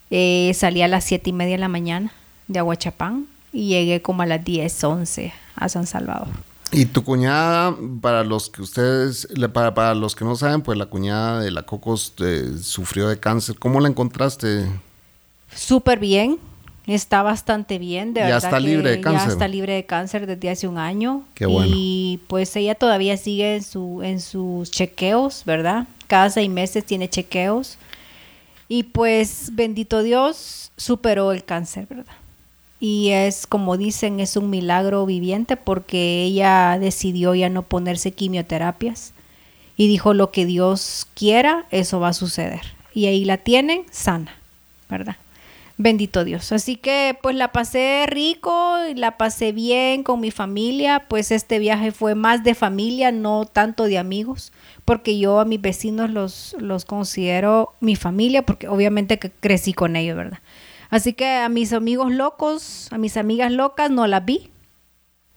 eh, 0.10 0.52
salía 0.56 0.86
a 0.86 0.88
las 0.88 1.04
siete 1.04 1.32
y 1.32 1.34
media 1.34 1.56
de 1.56 1.60
la 1.60 1.68
mañana 1.68 2.14
de 2.48 2.60
Aguachapán 2.60 3.28
y 3.54 3.70
llegué 3.70 4.02
como 4.02 4.22
a 4.22 4.26
las 4.26 4.44
10, 4.44 4.84
11 4.84 5.34
a 5.56 5.70
San 5.70 5.86
Salvador. 5.88 6.28
Y 6.74 6.86
tu 6.86 7.04
cuñada, 7.04 7.76
para 8.02 8.24
los 8.24 8.50
que 8.50 8.62
ustedes, 8.62 9.28
para, 9.54 9.74
para 9.74 9.94
los 9.94 10.16
que 10.16 10.24
no 10.24 10.36
saben, 10.38 10.62
pues 10.62 10.78
la 10.78 10.86
cuñada 10.86 11.42
de 11.42 11.52
la 11.52 11.64
Cocos 11.64 12.14
eh, 12.20 12.54
sufrió 12.62 13.10
de 13.10 13.20
cáncer. 13.20 13.60
¿Cómo 13.60 13.82
la 13.82 13.90
encontraste? 13.90 14.66
Súper 15.54 16.00
bien, 16.00 16.40
está 16.88 17.24
bastante 17.24 17.78
bien, 17.78 18.14
de 18.14 18.22
Ya 18.22 18.26
verdad. 18.28 18.44
está 18.46 18.58
que 18.58 18.64
libre 18.64 18.90
de 18.92 19.02
cáncer. 19.02 19.28
Ya 19.28 19.34
está 19.34 19.48
libre 19.50 19.74
de 19.74 19.86
cáncer 19.86 20.26
desde 20.28 20.50
hace 20.50 20.68
un 20.70 20.78
año. 20.78 21.26
Qué 21.34 21.46
bueno. 21.46 21.70
Y 21.76 22.22
pues 22.28 22.56
ella 22.56 22.76
todavía 22.76 23.18
sigue 23.18 23.58
en, 23.58 23.64
su, 23.64 24.02
en 24.02 24.22
sus 24.22 24.72
chequeos, 24.72 25.44
¿verdad? 25.46 25.88
Cada 26.08 26.30
seis 26.30 26.50
meses 26.50 26.86
tiene 26.86 27.10
chequeos. 27.10 27.78
Y 28.70 28.84
pues, 28.84 29.50
bendito 29.52 30.04
Dios, 30.04 30.72
superó 30.78 31.34
el 31.34 31.44
cáncer, 31.44 31.88
¿verdad? 31.90 32.14
Y 32.84 33.12
es, 33.12 33.46
como 33.46 33.78
dicen, 33.78 34.20
es 34.20 34.36
un 34.36 34.50
milagro 34.50 35.06
viviente 35.06 35.56
porque 35.56 36.24
ella 36.24 36.80
decidió 36.80 37.36
ya 37.36 37.48
no 37.48 37.62
ponerse 37.62 38.12
quimioterapias 38.12 39.14
y 39.78 39.88
dijo 39.88 40.16
lo 40.16 40.32
que 40.32 40.48
Dios 40.48 41.08
quiera, 41.14 41.68
eso 41.70 42.00
va 42.00 42.08
a 42.08 42.14
suceder. 42.14 42.62
Y 42.94 43.06
ahí 43.06 43.24
la 43.24 43.38
tienen 43.38 43.86
sana, 43.92 44.36
¿verdad? 44.90 45.18
Bendito 45.78 46.24
Dios. 46.24 46.52
Así 46.52 46.76
que 46.76 47.18
pues 47.22 47.36
la 47.36 47.52
pasé 47.52 48.06
rico, 48.08 48.78
y 48.90 48.96
la 48.96 49.18
pasé 49.18 49.52
bien 49.52 50.02
con 50.02 50.20
mi 50.20 50.32
familia, 50.32 51.06
pues 51.08 51.32
este 51.32 51.60
viaje 51.60 51.92
fue 51.92 52.16
más 52.16 52.44
de 52.44 52.56
familia, 52.56 53.12
no 53.12 53.46
tanto 53.46 53.84
de 53.84 54.00
amigos, 54.00 54.52
porque 54.86 55.20
yo 55.20 55.40
a 55.40 55.46
mis 55.46 55.62
vecinos 55.62 56.10
los, 56.10 56.56
los 56.60 56.86
considero 56.86 57.74
mi 57.80 57.96
familia, 57.96 58.44
porque 58.44 58.68
obviamente 58.68 59.20
que 59.20 59.32
crecí 59.32 59.74
con 59.74 59.96
ellos, 59.96 60.18
¿verdad? 60.18 60.40
Así 60.92 61.14
que 61.14 61.38
a 61.38 61.48
mis 61.48 61.72
amigos 61.72 62.12
locos, 62.12 62.90
a 62.92 62.98
mis 62.98 63.16
amigas 63.16 63.50
locas 63.50 63.90
no 63.90 64.06
las 64.08 64.26
vi, 64.26 64.52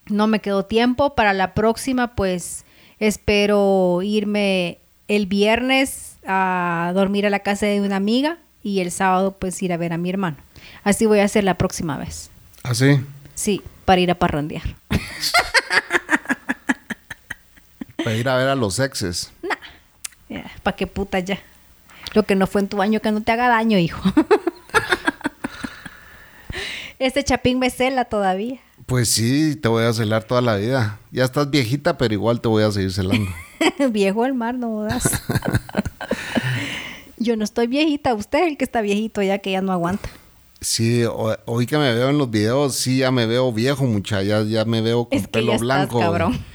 no 0.07 0.27
me 0.27 0.41
quedó 0.41 0.65
tiempo. 0.65 1.15
Para 1.15 1.33
la 1.33 1.55
próxima, 1.55 2.17
pues 2.17 2.65
espero 2.99 4.01
irme 4.03 4.79
el 5.07 5.27
viernes 5.27 6.17
a 6.27 6.91
dormir 6.93 7.25
a 7.25 7.31
la 7.31 7.39
casa 7.39 7.67
de 7.67 7.81
una 7.81 7.97
amiga 7.97 8.39
y 8.65 8.81
el 8.81 8.91
sábado 8.91 9.31
pues 9.39 9.63
ir 9.63 9.73
a 9.73 9.77
ver 9.77 9.93
a 9.93 9.97
mi 9.97 10.11
hermano. 10.11 10.39
Así 10.83 11.07
voy 11.07 11.21
a 11.21 11.25
hacer 11.25 11.45
la 11.45 11.57
próxima 11.57 11.99
vez. 11.99 12.31
¿Así? 12.65 13.01
Sí, 13.37 13.63
para 13.85 14.01
ir 14.01 14.11
a 14.11 14.17
parrandear. 14.17 14.75
Para 18.03 18.17
ir 18.17 18.29
a 18.29 18.37
ver 18.37 18.49
a 18.49 18.55
los 18.57 18.81
exes. 18.81 19.33
¿Para 20.65 20.77
qué 20.77 20.89
puta 20.89 21.21
ya? 21.21 21.39
Lo 22.13 22.25
que 22.25 22.35
no 22.35 22.49
fue 22.49 22.61
en 22.61 22.69
tu 22.69 22.83
año 22.83 23.01
que 23.01 23.13
no 23.13 23.23
te 23.23 23.31
haga 23.31 23.49
daño, 23.49 23.79
hijo. 23.79 24.03
este 26.99 27.23
chapín 27.25 27.59
me 27.59 27.71
cela 27.71 28.05
todavía. 28.07 28.59
Pues 28.87 29.09
sí, 29.09 29.57
te 29.57 29.69
voy 29.69 29.85
a 29.85 29.93
celar 29.93 30.25
toda 30.25 30.41
la 30.41 30.57
vida. 30.57 30.99
Ya 31.11 31.25
estás 31.25 31.51
viejita, 31.51 31.97
pero 31.99 32.15
igual 32.15 32.41
te 32.41 32.49
voy 32.49 32.63
a 32.65 32.71
seguir 32.73 32.93
celando. 32.93 33.31
Viejo 33.91 34.25
el 34.27 34.35
mar, 34.35 34.55
no 34.55 34.69
jodas. 34.69 35.05
Yo 37.19 37.37
no 37.37 37.45
estoy 37.45 37.67
viejita, 37.69 38.13
usted 38.15 38.41
es 38.43 38.47
el 38.49 38.57
que 38.57 38.65
está 38.65 38.81
viejito 38.83 39.23
ya 39.23 39.39
que 39.39 39.53
ya 39.53 39.63
no 39.63 39.73
aguanta. 39.73 40.09
Sí, 40.61 41.05
ho- 41.05 41.37
hoy 41.47 41.67
que 41.67 41.79
me 41.79 41.95
veo 41.95 42.11
en 42.11 42.19
los 42.19 42.31
videos, 42.31 42.75
sí, 42.75 42.99
ya 42.99 43.11
me 43.11 43.27
veo 43.27 43.53
viejo, 43.53 43.85
mucha. 43.85 44.23
Ya, 44.23 44.43
ya 44.43 44.65
me 44.65 44.81
veo 44.81 45.09
con 45.09 45.17
Es 45.19 45.25
que 45.27 45.29
pelo 45.29 45.47
ya 45.49 45.53
estás, 45.55 45.61
blanco. 45.67 46.01
cabrón. 46.01 46.45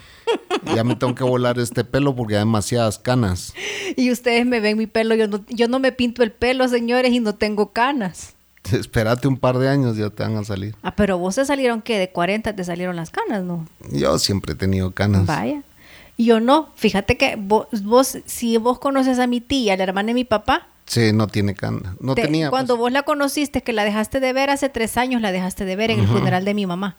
Ya 0.76 0.84
me 0.84 0.96
tengo 0.96 1.16
que 1.16 1.24
volar 1.24 1.58
este 1.58 1.84
pelo 1.84 2.16
porque 2.16 2.36
hay 2.36 2.42
demasiadas 2.42 3.00
canas. 3.00 3.52
Y 3.96 4.12
ustedes 4.12 4.46
me 4.46 4.60
ven 4.60 4.78
mi 4.78 4.86
pelo, 4.86 5.16
yo 5.16 5.28
no, 5.28 5.44
yo 5.50 5.68
no 5.68 5.80
me 5.80 5.92
pinto 5.92 6.22
el 6.22 6.32
pelo, 6.32 6.68
señores, 6.68 7.12
y 7.14 7.20
no 7.20 7.34
tengo 7.34 7.72
canas. 7.74 8.36
Espérate 8.80 9.28
un 9.28 9.38
par 9.38 9.58
de 9.58 9.70
años, 9.70 9.98
ya 9.98 10.10
te 10.10 10.24
van 10.24 10.36
a 10.38 10.44
salir. 10.44 10.76
Ah, 10.84 10.96
pero 10.96 11.18
vos 11.18 11.36
te 11.36 11.46
salieron 11.46 11.82
que 11.82 11.98
de 11.98 12.12
40 12.12 12.56
te 12.56 12.64
salieron 12.64 12.96
las 12.96 13.10
canas, 13.12 13.44
¿no? 13.44 13.66
Yo 13.92 14.18
siempre 14.20 14.54
he 14.54 14.56
tenido 14.56 14.92
canas. 14.92 15.26
Vaya. 15.26 15.64
Yo 16.18 16.40
no. 16.40 16.70
Fíjate 16.76 17.18
que 17.18 17.36
vos, 17.38 17.68
vos, 17.84 18.18
si 18.26 18.58
vos 18.58 18.80
conoces 18.80 19.20
a 19.20 19.28
mi 19.28 19.40
tía, 19.42 19.78
la 19.78 19.84
hermana 19.84 20.08
de 20.08 20.14
mi 20.14 20.26
papá, 20.26 20.68
Sí, 20.86 21.12
no 21.14 21.28
tiene 21.28 21.54
canas. 21.54 21.94
No 22.00 22.16
te- 22.16 22.24
tenía. 22.24 22.50
cuando 22.50 22.74
pues. 22.74 22.80
vos 22.80 22.92
la 22.92 23.04
conociste, 23.04 23.62
que 23.62 23.74
la 23.74 23.84
dejaste 23.84 24.20
de 24.20 24.34
ver 24.34 24.50
hace 24.50 24.70
tres 24.70 24.98
años, 24.98 25.22
la 25.22 25.32
dejaste 25.32 25.64
de 25.64 25.76
ver 25.76 25.92
en 25.92 26.00
el 26.00 26.08
funeral 26.08 26.44
de 26.46 26.56
mi 26.56 26.66
mamá. 26.66 26.98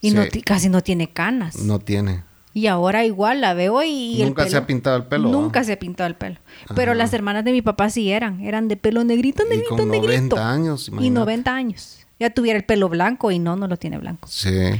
Y 0.00 0.12
no 0.12 0.22
Sí. 0.30 0.42
casi 0.42 0.68
no 0.68 0.80
tiene 0.80 1.10
canas. 1.12 1.56
No 1.56 1.80
tiene. 1.80 2.22
Y 2.54 2.68
ahora 2.68 3.04
igual 3.04 3.40
la 3.40 3.52
veo 3.52 3.82
y... 3.82 3.88
y 3.88 4.22
el 4.22 4.28
Nunca 4.28 4.48
se 4.48 4.56
ha 4.56 4.64
pintado 4.64 4.96
el 4.96 5.04
pelo. 5.04 5.28
Nunca 5.28 5.60
¿va? 5.60 5.64
se 5.64 5.72
ha 5.72 5.78
pintado 5.78 6.06
el 6.06 6.14
pelo. 6.14 6.38
Pero 6.76 6.94
las 6.94 7.12
hermanas 7.12 7.44
de 7.44 7.50
mi 7.50 7.62
papá 7.62 7.90
sí 7.90 8.12
eran. 8.12 8.40
Eran 8.40 8.68
de 8.68 8.76
pelo 8.76 9.02
negrito, 9.02 9.42
Y 9.44 9.48
negrito, 9.50 9.76
con 9.76 9.90
negrito. 9.90 10.36
90 10.36 10.50
años, 10.52 10.86
Y 10.86 10.92
imagínate. 10.92 11.20
90 11.20 11.54
años. 11.54 11.98
Ya 12.20 12.30
tuviera 12.30 12.56
el 12.56 12.64
pelo 12.64 12.88
blanco 12.88 13.32
y 13.32 13.40
no, 13.40 13.56
no 13.56 13.66
lo 13.66 13.76
tiene 13.76 13.98
blanco. 13.98 14.28
Sí. 14.28 14.70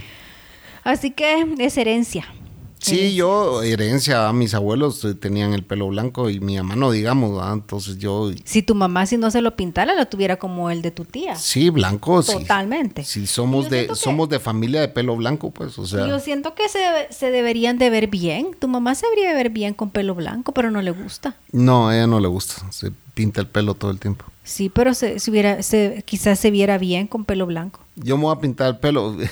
Así 0.85 1.11
que 1.11 1.45
es 1.59 1.77
herencia. 1.77 2.27
Sí, 2.85 3.15
yo, 3.15 3.63
herencia, 3.63 4.33
mis 4.33 4.53
abuelos 4.55 5.05
eh, 5.05 5.15
tenían 5.15 5.55
el 5.55 5.63
pelo 5.65 5.89
blanco 5.89 6.29
y 6.31 6.41
mi 6.41 6.57
mamá 6.57 6.77
no, 6.77 6.91
digamos, 6.91 7.43
entonces 7.53 7.99
yo, 7.99 8.31
Si 8.45 8.63
tu 8.63 8.75
mamá 8.75 9.07
si 9.07 9.17
no 9.17 9.31
se 9.31 9.41
lo 9.41 9.57
pintara, 9.57 9.95
lo 9.95 10.07
tuviera 10.07 10.37
como 10.39 10.71
el 10.71 10.83
de 10.83 10.91
tu 10.91 11.05
tía. 11.05 11.35
sí, 11.37 11.71
blanco, 11.71 12.23
sí. 12.23 12.33
Totalmente. 12.33 13.05
Si 13.05 13.27
somos 13.27 13.71
de, 13.71 13.87
que- 13.87 13.95
somos 13.95 14.29
de 14.29 14.39
familia 14.41 14.81
de 14.81 14.89
pelo 14.89 15.17
blanco, 15.17 15.51
pues, 15.51 15.79
o 15.79 15.87
sea, 15.87 16.07
Yo 16.07 16.19
siento 16.21 16.55
que 16.55 16.69
se, 16.69 16.79
se 17.11 17.31
deberían 17.31 17.79
de 17.79 17.91
ver 17.91 18.09
bien. 18.09 18.51
Tu 18.59 18.69
mamá 18.69 18.95
se 18.95 19.07
debería 19.07 19.31
de 19.31 19.35
ver 19.35 19.51
bien 19.51 19.75
con 19.75 19.91
pelo 19.91 20.15
blanco, 20.15 20.53
pero 20.53 20.71
no 20.71 20.83
le 20.83 20.91
gusta. 20.91 21.37
no, 21.53 21.89
a 21.89 21.97
ella 21.97 22.07
no 22.07 22.21
le 22.21 22.29
gusta, 22.29 22.71
se 22.71 22.91
pinta 23.15 23.41
el 23.41 23.47
pelo 23.47 23.75
todo 23.75 23.91
el 23.91 23.99
tiempo. 23.99 24.25
Sí, 24.45 24.69
pero 24.69 24.95
se, 24.95 25.19
se 25.19 25.31
hubiera, 25.31 25.63
se, 25.63 26.05
quizás 26.07 26.39
se 26.39 26.51
viera 26.51 26.79
bien 26.79 27.07
con 27.07 27.25
pelo 27.25 27.47
blanco. 27.47 27.81
Yo 27.97 28.17
me 28.17 28.25
voy 28.25 28.37
a 28.37 28.41
pintar 28.41 28.69
el 28.69 28.79
pelo. 28.79 29.17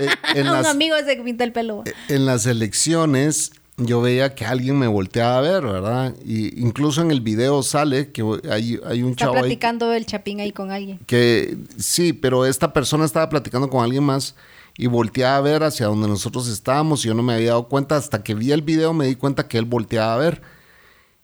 Eh, 0.00 0.08
en, 0.36 0.46
Un 0.46 0.52
las, 0.52 0.66
amigo 0.68 0.94
se 1.04 1.16
pinta 1.16 1.44
el 1.44 1.52
pelo. 1.52 1.82
en 2.08 2.24
las 2.24 2.46
elecciones 2.46 3.50
yo 3.76 4.00
veía 4.00 4.34
que 4.34 4.44
alguien 4.46 4.78
me 4.78 4.86
volteaba 4.86 5.38
a 5.38 5.40
ver, 5.40 5.62
¿verdad? 5.62 6.14
Y 6.24 6.60
incluso 6.60 7.02
en 7.02 7.10
el 7.10 7.20
video 7.20 7.62
sale 7.62 8.12
que 8.12 8.22
hay, 8.50 8.78
hay 8.86 9.02
un 9.02 9.10
Está 9.10 9.24
chavo 9.24 9.34
ahí 9.36 9.40
platicando 9.42 9.92
el 9.92 10.06
chapín 10.06 10.40
ahí 10.40 10.52
con 10.52 10.70
alguien. 10.70 11.00
que 11.06 11.56
sí, 11.78 12.12
pero 12.12 12.46
esta 12.46 12.72
persona 12.72 13.04
estaba 13.04 13.28
platicando 13.28 13.68
con 13.68 13.82
alguien 13.82 14.04
más 14.04 14.36
y 14.76 14.86
volteaba 14.86 15.36
a 15.36 15.40
ver 15.40 15.62
hacia 15.64 15.86
donde 15.86 16.08
nosotros 16.08 16.46
estábamos 16.48 17.04
y 17.04 17.08
yo 17.08 17.14
no 17.14 17.22
me 17.22 17.34
había 17.34 17.48
dado 17.50 17.68
cuenta 17.68 17.96
hasta 17.96 18.22
que 18.22 18.34
vi 18.34 18.52
el 18.52 18.62
video 18.62 18.92
me 18.92 19.06
di 19.06 19.16
cuenta 19.16 19.48
que 19.48 19.58
él 19.58 19.64
volteaba 19.64 20.14
a 20.14 20.18
ver 20.18 20.42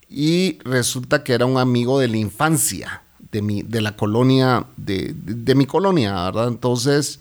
y 0.09 0.59
resulta 0.65 1.25
que 1.25 1.33
era 1.35 1.47
un 1.47 1.59
amigo 1.59 1.99
de 1.99 2.09
la 2.09 2.17
infancia 2.17 3.03
de 3.33 3.43
mi 3.43 3.63
de 3.63 3.81
la 3.83 3.97
colonia 3.97 4.67
de, 4.77 5.15
de- 5.17 5.55
mi 5.55 5.67
colonia 5.67 6.15
verdad 6.25 6.49
entonces 6.49 7.21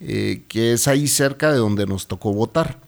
eh, 0.00 0.44
que 0.48 0.74
es 0.74 0.86
ahí 0.88 1.08
cerca 1.08 1.50
de 1.52 1.58
donde 1.58 1.86
nos 1.86 2.06
tocó 2.06 2.32
votar 2.32 2.78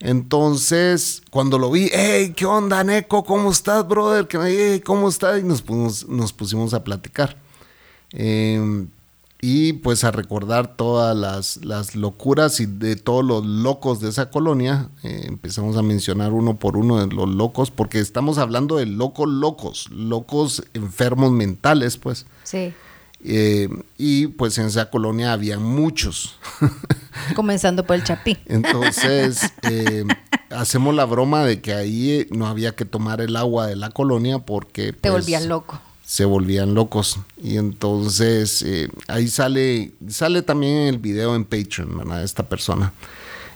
Entonces, 0.00 1.22
cuando 1.30 1.58
lo 1.58 1.70
vi, 1.72 1.90
hey, 1.92 2.32
¿qué 2.36 2.46
onda, 2.46 2.84
Neko? 2.84 3.24
¿Cómo 3.24 3.50
estás, 3.50 3.86
brother? 3.88 4.28
¿Qué- 4.28 4.38
hey, 4.40 4.80
¿Cómo 4.80 5.08
estás? 5.08 5.40
Y 5.40 5.42
nos 5.42 5.60
pusimos, 5.62 6.08
nos 6.08 6.32
pusimos 6.32 6.72
a 6.74 6.84
platicar. 6.84 7.36
Eh, 8.12 8.86
y 9.40 9.74
pues 9.74 10.02
a 10.02 10.10
recordar 10.10 10.74
todas 10.74 11.16
las, 11.16 11.64
las 11.64 11.94
locuras 11.94 12.58
y 12.58 12.66
de 12.66 12.96
todos 12.96 13.24
los 13.24 13.46
locos 13.46 14.00
de 14.00 14.08
esa 14.08 14.30
colonia. 14.30 14.88
Eh, 15.04 15.26
empezamos 15.26 15.76
a 15.76 15.82
mencionar 15.82 16.32
uno 16.32 16.58
por 16.58 16.76
uno 16.76 16.98
de 17.04 17.14
los 17.14 17.28
locos, 17.28 17.70
porque 17.70 18.00
estamos 18.00 18.38
hablando 18.38 18.76
de 18.76 18.86
locos 18.86 19.28
locos, 19.28 19.90
locos 19.90 20.64
enfermos 20.74 21.30
mentales, 21.30 21.98
pues. 21.98 22.26
Sí. 22.42 22.72
Eh, 23.24 23.68
y 23.96 24.28
pues 24.28 24.58
en 24.58 24.66
esa 24.66 24.90
colonia 24.90 25.32
había 25.32 25.58
muchos. 25.58 26.36
Comenzando 27.36 27.86
por 27.86 27.94
el 27.96 28.04
Chapín. 28.04 28.38
Entonces, 28.46 29.52
eh, 29.62 30.04
hacemos 30.50 30.94
la 30.96 31.04
broma 31.04 31.44
de 31.44 31.60
que 31.60 31.74
ahí 31.74 32.26
no 32.30 32.48
había 32.48 32.74
que 32.74 32.84
tomar 32.84 33.20
el 33.20 33.36
agua 33.36 33.68
de 33.68 33.76
la 33.76 33.90
colonia 33.90 34.40
porque... 34.40 34.92
Te 34.92 35.10
pues, 35.10 35.12
volvías 35.12 35.46
loco. 35.46 35.80
Se 36.08 36.24
volvían 36.24 36.72
locos. 36.72 37.18
Y 37.36 37.58
entonces 37.58 38.62
eh, 38.62 38.88
ahí 39.08 39.28
sale, 39.28 39.92
sale 40.08 40.40
también 40.40 40.86
el 40.86 40.96
video 40.98 41.36
en 41.36 41.44
Patreon, 41.44 41.98
¿verdad? 41.98 42.24
Esta 42.24 42.48
persona. 42.48 42.94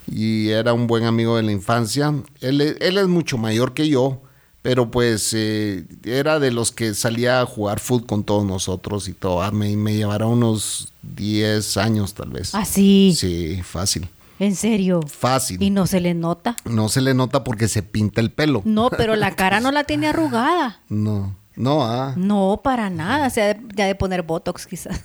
Y 0.07 0.48
era 0.50 0.74
un 0.74 0.86
buen 0.86 1.05
amigo 1.05 1.38
de 1.38 1.44
la 1.44 1.53
infancia. 1.53 2.12
Él, 2.42 2.61
es- 2.61 2.76
él 2.80 2.98
es 2.98 3.09
mucho 3.09 3.38
mayor 3.38 3.72
que 3.72 3.88
yo, 3.88 4.20
pero 4.61 4.90
pues 4.90 5.32
eh, 5.34 5.86
era 6.05 6.38
de 6.40 6.50
los 6.50 6.72
que 6.72 6.92
salía 6.92 7.40
a 7.40 7.46
jugar 7.46 7.80
fútbol 7.80 8.07
con 8.07 8.24
todos 8.24 8.44
nosotros 8.44 9.09
y 9.09 9.14
todo. 9.14 9.40
Ah, 9.42 9.50
Me, 9.50 9.74
me 9.76 9.94
llevará 9.96 10.26
unos 10.26 10.92
10 11.03 11.78
años 11.78 12.12
tal 12.12 12.28
vez. 12.30 12.55
Ah, 12.55 12.66
sí. 12.66 13.14
Sí, 13.16 13.62
fácil. 13.62 14.11
En 14.38 14.57
serio. 14.57 15.00
Fácil. 15.09 15.62
Y 15.62 15.70
no 15.70 15.86
se 15.86 16.00
le 16.00 16.12
nota. 16.12 16.57
No 16.66 16.90
se 16.90 17.00
le 17.00 17.14
nota 17.14 17.44
porque 17.44 17.68
se 17.68 17.82
pinta 17.82 18.20
el 18.20 18.30
pelo. 18.30 18.61
No, 18.66 18.90
pero 18.90 19.16
la 19.16 19.36
cara 19.36 19.61
no 19.61 19.72
la 19.72 19.84
tiene 19.84 20.09
arrugada. 20.09 20.80
No, 20.88 21.34
no, 21.57 21.82
ah. 21.84 22.14
No, 22.16 22.61
para 22.64 22.90
nada. 22.90 23.30
Se 23.30 23.42
ha 23.42 23.46
de, 23.55 23.61
ya 23.74 23.86
de 23.86 23.94
poner 23.94 24.22
Botox 24.22 24.66
quizás. 24.66 25.00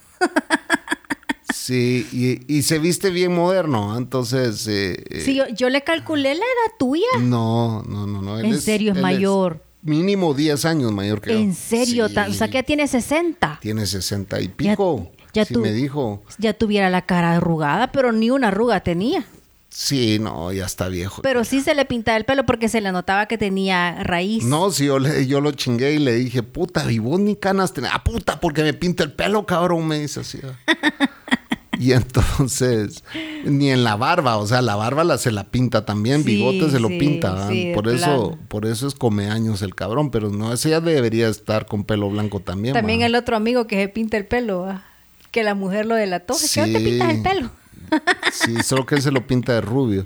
Sí, 1.54 2.08
y, 2.14 2.54
y 2.58 2.62
se 2.64 2.80
viste 2.80 3.10
bien 3.10 3.34
moderno, 3.34 3.94
¿ah? 3.94 3.98
entonces... 3.98 4.66
eh, 4.68 5.04
eh, 5.10 5.22
Sí, 5.22 5.36
yo, 5.36 5.48
yo 5.50 5.70
le 5.70 5.82
calculé 5.84 6.34
la 6.34 6.40
edad 6.42 6.76
tuya. 6.80 7.06
No, 7.20 7.84
no, 7.84 8.06
no, 8.08 8.22
no. 8.22 8.40
él 8.40 8.46
¿En 8.46 8.62
serio 8.62 8.94
es 8.94 9.02
mayor? 9.02 9.64
mínimo 9.82 10.34
10 10.34 10.66
años 10.66 10.92
mayor 10.92 11.22
que 11.22 11.32
yo. 11.34 11.40
En 11.40 11.54
serio, 11.54 12.08
Sí, 12.10 12.16
o 12.18 12.34
sea 12.34 12.48
que 12.48 12.54
ya 12.56 12.64
tiene 12.64 12.88
60. 12.88 13.60
Tiene 13.62 13.86
60 13.86 14.40
y 14.42 14.48
pico. 14.50 15.12
ya 15.34 15.46
sí 15.46 15.54
tú- 15.54 15.62
me 15.62 15.72
dijo. 15.72 16.24
Ya 16.38 16.54
tuviera 16.54 16.90
la 16.90 17.02
cara 17.04 17.34
arrugada, 17.36 17.92
pero 17.92 18.12
ni 18.12 18.30
una 18.30 18.48
arruga 18.50 18.80
tenía. 18.82 19.26
Sí, 19.70 20.18
no, 20.20 20.52
ya 20.52 20.66
está 20.66 20.88
viejo. 20.88 21.22
Pero 21.22 21.44
sí 21.44 21.62
se 21.62 21.76
le 21.76 21.86
pintaba 21.86 22.18
el 22.18 22.26
pelo 22.26 22.46
porque 22.46 22.68
se 22.70 22.82
le 22.82 22.92
notaba 22.92 23.28
que 23.28 23.38
tenía 23.38 24.02
raíz. 24.04 24.44
No, 24.44 24.72
si 24.72 24.86
yo, 24.86 24.98
le, 24.98 25.28
yo 25.28 25.40
lo 25.42 25.52
chingué 25.52 25.94
y 25.94 26.00
le 26.00 26.16
dije, 26.16 26.42
puta, 26.42 26.90
y 26.92 27.00
vos 27.00 27.20
ni 27.20 27.36
canas 27.36 27.74
tenés. 27.74 27.92
Ah, 27.94 28.04
puta, 28.04 28.40
porque 28.40 28.64
me 28.64 28.74
pinta 28.74 29.04
el 29.04 29.12
pelo, 29.12 29.46
cabrón, 29.46 29.88
me 29.88 30.00
dice 30.00 30.22
así. 30.22 30.40
y 31.80 31.92
entonces, 31.92 33.04
ni 33.46 33.70
en 33.70 33.84
la 33.84 33.96
barba, 33.96 34.38
o 34.38 34.48
sea, 34.48 34.62
la 34.64 34.76
barba 34.76 35.04
la, 35.04 35.18
se 35.20 35.32
la 35.32 35.44
pinta 35.44 35.86
también, 35.86 36.24
Sí, 36.24 36.36
bigote 36.36 36.72
se 36.72 36.80
lo 36.80 36.88
sí, 36.88 36.98
pinta. 36.98 37.48
sí, 37.50 37.72
por 37.76 37.88
eso, 37.88 38.38
por 38.48 38.66
eso 38.66 38.88
es 38.88 38.96
come 38.96 39.30
años 39.30 39.62
el 39.62 39.76
cabrón, 39.76 40.10
pero 40.10 40.30
no, 40.32 40.54
ese 40.54 40.72
ya 40.72 40.80
debería 40.80 41.28
estar 41.28 41.68
con 41.68 41.84
pelo 41.84 42.10
blanco 42.10 42.40
también. 42.40 42.74
También 42.74 43.02
el 43.04 43.14
otro 43.16 43.36
amigo 43.36 43.68
que 43.68 43.76
se 43.76 43.90
pinta 43.90 44.18
el 44.18 44.26
pelo, 44.26 44.62
¿va? 44.62 44.84
que 45.30 45.44
la 45.44 45.54
mujer 45.54 45.86
lo 45.86 45.94
delató. 45.94 46.34
¿Qué 46.54 46.62
no 46.62 46.68
te 46.68 46.80
Sí. 46.80 46.86
pintas 46.86 47.10
el 47.14 47.22
pelo? 47.22 47.52
Sí, 48.32 48.62
solo 48.64 48.86
que 48.86 48.96
él 48.96 49.02
se 49.02 49.12
lo 49.12 49.26
pinta 49.28 49.54
de 49.54 49.62
rubio. 49.62 50.06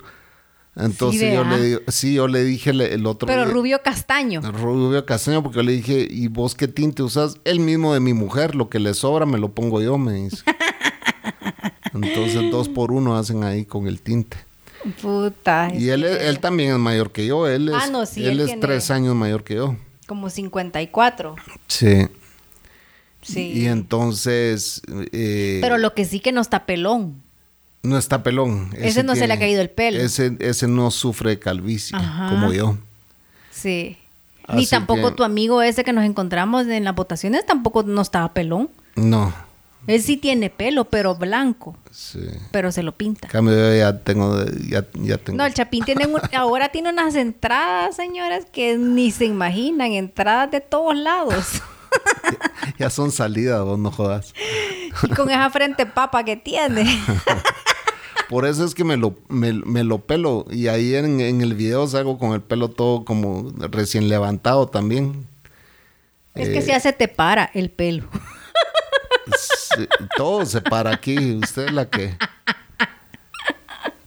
Entonces 0.76 1.20
Sí, 1.22 1.34
yo 1.34 1.44
le 1.44 1.62
digo, 1.62 1.80
sí, 1.90 2.14
yo 2.14 2.28
le 2.30 2.44
dije 2.46 2.70
el, 2.70 3.06
otro 3.06 3.28
Pero 3.28 3.44
día- 3.46 3.54
rubio 3.54 3.82
castaño. 3.84 4.40
Rubio 4.42 5.06
castaño, 5.06 5.44
porque 5.44 5.58
yo 5.58 5.64
le 5.64 5.74
dije, 5.74 6.08
¿y 6.10 6.28
vos 6.30 6.56
qué 6.56 6.68
tinte 6.70 7.04
usas? 7.04 7.36
El 7.44 7.60
mismo 7.60 7.94
de 7.94 8.00
mi 8.00 8.14
mujer, 8.14 8.56
lo 8.56 8.70
que 8.70 8.80
le 8.80 8.94
sobra 8.94 9.26
me 9.26 9.38
lo 9.38 9.50
pongo 9.54 9.82
yo, 9.82 9.98
me 9.98 10.14
dice. 10.14 10.44
Entonces 11.94 12.50
dos 12.52 12.70
por 12.70 12.92
uno 12.92 13.18
hacen 13.18 13.44
ahí 13.44 13.66
con 13.66 13.88
el 13.88 14.02
tinte. 14.02 14.38
Puta. 15.02 15.70
Y 15.78 15.90
él, 15.90 16.04
es- 16.06 16.22
él 16.22 16.40
también 16.40 16.72
es 16.72 16.80
mayor 16.80 17.12
que 17.12 17.26
yo, 17.28 17.48
él 17.48 17.70
es, 17.70 17.76
Ah, 17.76 17.88
no, 17.92 18.06
sí, 18.06 18.24
él 18.26 18.40
él 18.40 18.50
es 18.50 18.60
tres 18.60 18.90
años 18.92 19.14
mayor 19.16 19.44
que 19.44 19.56
yo. 19.56 19.76
Como 20.08 20.30
54. 20.30 21.36
Sí. 21.68 22.08
Sí. 23.22 23.52
Y 23.54 23.66
entonces... 23.68 24.82
eh, 25.12 25.60
Pero 25.62 25.78
lo 25.78 25.94
que 25.94 26.06
sí 26.06 26.20
que 26.22 26.32
no 26.32 26.42
está 26.42 26.66
pelón. 26.66 27.22
No 27.84 27.98
está 27.98 28.22
pelón. 28.24 28.70
Ese 28.78 29.04
no 29.04 29.16
se 29.16 29.28
le 29.28 29.34
ha 29.34 29.40
caído 29.40 29.62
el 29.62 29.70
pelo. 29.70 30.00
Ese, 30.00 30.36
ese 30.40 30.68
no 30.68 30.92
sufre 30.92 31.40
calvicie, 31.40 31.98
Ajá. 31.98 32.30
como 32.30 32.54
yo. 32.54 32.78
Sí. 33.50 33.98
Ni 34.54 34.68
tampoco 34.68 35.10
que- 35.10 35.16
tu 35.16 35.24
amigo 35.24 35.62
ese 35.62 35.84
que 35.84 35.94
nos 35.94 36.04
encontramos 36.06 36.68
en 36.68 36.84
las 36.84 36.94
votaciones 36.96 37.46
tampoco 37.46 37.84
no 37.84 38.02
estaba 38.02 38.34
pelón. 38.34 38.70
No, 38.96 39.34
Él 39.88 40.02
sí 40.02 40.18
tiene 40.18 40.50
pelo, 40.52 40.86
pero 40.86 41.16
blanco. 41.16 41.76
sí. 41.90 42.20
Pero 42.52 42.72
se 42.72 42.84
lo 42.84 42.92
pinta. 42.92 43.28
Cambio, 43.30 43.56
yo 43.56 43.76
ya 43.76 43.98
tengo, 44.00 44.46
ya, 44.68 44.86
ya 44.94 45.18
tengo. 45.18 45.38
No, 45.38 45.46
el 45.46 45.54
Chapín 45.54 45.84
tiene 45.86 46.06
un- 46.06 46.20
ahora 46.36 46.70
tiene 46.70 46.90
unas 46.92 47.16
entradas, 47.16 47.96
señoras, 47.96 48.46
que 48.52 48.78
ni 48.78 49.10
se 49.12 49.26
imaginan, 49.26 49.94
entradas 49.94 50.52
de 50.52 50.62
todos 50.62 50.96
lados. 50.96 51.46
Ya 52.80 52.90
son 52.90 53.12
salidas, 53.12 53.64
vos 53.66 53.78
no 53.78 53.92
jodas. 53.92 54.34
y 55.04 55.10
con 55.10 55.30
esa 55.30 55.50
frente 55.50 55.86
papa 55.86 56.24
que 56.24 56.38
tiene. 56.38 56.84
Por 58.32 58.46
eso 58.46 58.66
es 58.66 58.74
que 58.74 58.84
me 58.84 58.98
lo, 58.98 59.16
me, 59.30 59.54
me 59.54 59.84
lo 59.84 60.00
pelo. 60.00 60.46
Y 60.50 60.68
ahí 60.68 60.96
en, 60.96 61.20
en 61.22 61.42
el 61.42 61.54
video 61.54 61.86
salgo 61.88 62.18
con 62.18 62.32
el 62.34 62.42
pelo 62.42 62.70
todo 62.70 63.06
como 63.06 63.52
recién 63.70 64.10
levantado 64.10 64.68
también. 64.70 65.28
es 66.34 66.48
Eh. 66.48 66.54
que 66.54 66.62
si 66.64 66.72
hace 66.72 66.94
te 66.94 67.08
para 67.08 67.46
el 67.54 67.70
pelo. 67.70 68.08
Todo 70.18 70.46
se 70.46 70.62
para 70.62 70.92
aquí. 70.92 71.36
Usted 71.44 71.68
es 71.68 71.74
la 71.74 71.90
que. 71.90 72.16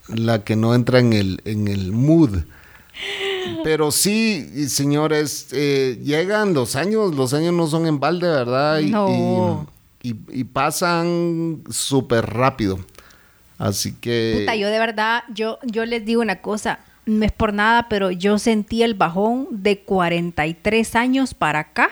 La 0.09 0.45
que 0.45 0.55
no 0.57 0.75
entra 0.75 0.99
en 0.99 1.13
el, 1.13 1.41
en 1.45 1.69
el 1.69 1.93
mood. 1.93 2.41
Pero 3.63 3.91
sí, 3.91 4.69
señores, 4.69 5.49
eh, 5.53 5.99
llegan 6.03 6.55
los 6.55 6.77
años, 6.77 7.15
los 7.15 7.33
años 7.35 7.53
no 7.55 7.67
son 7.67 7.87
en 7.87 7.99
balde, 8.01 8.27
¿verdad? 8.29 8.79
Y, 8.81 8.91
No. 8.91 9.67
y, 10.03 10.11
y- 10.11 10.41
y 10.41 10.45
pasan 10.45 11.63
súper 11.71 12.27
rápido. 12.27 12.79
Así 13.59 13.95
que... 13.95 14.39
Puta, 14.41 14.57
yo 14.57 14.69
de 14.69 14.79
verdad, 14.79 15.25
yo, 15.33 15.59
yo 15.63 15.85
les 15.87 16.05
digo 16.05 16.23
una 16.23 16.41
cosa, 16.41 16.81
no 17.07 17.25
es 17.25 17.33
por 17.33 17.53
nada, 17.53 17.89
pero 17.89 18.11
yo 18.11 18.39
sentí 18.39 18.83
el 18.83 18.95
bajón 18.95 19.47
de 19.51 19.81
43 19.81 20.97
años 20.97 21.35
para 21.35 21.61
acá. 21.61 21.91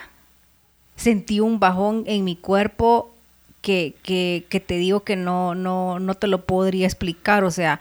Sentí 0.95 1.39
un 1.39 1.59
bajón 1.59 2.03
en 2.05 2.23
mi 2.23 2.35
cuerpo 2.35 3.13
que, 3.61 3.95
que, 4.03 4.45
que 4.49 4.59
te 4.59 4.77
digo 4.77 5.03
que 5.03 5.15
no, 5.15 5.55
no, 5.55 5.99
no 5.99 6.15
te 6.15 6.27
lo 6.27 6.45
podría 6.45 6.85
explicar. 6.85 7.43
O 7.43 7.51
sea, 7.51 7.79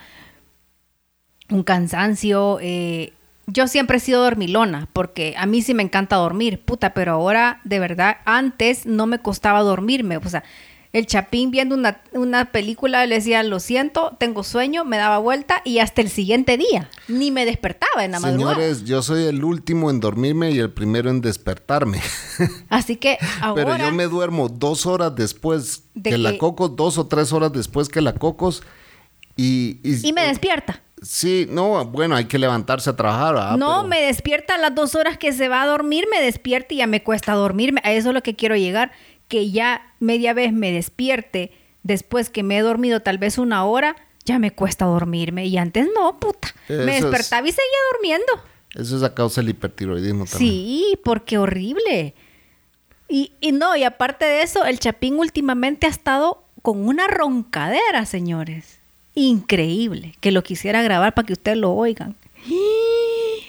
un 1.50 1.62
cansancio. 1.62 2.58
eh, 2.60 3.12
yo 3.46 3.66
siempre 3.66 3.96
he 3.96 4.00
sido 4.00 4.22
dormilona, 4.22 4.88
porque 4.92 5.34
a 5.36 5.46
mí 5.46 5.62
sí 5.62 5.74
me 5.74 5.82
encanta 5.82 6.16
dormir, 6.16 6.64
puta, 6.64 6.94
pero 6.94 7.12
ahora 7.12 7.60
de 7.64 7.80
verdad, 7.80 8.18
antes 8.24 8.86
no 8.86 9.06
me 9.06 9.18
costaba 9.18 9.60
dormirme. 9.60 10.16
O 10.16 10.28
sea, 10.28 10.44
el 10.92 11.06
chapín 11.06 11.50
viendo 11.50 11.74
una, 11.74 12.02
una 12.12 12.52
película 12.52 13.06
le 13.06 13.14
decía, 13.14 13.42
lo 13.42 13.60
siento, 13.60 14.14
tengo 14.20 14.44
sueño, 14.44 14.84
me 14.84 14.98
daba 14.98 15.18
vuelta 15.18 15.62
y 15.64 15.78
hasta 15.78 16.02
el 16.02 16.10
siguiente 16.10 16.58
día. 16.58 16.90
Ni 17.08 17.30
me 17.30 17.46
despertaba 17.46 18.04
en 18.04 18.10
la 18.12 18.20
madrugada. 18.20 18.56
Señores, 18.56 18.84
yo 18.84 19.00
soy 19.02 19.24
el 19.24 19.42
último 19.42 19.90
en 19.90 20.00
dormirme 20.00 20.50
y 20.50 20.58
el 20.58 20.70
primero 20.70 21.08
en 21.08 21.20
despertarme. 21.22 22.00
Así 22.68 22.96
que 22.96 23.16
ahora... 23.40 23.64
Pero 23.76 23.84
yo 23.86 23.92
me 23.92 24.04
duermo 24.04 24.48
dos 24.50 24.84
horas 24.86 25.14
después 25.16 25.84
De 25.94 26.10
que, 26.10 26.18
la 26.18 26.32
que- 26.32 26.38
cocos, 26.38 26.76
dos 26.76 26.98
o 26.98 27.06
tres 27.06 27.32
horas 27.32 27.52
después 27.52 27.88
que 27.88 28.00
la 28.02 28.14
cocos. 28.14 28.62
Y, 29.36 29.80
Y 30.06 30.12
me 30.12 30.26
despierta. 30.26 30.82
Sí, 31.00 31.48
no, 31.50 31.84
bueno, 31.86 32.14
hay 32.14 32.26
que 32.26 32.38
levantarse 32.38 32.88
a 32.90 32.94
trabajar. 32.94 33.34
¿verdad? 33.34 33.56
no, 33.56 33.70
Ah, 33.72 33.76
Pero- 33.78 33.88
me 33.88 34.00
despierta 34.02 34.54
a 34.54 34.58
las 34.58 34.74
dos 34.74 34.94
horas 34.94 35.18
que 35.18 35.32
se 35.32 35.48
va 35.48 35.62
a 35.62 35.66
dormir, 35.66 36.04
me 36.10 36.20
despierta 36.22 36.74
y 36.74 36.76
ya 36.76 36.86
me 36.86 37.02
cuesta 37.02 37.32
dormirme. 37.32 37.80
A 37.82 37.92
eso 37.92 38.10
es 38.10 38.14
lo 38.14 38.22
que 38.22 38.36
quiero 38.36 38.54
llegar, 38.56 38.92
que 39.32 39.50
ya 39.50 39.94
media 39.98 40.34
vez 40.34 40.52
me 40.52 40.70
despierte 40.72 41.52
después 41.84 42.28
que 42.28 42.42
me 42.42 42.58
he 42.58 42.60
dormido 42.60 43.00
tal 43.00 43.16
vez 43.16 43.38
una 43.38 43.64
hora, 43.64 43.96
ya 44.26 44.38
me 44.38 44.50
cuesta 44.50 44.84
dormirme. 44.84 45.46
Y 45.46 45.56
antes 45.56 45.88
no, 45.96 46.20
puta. 46.20 46.48
Eso 46.68 46.82
me 46.84 46.98
es- 46.98 47.02
despertaba 47.02 47.48
y 47.48 47.50
seguía 47.52 47.78
durmiendo. 47.94 48.26
Eso 48.74 48.94
es 48.98 49.02
a 49.02 49.14
causa 49.14 49.40
del 49.40 49.48
hipertiroidismo 49.48 50.26
también. 50.26 50.52
Sí, 50.52 50.98
porque 51.02 51.38
horrible. 51.38 52.14
Y, 53.08 53.32
y 53.40 53.52
no, 53.52 53.74
y 53.74 53.84
aparte 53.84 54.26
de 54.26 54.42
eso, 54.42 54.66
el 54.66 54.78
Chapín 54.78 55.18
últimamente 55.18 55.86
ha 55.86 55.90
estado 55.90 56.44
con 56.60 56.86
una 56.86 57.06
roncadera, 57.08 58.04
señores. 58.04 58.80
Increíble. 59.14 60.14
Que 60.20 60.30
lo 60.30 60.42
quisiera 60.42 60.82
grabar 60.82 61.14
para 61.14 61.24
que 61.26 61.32
ustedes 61.32 61.56
lo 61.56 61.72
oigan. 61.72 62.16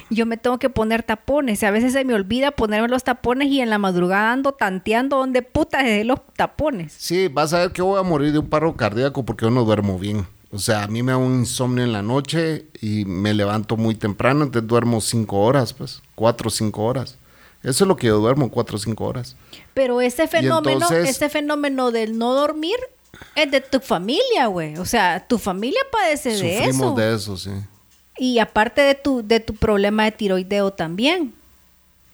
Yo 0.09 0.25
me 0.25 0.37
tengo 0.37 0.59
que 0.59 0.69
poner 0.69 1.03
tapones. 1.03 1.61
y 1.63 1.65
A 1.65 1.71
veces 1.71 1.93
se 1.93 2.03
me 2.05 2.13
olvida 2.13 2.51
ponerme 2.51 2.87
los 2.87 3.03
tapones 3.03 3.47
y 3.49 3.61
en 3.61 3.69
la 3.69 3.77
madrugada 3.77 4.31
ando 4.31 4.51
tanteando 4.51 5.17
donde 5.17 5.41
puta 5.41 5.79
dejé 5.79 6.03
los 6.03 6.19
tapones. 6.35 6.93
Sí, 6.97 7.27
vas 7.29 7.53
a 7.53 7.59
ver 7.59 7.71
que 7.71 7.81
voy 7.81 7.99
a 7.99 8.03
morir 8.03 8.31
de 8.31 8.39
un 8.39 8.49
paro 8.49 8.75
cardíaco 8.75 9.23
porque 9.23 9.45
yo 9.45 9.51
no 9.51 9.63
duermo 9.65 9.97
bien. 9.97 10.27
O 10.51 10.59
sea, 10.59 10.83
a 10.83 10.87
mí 10.87 11.01
me 11.01 11.13
da 11.13 11.17
un 11.17 11.39
insomnio 11.39 11.83
en 11.83 11.91
la 11.93 12.03
noche 12.03 12.67
y 12.79 13.05
me 13.05 13.33
levanto 13.33 13.75
muy 13.75 13.95
temprano, 13.95 14.43
entonces 14.43 14.67
duermo 14.67 15.01
cinco 15.01 15.39
horas, 15.41 15.73
pues, 15.73 16.03
cuatro 16.13 16.49
o 16.49 16.51
cinco 16.51 16.83
horas. 16.83 17.17
Eso 17.63 17.85
es 17.85 17.87
lo 17.87 17.95
que 17.95 18.07
yo 18.07 18.19
duermo, 18.19 18.51
cuatro 18.51 18.75
o 18.75 18.79
cinco 18.79 19.05
horas. 19.05 19.35
Pero 19.73 19.99
ese 20.01 20.27
fenómeno, 20.27 20.73
entonces- 20.81 21.09
ese 21.09 21.29
fenómeno 21.29 21.89
del 21.91 22.17
no 22.19 22.33
dormir 22.35 22.75
es 23.35 23.49
de 23.49 23.61
tu 23.61 23.79
familia, 23.79 24.45
güey. 24.47 24.77
O 24.77 24.85
sea, 24.85 25.25
tu 25.27 25.39
familia 25.39 25.79
padece 25.91 26.29
de 26.29 26.37
Sufrimos 26.37 26.75
eso. 26.87 26.95
de 26.95 27.15
eso, 27.15 27.37
sí. 27.37 27.51
Y 28.17 28.39
aparte 28.39 28.81
de 28.81 28.95
tu, 28.95 29.25
de 29.25 29.39
tu 29.39 29.55
problema 29.55 30.03
de 30.05 30.11
tiroideo 30.11 30.71
también. 30.71 31.33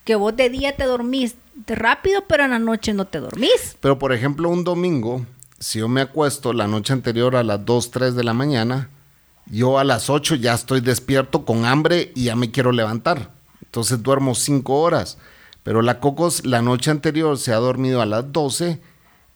Que 0.06 0.16
vos 0.16 0.36
de 0.36 0.50
día 0.50 0.76
te 0.76 0.86
dormís 0.86 1.36
rápido, 1.68 2.24
pero 2.28 2.46
en 2.46 2.52
la 2.52 2.60
noche 2.60 2.94
no 2.94 3.06
te 3.06 3.20
dormís. 3.20 3.78
Pero, 3.82 4.00
por 4.00 4.14
ejemplo, 4.14 4.50
un 4.50 4.64
domingo, 4.64 5.26
si 5.60 5.80
yo 5.80 5.88
me 5.88 6.02
acuesto 6.02 6.54
la 6.54 6.68
noche 6.68 6.94
anterior 6.94 7.36
a 7.36 7.44
las 7.44 7.64
2, 7.66 7.92
3 7.92 8.16
de 8.16 8.24
la 8.24 8.34
mañana, 8.34 8.90
yo 9.46 9.78
a 9.78 9.84
las 9.84 10.10
8 10.10 10.36
ya 10.36 10.54
estoy 10.54 10.80
despierto 10.82 11.44
con 11.46 11.66
hambre 11.66 12.12
y 12.16 12.26
ya 12.26 12.36
me 12.36 12.50
quiero 12.50 12.72
levantar. 12.72 13.32
Entonces 13.64 14.02
duermo 14.02 14.34
5 14.36 14.80
horas. 14.82 15.18
Pero 15.64 15.82
la 15.82 16.00
Cocos 16.00 16.46
la 16.46 16.62
noche 16.62 16.90
anterior 16.92 17.38
se 17.38 17.52
ha 17.52 17.58
dormido 17.58 18.02
a 18.02 18.06
las 18.06 18.32
12 18.32 18.80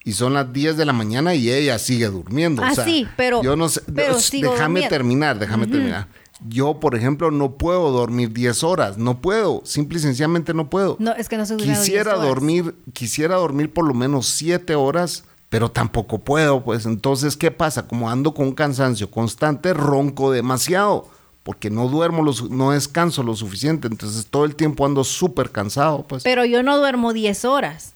y 0.05 0.13
son 0.13 0.33
las 0.33 0.51
10 0.53 0.77
de 0.77 0.85
la 0.85 0.93
mañana 0.93 1.35
y 1.35 1.51
ella 1.51 1.77
sigue 1.77 2.07
durmiendo. 2.07 2.63
Ah, 2.63 2.71
O 2.71 2.75
sea, 2.75 2.85
sí, 2.85 3.07
pero- 3.17 3.43
Yo 3.43 3.55
no 3.55 3.69
sé. 3.69 3.81
pero 3.93 4.13
no, 4.13 4.19
sigo 4.19 4.51
déjame 4.53 4.79
durmiendo. 4.81 4.89
terminar, 4.89 5.39
déjame 5.39 5.67
terminar. 5.67 6.07
Yo, 6.47 6.79
por 6.79 6.95
ejemplo, 6.95 7.31
no 7.31 7.51
puedo 7.53 7.91
dormir 7.91 8.33
10 8.33 8.63
horas. 8.63 8.97
No 8.97 9.21
puedo. 9.21 9.61
Simple 9.65 9.97
y 9.97 10.01
sencillamente 10.01 10.53
no 10.53 10.69
puedo. 10.69 10.97
No, 10.99 11.11
es 11.13 11.29
que 11.29 11.37
no 11.37 11.45
se 11.45 11.55
Quisiera 11.57 12.11
10 12.13 12.17
horas. 12.17 12.21
dormir, 12.21 12.75
quisiera 12.93 13.35
dormir 13.35 13.71
por 13.71 13.85
lo 13.85 13.93
menos 13.93 14.27
siete 14.27 14.75
horas, 14.75 15.23
pero 15.49 15.71
tampoco 15.71 16.19
puedo, 16.19 16.63
pues. 16.63 16.85
Entonces, 16.85 17.37
¿qué 17.37 17.51
pasa? 17.51 17.87
Como 17.87 18.09
ando 18.09 18.33
con 18.33 18.47
un 18.47 18.53
cansancio 18.53 19.09
constante, 19.09 19.73
ronco 19.73 20.31
demasiado, 20.31 21.07
porque 21.43 21.69
no 21.69 21.87
duermo, 21.87 22.25
no 22.49 22.71
descanso 22.71 23.23
lo 23.23 23.35
suficiente. 23.35 23.87
Entonces, 23.87 24.27
todo 24.29 24.45
el 24.45 24.55
tiempo 24.55 24.85
ando 24.85 25.03
súper 25.03 25.51
cansado, 25.51 26.03
pues. 26.07 26.23
Pero 26.23 26.43
yo 26.45 26.63
no 26.63 26.77
duermo 26.77 27.13
10 27.13 27.45
horas. 27.45 27.93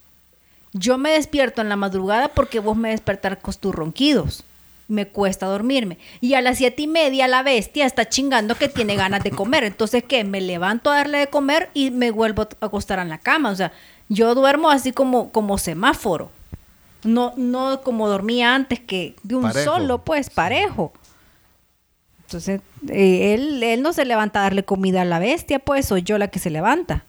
Yo 0.74 0.98
me 0.98 1.12
despierto 1.12 1.62
en 1.62 1.70
la 1.70 1.76
madrugada 1.76 2.30
porque 2.30 2.60
vos 2.60 2.78
me 2.78 2.90
despertar 2.90 3.40
con 3.42 3.54
tus 3.56 3.74
ronquidos. 3.74 4.44
Me 4.88 5.08
cuesta 5.08 5.46
dormirme. 5.46 5.98
Y 6.22 6.34
a 6.36 6.42
las 6.42 6.58
siete 6.58 6.84
y 6.84 6.88
media 6.88 7.28
la 7.28 7.44
bestia 7.44 7.86
está 7.86 8.08
chingando 8.08 8.56
que 8.56 8.70
tiene 8.70 8.96
ganas 8.96 9.24
de 9.24 9.32
comer. 9.32 9.64
Entonces, 9.64 10.04
¿qué? 10.08 10.24
Me 10.24 10.40
levanto 10.42 10.90
a 10.90 10.96
darle 10.96 11.20
de 11.20 11.28
comer 11.28 11.70
y 11.74 11.92
me 11.92 12.12
vuelvo 12.12 12.44
a 12.44 12.66
acostar 12.66 13.00
en 13.00 13.10
la 13.10 13.18
cama. 13.18 13.50
O 13.50 13.56
sea, 13.56 13.74
yo 14.10 14.34
duermo 14.34 14.70
así 14.70 14.92
como, 14.94 15.32
como 15.32 15.58
semáforo. 15.58 16.32
No, 17.04 17.34
no 17.36 17.82
como 17.82 18.08
dormía 18.08 18.56
antes, 18.56 18.80
que 18.80 19.16
de 19.24 19.36
un 19.36 19.44
Parejo. 19.44 19.66
solo, 19.66 20.04
pues, 20.04 20.30
parejo. 20.30 20.94
Entonces, 22.26 22.62
eh, 22.90 23.34
él, 23.36 23.62
él 23.64 23.82
no 23.82 23.94
se 23.94 24.04
levanta 24.04 24.40
a 24.40 24.44
darle 24.44 24.64
comida 24.64 25.02
a 25.02 25.06
la 25.06 25.20
bestia, 25.20 25.60
pues, 25.60 25.86
soy 25.86 26.02
yo 26.02 26.18
la 26.18 26.28
que 26.30 26.40
se 26.40 26.50
levanta. 26.50 27.06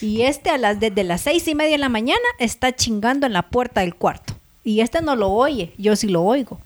Y 0.00 0.22
este 0.22 0.50
a 0.50 0.58
las 0.58 0.80
desde 0.80 1.04
las 1.04 1.20
seis 1.22 1.46
y 1.48 1.54
media 1.54 1.72
de 1.72 1.78
la 1.78 1.88
mañana 1.88 2.20
está 2.38 2.74
chingando 2.74 3.26
en 3.26 3.32
la 3.32 3.42
puerta 3.42 3.80
del 3.80 3.94
cuarto. 3.94 4.34
Y 4.62 4.80
este 4.80 5.02
no 5.02 5.14
lo 5.16 5.30
oye, 5.30 5.72
yo 5.78 5.94
sí 5.96 6.08
lo 6.08 6.22
oigo. 6.22 6.60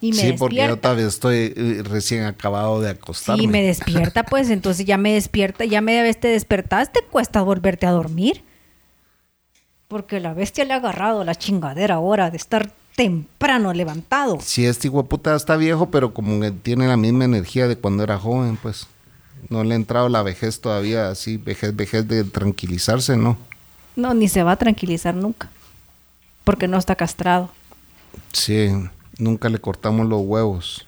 Y 0.00 0.12
me 0.12 0.18
sí, 0.18 0.34
porque 0.38 0.56
yo 0.56 0.76
todavía 0.76 1.06
estoy 1.06 1.54
eh, 1.56 1.82
recién 1.84 2.24
acabado 2.24 2.80
de 2.80 2.90
acostarme. 2.90 3.42
Sí, 3.42 3.48
me 3.48 3.62
despierta, 3.62 4.24
pues 4.24 4.50
entonces 4.50 4.84
ya 4.84 4.98
me 4.98 5.14
despierta, 5.14 5.64
ya 5.64 5.80
media 5.80 6.02
vez 6.02 6.20
te 6.20 6.28
despertaste, 6.28 7.00
cuesta 7.10 7.42
volverte 7.42 7.86
a 7.86 7.90
dormir. 7.90 8.42
Porque 9.88 10.20
la 10.20 10.34
bestia 10.34 10.64
le 10.64 10.74
ha 10.74 10.76
agarrado 10.76 11.24
la 11.24 11.34
chingadera 11.34 11.96
ahora 11.96 12.30
de 12.30 12.36
estar 12.36 12.72
temprano 12.96 13.72
levantado. 13.72 14.38
Sí, 14.40 14.66
este 14.66 14.90
puta 14.90 15.34
está 15.34 15.56
viejo, 15.56 15.90
pero 15.90 16.14
como 16.14 16.40
que 16.40 16.50
tiene 16.50 16.86
la 16.86 16.96
misma 16.96 17.24
energía 17.24 17.68
de 17.68 17.76
cuando 17.76 18.02
era 18.02 18.18
joven, 18.18 18.56
pues. 18.60 18.86
No 19.50 19.62
le 19.62 19.74
ha 19.74 19.76
entrado 19.76 20.08
la 20.08 20.22
vejez 20.22 20.60
todavía, 20.60 21.10
así, 21.10 21.36
vejez, 21.36 21.76
vejez 21.76 22.08
de 22.08 22.24
tranquilizarse, 22.24 23.16
¿no? 23.16 23.36
No, 23.94 24.14
ni 24.14 24.28
se 24.28 24.42
va 24.42 24.52
a 24.52 24.56
tranquilizar 24.56 25.14
nunca. 25.14 25.50
Porque 26.44 26.66
no 26.66 26.78
está 26.78 26.96
castrado. 26.96 27.50
Sí, 28.32 28.70
nunca 29.18 29.48
le 29.48 29.58
cortamos 29.58 30.06
los 30.08 30.22
huevos. 30.22 30.86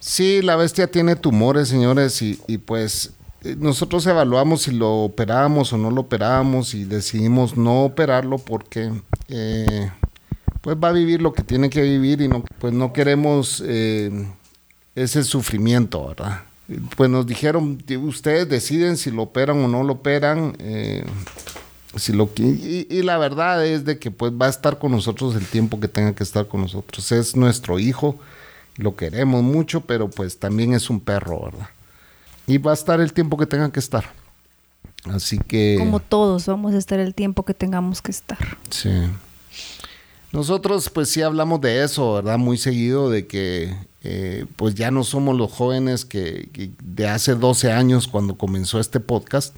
Sí, 0.00 0.42
la 0.42 0.56
bestia 0.56 0.88
tiene 0.88 1.14
tumores, 1.16 1.68
señores, 1.68 2.20
y, 2.22 2.40
y 2.48 2.58
pues 2.58 3.12
eh, 3.44 3.54
nosotros 3.58 4.04
evaluamos 4.06 4.62
si 4.62 4.72
lo 4.72 4.90
operábamos 5.04 5.72
o 5.72 5.78
no 5.78 5.90
lo 5.90 6.00
operábamos 6.02 6.74
y 6.74 6.84
decidimos 6.84 7.56
no 7.56 7.84
operarlo 7.84 8.38
porque 8.38 8.90
eh, 9.28 9.90
pues 10.60 10.76
va 10.76 10.88
a 10.88 10.92
vivir 10.92 11.22
lo 11.22 11.32
que 11.32 11.42
tiene 11.44 11.70
que 11.70 11.82
vivir 11.82 12.20
y 12.20 12.28
no, 12.28 12.44
pues 12.58 12.72
no 12.72 12.92
queremos 12.92 13.62
eh, 13.64 14.26
ese 14.96 15.22
sufrimiento, 15.22 16.08
¿verdad? 16.08 16.42
Pues 16.96 17.08
nos 17.10 17.26
dijeron, 17.26 17.78
"Di- 17.86 17.96
ustedes 17.96 18.48
deciden 18.48 18.96
si 18.96 19.10
lo 19.12 19.22
operan 19.22 19.62
o 19.64 19.68
no 19.68 19.82
lo 19.84 19.94
operan. 19.94 20.56
Si 21.96 22.12
lo 22.12 22.34
qui- 22.34 22.86
y, 22.90 22.94
y 22.94 23.02
la 23.02 23.18
verdad 23.18 23.66
es 23.66 23.84
de 23.84 23.98
que 23.98 24.10
pues 24.10 24.32
va 24.32 24.46
a 24.46 24.50
estar 24.50 24.78
con 24.78 24.92
nosotros 24.92 25.34
el 25.36 25.46
tiempo 25.46 25.78
que 25.80 25.88
tenga 25.88 26.14
que 26.14 26.22
estar 26.22 26.48
con 26.48 26.60
nosotros. 26.62 27.12
Es 27.12 27.36
nuestro 27.36 27.78
hijo, 27.78 28.18
lo 28.76 28.96
queremos 28.96 29.42
mucho, 29.42 29.82
pero 29.82 30.08
pues 30.10 30.38
también 30.38 30.72
es 30.74 30.88
un 30.90 31.00
perro, 31.00 31.44
¿verdad? 31.44 31.68
Y 32.46 32.58
va 32.58 32.70
a 32.72 32.74
estar 32.74 33.00
el 33.00 33.12
tiempo 33.12 33.36
que 33.36 33.46
tenga 33.46 33.70
que 33.70 33.80
estar. 33.80 34.04
Así 35.04 35.38
que... 35.38 35.76
Como 35.78 36.00
todos 36.00 36.46
vamos 36.46 36.74
a 36.74 36.78
estar 36.78 36.98
el 37.00 37.14
tiempo 37.14 37.44
que 37.44 37.54
tengamos 37.54 38.00
que 38.02 38.10
estar. 38.12 38.38
Sí. 38.70 38.90
Nosotros 40.32 40.88
pues 40.88 41.10
sí 41.10 41.20
hablamos 41.22 41.60
de 41.60 41.84
eso, 41.84 42.14
¿verdad? 42.14 42.38
Muy 42.38 42.56
seguido 42.56 43.10
de 43.10 43.26
que 43.26 43.76
eh, 44.02 44.46
pues 44.56 44.74
ya 44.74 44.90
no 44.90 45.04
somos 45.04 45.36
los 45.36 45.52
jóvenes 45.52 46.04
que, 46.06 46.48
que 46.52 46.70
de 46.82 47.06
hace 47.08 47.34
12 47.34 47.70
años 47.70 48.08
cuando 48.08 48.38
comenzó 48.38 48.80
este 48.80 48.98
podcast. 48.98 49.54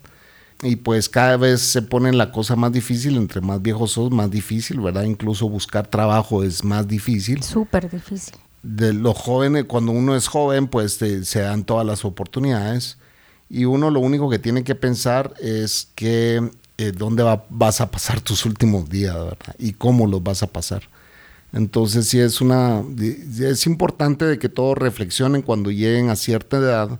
Y 0.64 0.76
pues 0.76 1.08
cada 1.08 1.36
vez 1.36 1.60
se 1.60 1.82
pone 1.82 2.12
la 2.12 2.32
cosa 2.32 2.56
más 2.56 2.72
difícil, 2.72 3.16
entre 3.16 3.40
más 3.42 3.60
viejos 3.62 3.92
sos, 3.92 4.10
más 4.10 4.30
difícil, 4.30 4.80
¿verdad? 4.80 5.04
Incluso 5.04 5.48
buscar 5.48 5.86
trabajo 5.86 6.42
es 6.42 6.64
más 6.64 6.88
difícil 6.88 7.42
Súper 7.42 7.90
difícil. 7.90 8.34
de 8.62 8.92
los 8.94 9.16
jóvenes, 9.16 9.64
cuando 9.64 9.92
uno 9.92 10.16
es 10.16 10.26
joven, 10.26 10.66
pues 10.68 10.96
te- 10.98 11.24
se 11.26 11.40
dan 11.40 11.64
todas 11.64 11.86
las 11.86 12.04
oportunidades 12.06 12.96
y 13.50 13.66
uno 13.66 13.90
lo 13.90 14.00
único 14.00 14.30
que 14.30 14.38
tiene 14.38 14.64
que 14.64 14.74
pensar 14.74 15.34
es 15.40 15.88
que 15.94 16.50
eh, 16.78 16.92
dónde 16.96 17.22
va- 17.22 17.44
vas 17.50 17.80
a 17.82 17.90
pasar 17.90 18.20
tus 18.22 18.46
últimos 18.46 18.88
días, 18.88 19.14
¿verdad? 19.14 19.54
Y 19.58 19.74
cómo 19.74 20.06
los 20.06 20.22
vas 20.24 20.42
a 20.42 20.46
pasar. 20.48 20.82
Entonces 21.52 22.08
sí 22.08 22.18
es 22.18 22.40
una, 22.40 22.82
es 22.98 23.66
importante 23.66 24.24
de 24.24 24.38
que 24.40 24.48
todos 24.48 24.76
reflexionen 24.76 25.42
cuando 25.42 25.70
lleguen 25.70 26.10
a 26.10 26.16
cierta 26.16 26.56
edad, 26.56 26.98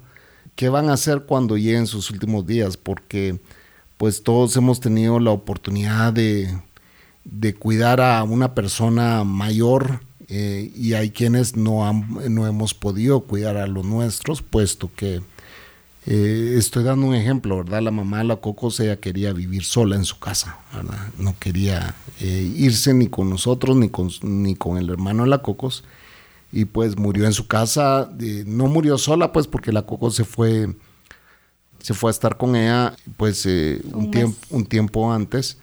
qué 0.57 0.69
van 0.69 0.89
a 0.89 0.95
hacer 0.95 1.25
cuando 1.27 1.57
lleguen 1.57 1.87
sus 1.87 2.11
últimos 2.11 2.47
días, 2.47 2.77
porque 2.77 3.41
pues 3.97 4.23
todos 4.23 4.57
hemos 4.57 4.81
tenido 4.81 5.19
la 5.21 5.31
oportunidad 5.31 6.13
de, 6.13 6.53
de 7.25 7.55
cuidar 7.55 8.01
a 8.01 8.23
una 8.25 8.55
persona 8.55 9.25
mayor 9.25 10.01
eh, 10.29 10.73
y 10.75 10.95
hay 10.95 11.11
quienes 11.11 11.57
no, 11.57 11.87
han- 11.87 12.35
no 12.35 12.47
hemos 12.47 12.75
podido 12.75 13.21
cuidar 13.21 13.57
a 13.57 13.67
los 13.67 13.85
nuestros, 13.85 14.43
puesto 14.43 14.91
que 14.97 15.21
eh, 16.07 16.55
estoy 16.59 16.85
dando 16.85 17.07
un 17.07 17.15
ejemplo, 17.15 17.57
¿verdad? 17.59 17.81
La 17.83 17.91
mamá 17.91 18.19
de 18.19 18.25
la 18.25 18.37
Cocos, 18.37 18.81
quería 19.01 19.33
vivir 19.33 19.65
sola 19.65 19.97
en 19.97 20.05
su 20.05 20.19
casa, 20.19 20.59
¿verdad? 20.75 21.09
No 21.19 21.35
quería 21.39 21.95
eh, 22.21 22.53
irse 22.57 22.93
ni 22.93 23.07
con 23.09 23.31
nosotros 23.31 23.77
ni 23.77 23.89
con, 23.89 24.11
ni 24.23 24.55
con 24.55 24.77
el 24.77 24.91
hermano 24.91 25.23
de 25.25 25.31
la 25.31 25.39
Cocos. 25.39 25.83
Y 26.57 26.67
pues 26.67 26.97
murió 26.97 27.25
en 27.27 27.33
su 27.33 27.47
casa, 27.49 28.11
eh, 28.21 28.45
no 28.47 28.67
murió 28.69 28.97
sola, 28.97 29.33
pues 29.33 29.47
porque 29.49 29.73
la 29.73 29.83
Cocos 29.83 30.15
se 30.15 30.25
fue, 30.25 30.69
se 31.81 31.95
fue 31.95 32.11
a 32.11 32.13
estar 32.13 32.37
con 32.37 32.57
ella, 32.57 32.95
pues 33.17 33.45
eh, 33.47 33.81
un, 33.93 34.05
Un 34.05 34.11
tiempo, 34.11 34.37
un 34.51 34.67
tiempo 34.67 35.13
antes. 35.13 35.59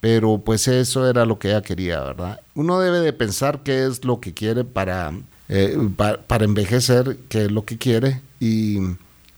Pero 0.00 0.36
pues 0.44 0.68
eso 0.68 1.08
era 1.08 1.24
lo 1.24 1.38
que 1.38 1.48
ella 1.48 1.62
quería, 1.62 2.00
¿verdad? 2.00 2.40
Uno 2.54 2.78
debe 2.78 3.00
de 3.00 3.14
pensar 3.14 3.62
qué 3.62 3.86
es 3.86 4.04
lo 4.04 4.20
que 4.20 4.34
quiere 4.34 4.62
para, 4.62 5.12
eh, 5.48 5.78
pa- 5.96 6.18
para 6.18 6.44
envejecer, 6.44 7.16
qué 7.30 7.46
es 7.46 7.50
lo 7.50 7.64
que 7.64 7.78
quiere 7.78 8.20
y 8.38 8.80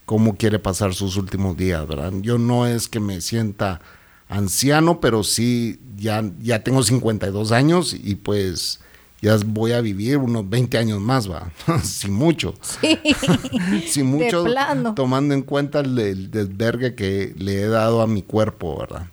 cómo 0.05 0.35
quiere 0.35 0.59
pasar 0.59 0.93
sus 0.93 1.15
últimos 1.15 1.55
días, 1.55 1.87
¿verdad? 1.87 2.11
Yo 2.21 2.37
no 2.37 2.67
es 2.67 2.89
que 2.89 2.99
me 2.99 3.21
sienta 3.21 3.79
anciano, 4.27 4.99
pero 4.99 5.23
sí 5.23 5.79
ya, 5.97 6.21
ya 6.41 6.63
tengo 6.63 6.83
52 6.83 7.53
años 7.53 7.93
y 7.93 8.15
pues 8.15 8.81
ya 9.21 9.37
voy 9.45 9.71
a 9.71 9.81
vivir 9.81 10.17
unos 10.17 10.49
20 10.49 10.77
años 10.77 11.01
más, 11.01 11.29
va, 11.29 11.49
sin 11.83 12.13
mucho. 12.13 12.53
Sí. 12.61 12.99
sin 13.87 14.07
mucho, 14.07 14.43
plano. 14.43 14.93
tomando 14.93 15.33
en 15.33 15.41
cuenta 15.41 15.79
el, 15.79 15.97
el 15.99 16.31
desvergue 16.31 16.95
que 16.95 17.33
le 17.37 17.61
he 17.61 17.67
dado 17.67 18.01
a 18.01 18.07
mi 18.07 18.21
cuerpo, 18.21 18.77
¿verdad? 18.79 19.07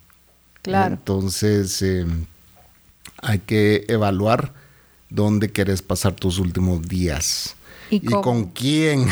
Claro. 0.62 0.94
Entonces, 0.94 1.80
eh, 1.82 2.06
hay 3.22 3.38
que 3.40 3.84
evaluar 3.88 4.52
dónde 5.10 5.50
quieres 5.50 5.82
pasar 5.82 6.14
tus 6.14 6.38
últimos 6.38 6.82
días. 6.82 7.56
¿Y 7.90 7.96
¿Y, 7.96 8.00
con 8.00 8.46
quién? 8.46 9.06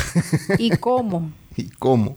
¿Y 0.59 0.70
cómo? 0.70 1.30
¿Y 1.57 1.68
cómo? 1.68 2.16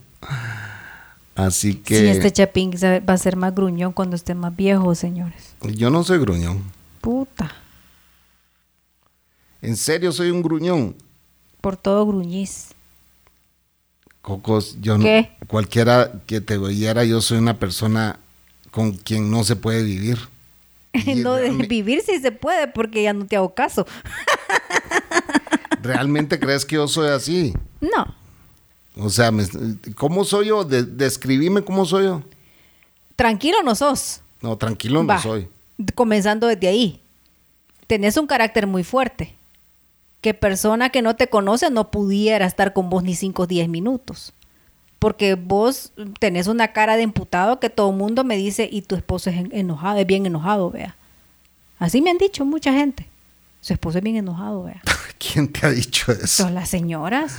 Así 1.35 1.75
que 1.75 1.99
Sí, 1.99 2.07
este 2.07 2.31
chapín 2.31 2.71
va 2.71 3.13
a 3.13 3.17
ser 3.17 3.35
más 3.35 3.53
gruñón 3.53 3.91
cuando 3.91 4.15
esté 4.15 4.35
más 4.35 4.55
viejo, 4.55 4.95
señores. 4.95 5.55
yo 5.61 5.89
no 5.89 6.03
soy 6.03 6.19
gruñón. 6.19 6.63
Puta. 7.01 7.51
En 9.65 9.75
serio 9.77 10.11
soy 10.11 10.29
un 10.31 10.41
gruñón. 10.41 10.95
Por 11.61 11.75
todo 11.77 12.05
gruñís. 12.05 12.69
Cocos, 14.21 14.77
yo 14.81 14.97
¿Qué? 14.99 15.31
no. 15.41 15.47
Cualquiera 15.47 16.11
que 16.25 16.41
te 16.41 16.57
oyera, 16.57 17.03
yo 17.03 17.21
soy 17.21 17.37
una 17.37 17.57
persona 17.59 18.19
con 18.71 18.91
quien 18.93 19.29
no 19.31 19.43
se 19.43 19.55
puede 19.55 19.83
vivir. 19.83 20.17
No, 21.17 21.35
vivir 21.67 22.01
sí 22.05 22.19
se 22.21 22.31
puede 22.31 22.67
porque 22.69 23.03
ya 23.03 23.11
no 23.11 23.25
te 23.25 23.35
hago 23.35 23.53
caso. 23.53 23.85
¿Realmente 25.81 26.39
crees 26.39 26.65
que 26.65 26.75
yo 26.75 26.87
soy 26.87 27.09
así? 27.09 27.53
No. 27.81 28.15
O 28.97 29.09
sea, 29.09 29.29
¿cómo 29.95 30.23
soy 30.23 30.47
yo? 30.47 30.63
De- 30.63 30.83
describime 30.83 31.63
cómo 31.63 31.85
soy 31.85 32.05
yo. 32.05 32.23
Tranquilo 33.15 33.57
no 33.63 33.75
sos. 33.75 34.21
No, 34.41 34.57
tranquilo 34.57 35.03
no 35.03 35.21
soy. 35.21 35.49
Comenzando 35.95 36.47
desde 36.47 36.67
ahí. 36.67 37.01
Tenés 37.87 38.15
un 38.17 38.25
carácter 38.25 38.65
muy 38.65 38.83
fuerte. 38.83 39.34
Que 40.25 40.33
persona 40.33 40.89
que 40.89 41.03
no 41.03 41.15
te 41.15 41.27
conoce 41.27 41.69
no 41.69 41.91
pudiera 41.91 42.47
estar 42.47 42.73
con 42.73 42.89
vos 42.89 43.03
ni 43.03 43.13
5 43.13 43.43
o 43.43 43.45
10 43.45 43.69
minutos. 43.69 44.33
Porque 44.97 45.35
vos 45.35 45.93
tenés 46.19 46.47
una 46.47 46.69
cara 46.69 46.97
de 46.97 47.03
imputado 47.03 47.59
que 47.59 47.69
todo 47.69 47.91
el 47.91 47.95
mundo 47.95 48.23
me 48.23 48.35
dice, 48.35 48.67
y 48.71 48.81
tu 48.81 48.95
esposo 48.95 49.29
es 49.29 49.35
en- 49.35 49.51
enojado, 49.55 49.99
es 49.99 50.07
bien 50.07 50.25
enojado, 50.25 50.71
vea. 50.71 50.95
Así 51.77 52.01
me 52.01 52.09
han 52.09 52.17
dicho 52.17 52.43
mucha 52.43 52.73
gente. 52.73 53.07
Su 53.61 53.73
esposo 53.73 53.99
es 53.99 54.03
bien 54.03 54.15
enojado, 54.15 54.63
vea. 54.63 54.81
¿Quién 55.19 55.47
te 55.53 55.67
ha 55.67 55.69
dicho 55.69 56.11
eso? 56.11 56.25
Son 56.41 56.55
las 56.55 56.69
señoras. 56.69 57.35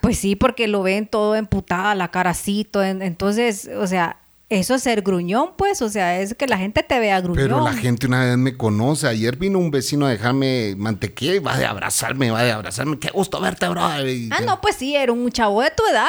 Pues 0.00 0.16
sí, 0.18 0.34
porque 0.34 0.68
lo 0.68 0.82
ven 0.82 1.06
todo 1.06 1.36
emputada, 1.36 1.94
la 1.94 2.10
caracito. 2.10 2.82
entonces, 2.82 3.68
o 3.76 3.86
sea, 3.86 4.16
eso 4.58 4.74
es 4.74 4.82
ser 4.82 5.02
gruñón, 5.02 5.50
pues. 5.56 5.82
O 5.82 5.88
sea, 5.88 6.20
es 6.20 6.34
que 6.34 6.46
la 6.46 6.58
gente 6.58 6.82
te 6.82 6.98
vea 6.98 7.20
gruñón. 7.20 7.42
Pero 7.42 7.60
la 7.64 7.72
gente 7.72 8.06
una 8.06 8.24
vez 8.24 8.36
me 8.38 8.56
conoce. 8.56 9.06
Ayer 9.08 9.36
vino 9.36 9.58
un 9.58 9.70
vecino 9.70 10.06
a 10.06 10.10
dejarme 10.10 10.74
mantequilla 10.76 11.34
y 11.34 11.38
va 11.38 11.56
de 11.56 11.66
abrazarme, 11.66 12.30
va 12.30 12.42
de 12.42 12.52
abrazarme. 12.52 12.98
Qué 12.98 13.10
gusto 13.10 13.40
verte, 13.40 13.68
bro. 13.68 13.80
Ah, 13.82 14.00
no, 14.44 14.60
pues 14.60 14.76
sí, 14.76 14.94
era 14.96 15.12
un 15.12 15.30
chavo 15.30 15.62
de 15.62 15.70
tu 15.70 15.82
edad. 15.86 16.08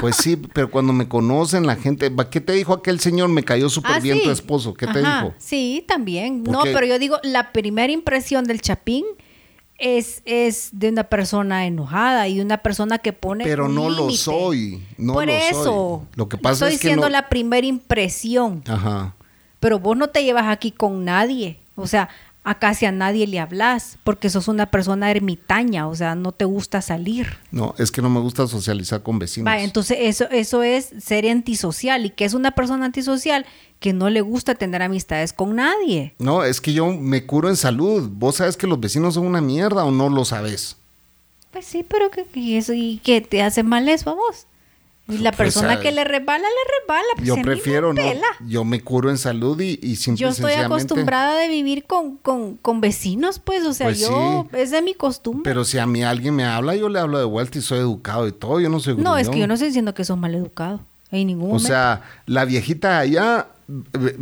Pues 0.00 0.16
sí, 0.16 0.36
pero 0.54 0.70
cuando 0.70 0.92
me 0.94 1.06
conocen 1.06 1.66
la 1.66 1.76
gente, 1.76 2.08
¿va- 2.08 2.30
¿qué 2.30 2.40
te 2.40 2.54
dijo 2.54 2.72
aquel 2.72 2.98
señor? 2.98 3.28
Me 3.28 3.42
cayó 3.44 3.68
súper 3.68 3.92
Ah, 3.96 4.00
bien 4.00 4.16
sí. 4.18 4.24
tu 4.24 4.30
esposo. 4.30 4.72
¿Qué 4.72 4.86
te 4.86 5.00
dijo? 5.00 5.34
Sí, 5.36 5.84
también. 5.86 6.44
¿Por 6.44 6.52
No, 6.54 6.62
pero 6.62 6.86
yo 6.86 6.98
digo, 6.98 7.18
la 7.22 7.52
primera 7.52 7.92
impresión 7.92 8.44
del 8.46 8.62
chapín 8.62 9.04
es, 9.80 10.22
es 10.26 10.68
de 10.72 10.90
una 10.90 11.04
persona 11.04 11.66
enojada 11.66 12.28
y 12.28 12.40
una 12.40 12.58
persona 12.58 12.98
que 12.98 13.12
pone. 13.12 13.44
Pero 13.44 13.68
no 13.68 13.88
lo 13.90 14.10
soy, 14.10 14.84
no 14.98 15.14
Por 15.14 15.26
lo 15.26 15.32
soy. 15.32 15.40
eso. 15.50 16.06
Lo 16.14 16.28
que 16.28 16.36
pasa 16.36 16.66
Estoy 16.66 16.74
es 16.74 16.80
que 16.80 16.88
diciendo 16.88 17.06
no- 17.06 17.12
la 17.12 17.28
primera 17.28 17.66
impresión. 17.66 18.62
Ajá. 18.68 19.14
Pero 19.58 19.78
vos 19.78 19.96
no 19.96 20.08
te 20.08 20.22
llevas 20.24 20.46
aquí 20.46 20.70
con 20.70 21.04
nadie. 21.04 21.58
O 21.76 21.86
sea, 21.86 22.08
a 22.42 22.58
casi 22.58 22.86
a 22.86 22.92
nadie 22.92 23.26
le 23.26 23.38
hablas 23.38 23.98
porque 24.02 24.30
sos 24.30 24.48
una 24.48 24.70
persona 24.70 25.10
ermitaña. 25.10 25.86
O 25.88 25.94
sea, 25.94 26.14
no 26.14 26.32
te 26.32 26.44
gusta 26.44 26.80
salir. 26.80 27.38
No, 27.50 27.74
es 27.78 27.90
que 27.90 28.02
no 28.02 28.08
me 28.08 28.20
gusta 28.20 28.46
socializar 28.46 29.02
con 29.02 29.18
vecinos. 29.18 29.52
Entonces 29.58 29.98
eso, 30.00 30.28
eso 30.30 30.62
es 30.62 30.90
ser 31.00 31.28
antisocial. 31.28 32.06
¿Y 32.06 32.10
que 32.10 32.24
es 32.24 32.34
una 32.34 32.52
persona 32.52 32.86
antisocial? 32.86 33.44
Que 33.78 33.92
no 33.92 34.10
le 34.10 34.20
gusta 34.20 34.54
tener 34.54 34.82
amistades 34.82 35.32
con 35.32 35.56
nadie. 35.56 36.14
No, 36.18 36.44
es 36.44 36.60
que 36.60 36.72
yo 36.72 36.92
me 36.92 37.26
curo 37.26 37.48
en 37.48 37.56
salud. 37.56 38.08
¿Vos 38.10 38.36
sabes 38.36 38.56
que 38.56 38.66
los 38.66 38.80
vecinos 38.80 39.14
son 39.14 39.26
una 39.26 39.40
mierda 39.40 39.84
o 39.84 39.90
no 39.90 40.08
lo 40.08 40.24
sabes? 40.24 40.76
Pues 41.50 41.66
sí, 41.66 41.84
pero 41.86 42.10
que, 42.10 42.24
que 42.24 42.58
eso, 42.58 42.72
¿y 42.72 43.00
qué 43.02 43.20
te 43.20 43.42
hace 43.42 43.62
mal 43.62 43.88
eso 43.88 44.10
a 44.10 44.14
vos? 44.14 44.46
Y 45.10 45.18
la 45.18 45.30
Pues, 45.32 45.36
persona 45.54 45.72
ah, 45.74 45.80
que 45.80 45.92
le 45.92 46.04
resbala, 46.04 46.44
le 46.44 46.80
resbala. 46.80 47.06
pues, 47.16 47.26
Yo 47.26 47.36
prefiero 47.42 47.92
no. 47.92 48.00
pela. 48.02 48.26
Yo 48.46 48.64
me 48.64 48.80
curo 48.80 49.10
en 49.10 49.18
salud 49.18 49.60
y, 49.60 49.78
y 49.82 49.96
simple 49.96 50.20
Yo 50.22 50.28
estoy 50.28 50.52
sencillamente- 50.52 50.64
acostumbrada 50.84 51.36
de 51.38 51.48
vivir 51.48 51.84
con, 51.84 52.16
con, 52.18 52.56
con 52.56 52.80
vecinos, 52.80 53.38
pues, 53.38 53.64
o 53.66 53.72
sea, 53.72 53.86
Pues 53.86 54.00
yo, 54.00 54.46
sí. 54.50 54.56
es 54.58 54.70
de 54.70 54.82
mi 54.82 54.94
costumbre. 54.94 55.42
Pero 55.44 55.64
si 55.64 55.78
a 55.78 55.86
mí 55.86 56.02
alguien 56.02 56.34
me 56.36 56.44
habla, 56.44 56.74
yo 56.76 56.88
le 56.88 56.98
hablo 56.98 57.18
de 57.18 57.24
vuelta 57.24 57.58
y 57.58 57.60
soy 57.62 57.78
educado 57.80 58.26
y 58.28 58.32
todo. 58.32 58.60
Yo 58.60 58.68
no 58.68 58.80
soy 58.80 58.96
no, 58.96 59.16
es 59.18 59.28
que 59.28 59.38
yo 59.38 59.46
no 59.46 59.54
estoy 59.54 59.68
diciendo 59.68 59.94
que 59.94 60.04
sos 60.04 60.18
mal 60.18 60.34
educado. 60.34 60.80
En 61.12 61.26
ningún 61.26 61.54
O 61.54 61.58
sea, 61.58 62.02
la 62.26 62.44
viejita 62.44 63.00
allá, 63.00 63.48
eh, 63.68 64.16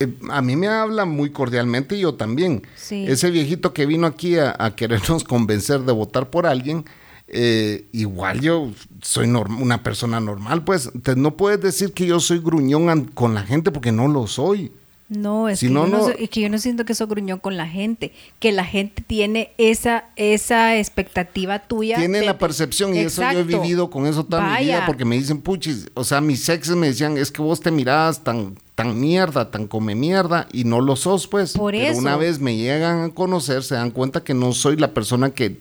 eh, 0.00 0.14
a 0.30 0.42
mí 0.42 0.56
me 0.56 0.68
habla 0.68 1.06
muy 1.06 1.30
cordialmente 1.30 1.96
y 1.96 2.00
yo 2.00 2.14
también. 2.16 2.62
Sí. 2.76 3.06
Ese 3.08 3.30
viejito 3.30 3.72
que 3.72 3.86
vino 3.86 4.06
aquí 4.06 4.36
a, 4.38 4.54
a 4.58 4.76
querernos 4.76 5.24
convencer 5.24 5.80
de 5.80 5.92
votar 5.92 6.28
por 6.28 6.46
alguien, 6.46 6.84
eh, 7.28 7.86
igual 7.92 8.40
yo 8.40 8.70
soy 9.02 9.26
una 9.28 9.82
persona 9.82 10.20
normal, 10.20 10.64
pues. 10.64 10.90
Te- 11.02 11.16
no 11.16 11.36
puedes 11.36 11.60
decir 11.60 11.92
que 11.92 12.06
yo 12.06 12.20
soy 12.20 12.38
gruñón 12.38 13.04
con 13.14 13.34
la 13.34 13.42
gente 13.42 13.70
porque 13.70 13.92
no 13.92 14.08
lo 14.08 14.26
soy. 14.26 14.72
No, 15.10 15.48
es, 15.48 15.60
Si 15.60 15.68
que 15.68 15.72
no, 15.72 15.86
yo 15.86 15.90
no 15.92 15.98
no- 15.98 16.04
soy- 16.04 16.16
es 16.18 16.28
que 16.28 16.42
yo 16.42 16.50
no 16.50 16.58
siento 16.58 16.84
que 16.84 16.94
sos 16.94 17.08
gruñón 17.08 17.38
con 17.38 17.56
la 17.56 17.66
gente, 17.66 18.12
que 18.40 18.52
la 18.52 18.64
gente 18.66 19.02
tiene 19.06 19.52
esa, 19.56 20.04
esa 20.16 20.76
expectativa 20.76 21.60
tuya. 21.60 21.96
Tiene 21.96 22.20
de- 22.20 22.26
la 22.26 22.36
percepción 22.36 22.94
y 22.94 22.98
eso 22.98 23.22
yo 23.22 23.28
he 23.28 23.30
Exacto. 23.40 23.62
vivido 23.62 23.88
con 23.88 24.06
eso 24.06 24.24
toda 24.24 24.42
mi 24.42 24.48
Vaya. 24.50 24.76
vida 24.76 24.86
porque 24.86 25.06
me 25.06 25.16
dicen 25.16 25.40
puchis, 25.40 25.86
o 25.94 26.04
sea, 26.04 26.20
mis 26.20 26.46
exes 26.50 26.76
me 26.76 26.88
decían, 26.88 27.16
es 27.16 27.30
que 27.32 27.40
vos 27.40 27.60
te 27.60 27.70
mirabas 27.70 28.22
tan 28.22 28.56
tan 28.74 29.00
mierda, 29.00 29.50
tan 29.50 29.66
come 29.66 29.94
mierda 29.96 30.46
y 30.52 30.62
no 30.64 30.80
lo 30.80 30.94
sos, 30.94 31.26
pues. 31.26 31.54
Por 31.54 31.72
Pero 31.72 31.86
eso. 31.92 31.98
una 32.00 32.16
vez 32.16 32.38
me 32.38 32.56
llegan 32.56 33.02
a 33.02 33.08
conocer, 33.14 33.64
se 33.64 33.74
dan 33.74 33.90
cuenta 33.90 34.22
que 34.22 34.34
no 34.34 34.52
soy 34.52 34.76
la 34.76 34.92
persona 34.94 35.30
que 35.30 35.58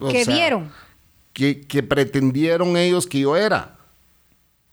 o 0.00 0.08
que 0.10 0.24
sea, 0.24 0.34
vieron. 0.34 0.72
que, 1.32 1.60
que 1.62 1.82
pretendieron 1.82 2.76
ellos 2.76 3.06
que 3.06 3.20
yo 3.20 3.36
era. 3.36 3.76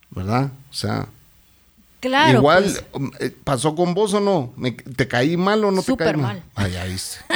¿Verdad? 0.09 0.51
O 0.69 0.74
sea, 0.74 1.07
Claro. 1.99 2.39
igual 2.39 2.63
pues, 2.63 2.84
um, 2.93 3.11
eh, 3.19 3.36
pasó 3.43 3.76
con 3.76 3.93
vos 3.93 4.13
o 4.15 4.19
no? 4.19 4.51
¿Me- 4.57 4.72
¿Te 4.72 5.07
caí 5.07 5.38
mal 5.38 5.63
o 5.63 5.72
no 5.72 5.84
te 5.84 5.95
caí 5.95 6.13
mal? 6.15 6.22
mal. 6.22 6.43
Ay, 6.55 6.76
viste. 6.91 7.17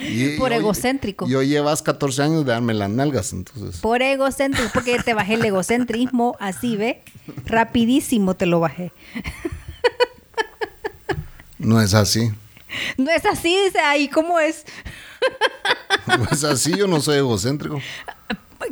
Y- 0.00 0.36
Por 0.36 0.52
egocéntrico. 0.52 1.28
Y 1.28 1.34
hoy 1.36 1.48
llevas 1.48 1.80
14 1.80 2.22
años 2.22 2.44
de 2.44 2.50
darme 2.52 2.74
las 2.74 2.90
nalgas, 2.90 3.32
entonces. 3.32 3.80
por 3.80 4.02
egocéntrico, 4.02 4.68
porque 4.74 4.98
te 4.98 5.14
bajé 5.14 5.34
el 5.34 5.44
egocentrismo 5.44 6.36
así, 6.40 6.76
¿ve? 6.76 7.02
Rapidísimo 7.46 8.34
te 8.34 8.46
lo 8.46 8.58
bajé. 8.60 8.92
No 11.58 11.80
es 11.80 11.94
así. 11.94 12.30
No 12.96 13.10
es 13.10 13.26
así, 13.26 13.54
dice 13.66 13.78
ahí, 13.80 14.08
¿cómo 14.08 14.40
es? 14.40 14.64
No 16.06 16.24
es 16.32 16.44
así, 16.44 16.76
yo 16.76 16.86
no 16.86 17.00
soy 17.00 17.18
egocéntrico. 17.18 17.80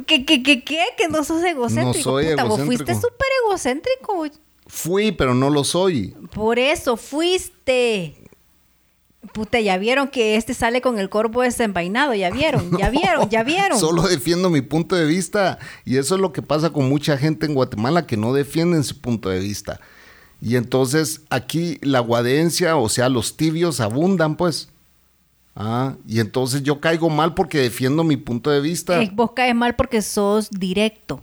¿Qué, 0.06 0.24
qué, 0.24 0.42
qué, 0.42 0.62
qué? 0.64 0.84
Que 0.96 1.08
no 1.08 1.24
sos 1.24 1.42
egocéntrico. 1.42 1.96
No 1.98 2.02
soy 2.02 2.26
Puta, 2.30 2.44
vos 2.44 2.58
egocéntrico. 2.58 2.84
fuiste 2.84 2.94
súper 2.94 3.28
egocéntrico. 3.44 4.26
Fui, 4.66 5.12
pero 5.12 5.34
no 5.34 5.50
lo 5.50 5.64
soy. 5.64 6.14
Por 6.32 6.58
eso 6.58 6.96
fuiste. 6.96 8.16
Puta, 9.32 9.60
ya 9.60 9.76
vieron 9.78 10.08
que 10.08 10.36
este 10.36 10.54
sale 10.54 10.80
con 10.80 10.98
el 10.98 11.10
corvo 11.10 11.42
desenvainado, 11.42 12.14
ya 12.14 12.30
vieron, 12.30 12.70
ya 12.78 12.88
vieron, 12.88 13.28
ya 13.28 13.42
vieron. 13.42 13.78
Solo 13.78 14.02
defiendo 14.02 14.48
mi 14.48 14.60
punto 14.62 14.96
de 14.96 15.04
vista. 15.06 15.58
Y 15.84 15.96
eso 15.98 16.14
es 16.14 16.20
lo 16.20 16.32
que 16.32 16.42
pasa 16.42 16.70
con 16.70 16.88
mucha 16.88 17.18
gente 17.18 17.46
en 17.46 17.54
Guatemala 17.54 18.06
que 18.06 18.16
no 18.16 18.32
defienden 18.32 18.84
su 18.84 19.00
punto 19.00 19.28
de 19.28 19.40
vista. 19.40 19.80
Y 20.40 20.56
entonces 20.56 21.22
aquí 21.28 21.78
la 21.82 22.00
guadencia, 22.00 22.76
o 22.76 22.88
sea, 22.88 23.08
los 23.08 23.36
tibios 23.36 23.80
abundan, 23.80 24.36
pues. 24.36 24.68
Ah, 25.56 25.96
y 26.06 26.20
entonces 26.20 26.62
yo 26.62 26.80
caigo 26.80 27.10
mal 27.10 27.34
porque 27.34 27.58
defiendo 27.58 28.04
mi 28.04 28.16
punto 28.16 28.50
de 28.50 28.60
vista. 28.60 29.02
Eh, 29.02 29.10
vos 29.12 29.32
caes 29.32 29.54
mal 29.54 29.74
porque 29.76 30.00
sos 30.02 30.48
directo. 30.50 31.20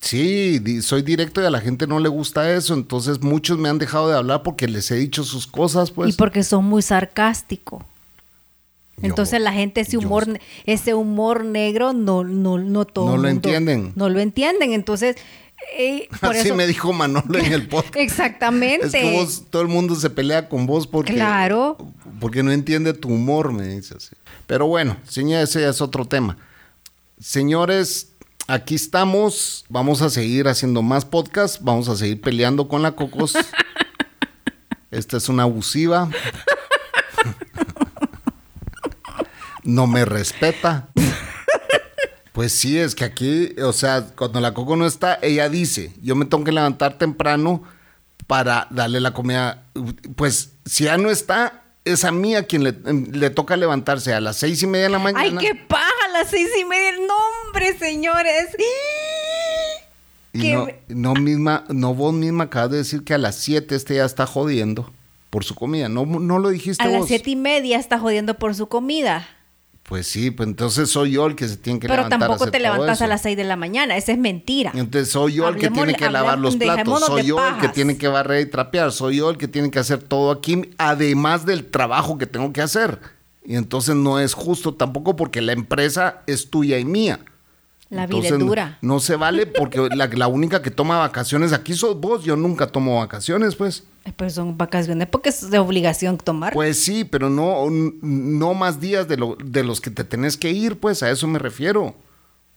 Sí, 0.00 0.58
di- 0.58 0.80
soy 0.82 1.02
directo 1.02 1.42
y 1.42 1.44
a 1.44 1.50
la 1.50 1.60
gente 1.60 1.86
no 1.86 1.98
le 2.00 2.08
gusta 2.08 2.52
eso. 2.54 2.74
Entonces 2.74 3.20
muchos 3.22 3.58
me 3.58 3.68
han 3.68 3.78
dejado 3.78 4.08
de 4.08 4.16
hablar 4.16 4.42
porque 4.42 4.66
les 4.66 4.90
he 4.90 4.96
dicho 4.96 5.24
sus 5.24 5.46
cosas, 5.46 5.90
pues. 5.90 6.10
y 6.10 6.12
porque 6.14 6.42
sos 6.42 6.62
muy 6.62 6.82
sarcástico. 6.82 7.84
Yo- 8.96 9.08
Entonces 9.08 9.40
la 9.40 9.52
gente 9.52 9.80
ese 9.82 9.96
humor, 9.96 10.26
ese 10.66 10.94
humor 10.94 11.44
negro 11.44 11.92
no, 11.94 12.22
no, 12.24 12.58
no 12.58 12.84
todo 12.84 13.06
No 13.06 13.16
lo 13.16 13.28
entienden. 13.28 13.92
No 13.94 14.08
lo 14.10 14.20
entienden. 14.20 14.72
Entonces, 14.72 15.16
eh, 15.76 16.08
por 16.20 16.30
Así 16.30 16.48
eso- 16.48 16.54
me 16.56 16.66
dijo 16.66 16.92
Manolo 16.92 17.38
en 17.38 17.52
el 17.52 17.68
podcast. 17.68 17.96
Exactamente. 17.96 18.86
Es 18.86 18.92
que 18.92 19.12
vos, 19.12 19.44
todo 19.50 19.62
el 19.62 19.68
mundo 19.68 19.94
se 19.94 20.10
pelea 20.10 20.48
con 20.48 20.66
vos 20.66 20.86
porque, 20.86 21.14
Claro. 21.14 21.76
porque 22.20 22.42
no 22.42 22.52
entiende 22.52 22.92
tu 22.94 23.08
humor, 23.08 23.52
me 23.52 23.66
dice 23.68 23.94
así. 23.96 24.16
Pero 24.46 24.66
bueno, 24.66 24.96
señor, 25.08 25.42
ese 25.42 25.68
es 25.68 25.80
otro 25.80 26.04
tema. 26.04 26.36
Señores, 27.18 28.12
aquí 28.48 28.74
estamos. 28.74 29.64
Vamos 29.68 30.02
a 30.02 30.10
seguir 30.10 30.48
haciendo 30.48 30.82
más 30.82 31.04
podcasts. 31.04 31.58
Vamos 31.62 31.88
a 31.88 31.96
seguir 31.96 32.20
peleando 32.20 32.66
con 32.68 32.82
la 32.82 32.92
Cocos. 32.92 33.34
Esta 34.90 35.18
es 35.18 35.28
una 35.28 35.44
abusiva. 35.44 36.08
No 39.62 39.86
me 39.86 40.04
respeta. 40.04 40.88
Pues 42.32 42.52
sí, 42.52 42.78
es 42.78 42.94
que 42.94 43.04
aquí, 43.04 43.54
o 43.62 43.72
sea, 43.72 44.06
cuando 44.16 44.40
la 44.40 44.54
Coco 44.54 44.76
no 44.76 44.86
está, 44.86 45.18
ella 45.20 45.48
dice, 45.48 45.92
yo 46.00 46.14
me 46.14 46.24
tengo 46.26 46.44
que 46.44 46.52
levantar 46.52 46.96
temprano 46.96 47.62
para 48.26 48.68
darle 48.70 49.00
la 49.00 49.12
comida. 49.12 49.64
Pues 50.14 50.52
si 50.64 50.84
ya 50.84 50.96
no 50.96 51.10
está, 51.10 51.64
es 51.84 52.04
a 52.04 52.12
mí 52.12 52.36
a 52.36 52.46
quien 52.46 52.62
le, 52.62 52.72
le 52.72 53.30
toca 53.30 53.56
levantarse 53.56 54.12
a 54.14 54.20
las 54.20 54.36
seis 54.36 54.62
y 54.62 54.66
media 54.68 54.84
de 54.84 54.90
la 54.90 54.98
mañana. 55.00 55.40
Ay, 55.40 55.46
qué 55.46 55.54
paja, 55.56 55.90
a 56.08 56.12
las 56.18 56.30
seis 56.30 56.48
y 56.60 56.64
media. 56.64 56.92
No, 57.06 57.14
hombre, 57.46 57.76
señores. 57.76 58.48
Y 60.32 60.52
no, 60.52 60.68
no 60.88 61.14
misma, 61.14 61.64
no 61.68 61.94
vos 61.94 62.14
misma 62.14 62.44
acabas 62.44 62.70
de 62.70 62.76
decir 62.78 63.02
que 63.02 63.14
a 63.14 63.18
las 63.18 63.34
siete 63.36 63.74
este 63.74 63.96
ya 63.96 64.04
está 64.04 64.26
jodiendo. 64.26 64.92
por 65.30 65.44
su 65.44 65.54
comida. 65.54 65.88
No, 65.88 66.06
no 66.06 66.38
lo 66.38 66.48
dijiste 66.50 66.82
A 66.82 66.88
vos. 66.88 67.00
las 67.00 67.08
siete 67.08 67.30
y 67.30 67.36
media 67.36 67.78
está 67.78 67.98
jodiendo 67.98 68.34
por 68.38 68.54
su 68.54 68.68
comida. 68.68 69.28
Pues 69.90 70.06
sí, 70.06 70.30
pues 70.30 70.48
entonces 70.48 70.88
soy 70.88 71.10
yo 71.10 71.26
el 71.26 71.34
que 71.34 71.48
se 71.48 71.56
tiene 71.56 71.80
que 71.80 71.88
Pero 71.88 71.96
levantar. 72.04 72.16
a 72.16 72.20
tampoco 72.20 72.44
hacer 72.44 72.52
te 72.52 72.60
levantas 72.60 72.98
eso. 72.98 73.04
a 73.06 73.08
las 73.08 73.22
seis 73.22 73.36
de 73.36 73.42
la 73.42 73.56
mañana. 73.56 73.96
Esa 73.96 74.12
es 74.12 74.18
mentira. 74.18 74.70
Entonces 74.72 75.10
soy 75.10 75.34
yo 75.34 75.48
el 75.48 75.56
que 75.56 75.68
tiene 75.68 75.94
que 75.94 76.08
lavar 76.08 76.38
los 76.38 76.54
platos, 76.54 77.04
soy 77.06 77.24
yo 77.24 77.44
el 77.44 77.56
que 77.56 77.68
tiene 77.70 77.98
que 77.98 78.06
barrer 78.06 78.46
y 78.46 78.50
trapear, 78.50 78.92
soy 78.92 79.16
yo 79.16 79.30
el 79.30 79.36
que 79.36 79.48
tiene 79.48 79.68
que 79.72 79.80
hacer 79.80 79.98
todo 79.98 80.30
aquí, 80.30 80.70
además 80.78 81.44
del 81.44 81.66
trabajo 81.68 82.18
que 82.18 82.26
tengo 82.26 82.52
que 82.52 82.62
hacer. 82.62 83.00
Y 83.44 83.56
entonces 83.56 83.96
no 83.96 84.20
es 84.20 84.32
justo 84.32 84.74
tampoco 84.74 85.16
porque 85.16 85.40
la 85.40 85.54
empresa 85.54 86.22
es 86.28 86.50
tuya 86.50 86.78
y 86.78 86.84
mía. 86.84 87.18
La 87.88 88.06
vida 88.06 88.18
Entonces, 88.18 88.32
es 88.34 88.38
dura. 88.38 88.78
No 88.82 89.00
se 89.00 89.16
vale 89.16 89.46
porque 89.46 89.88
la, 89.96 90.06
la 90.06 90.28
única 90.28 90.62
que 90.62 90.70
toma 90.70 90.98
vacaciones 90.98 91.52
aquí 91.52 91.74
sos 91.74 91.98
vos, 91.98 92.22
yo 92.22 92.36
nunca 92.36 92.68
tomo 92.68 93.00
vacaciones, 93.00 93.56
pues. 93.56 93.82
Pero 94.16 94.30
son 94.30 94.56
vacaciones 94.58 95.08
porque 95.08 95.28
es 95.28 95.50
de 95.50 95.58
obligación 95.58 96.18
tomar. 96.18 96.52
Pues 96.52 96.82
sí, 96.82 97.04
pero 97.04 97.30
no, 97.30 97.66
no 97.70 98.54
más 98.54 98.80
días 98.80 99.06
de, 99.08 99.16
lo- 99.16 99.36
de 99.42 99.62
los 99.62 99.80
que 99.80 99.90
te 99.90 100.04
tenés 100.04 100.36
que 100.36 100.50
ir, 100.50 100.78
pues 100.78 101.02
a 101.02 101.10
eso 101.10 101.26
me 101.26 101.38
refiero. 101.38 101.94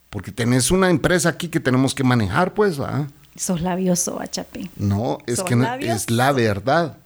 Porque 0.10 0.32
tenés 0.32 0.72
una 0.72 0.90
empresa 0.90 1.30
aquí 1.30 1.50
que 1.50 1.60
tenemos 1.60 1.94
que 1.96 2.04
manejar, 2.04 2.54
pues, 2.54 2.80
¿ah? 2.80 3.08
Sos 3.36 3.62
labioso, 3.62 4.20
Chapín. 4.30 4.70
No, 4.78 5.18
es 5.26 5.38
¿Son 5.38 5.48
que 5.48 5.56
no- 5.56 5.74
es 5.76 6.10
la 6.10 6.32
verdad. 6.32 6.98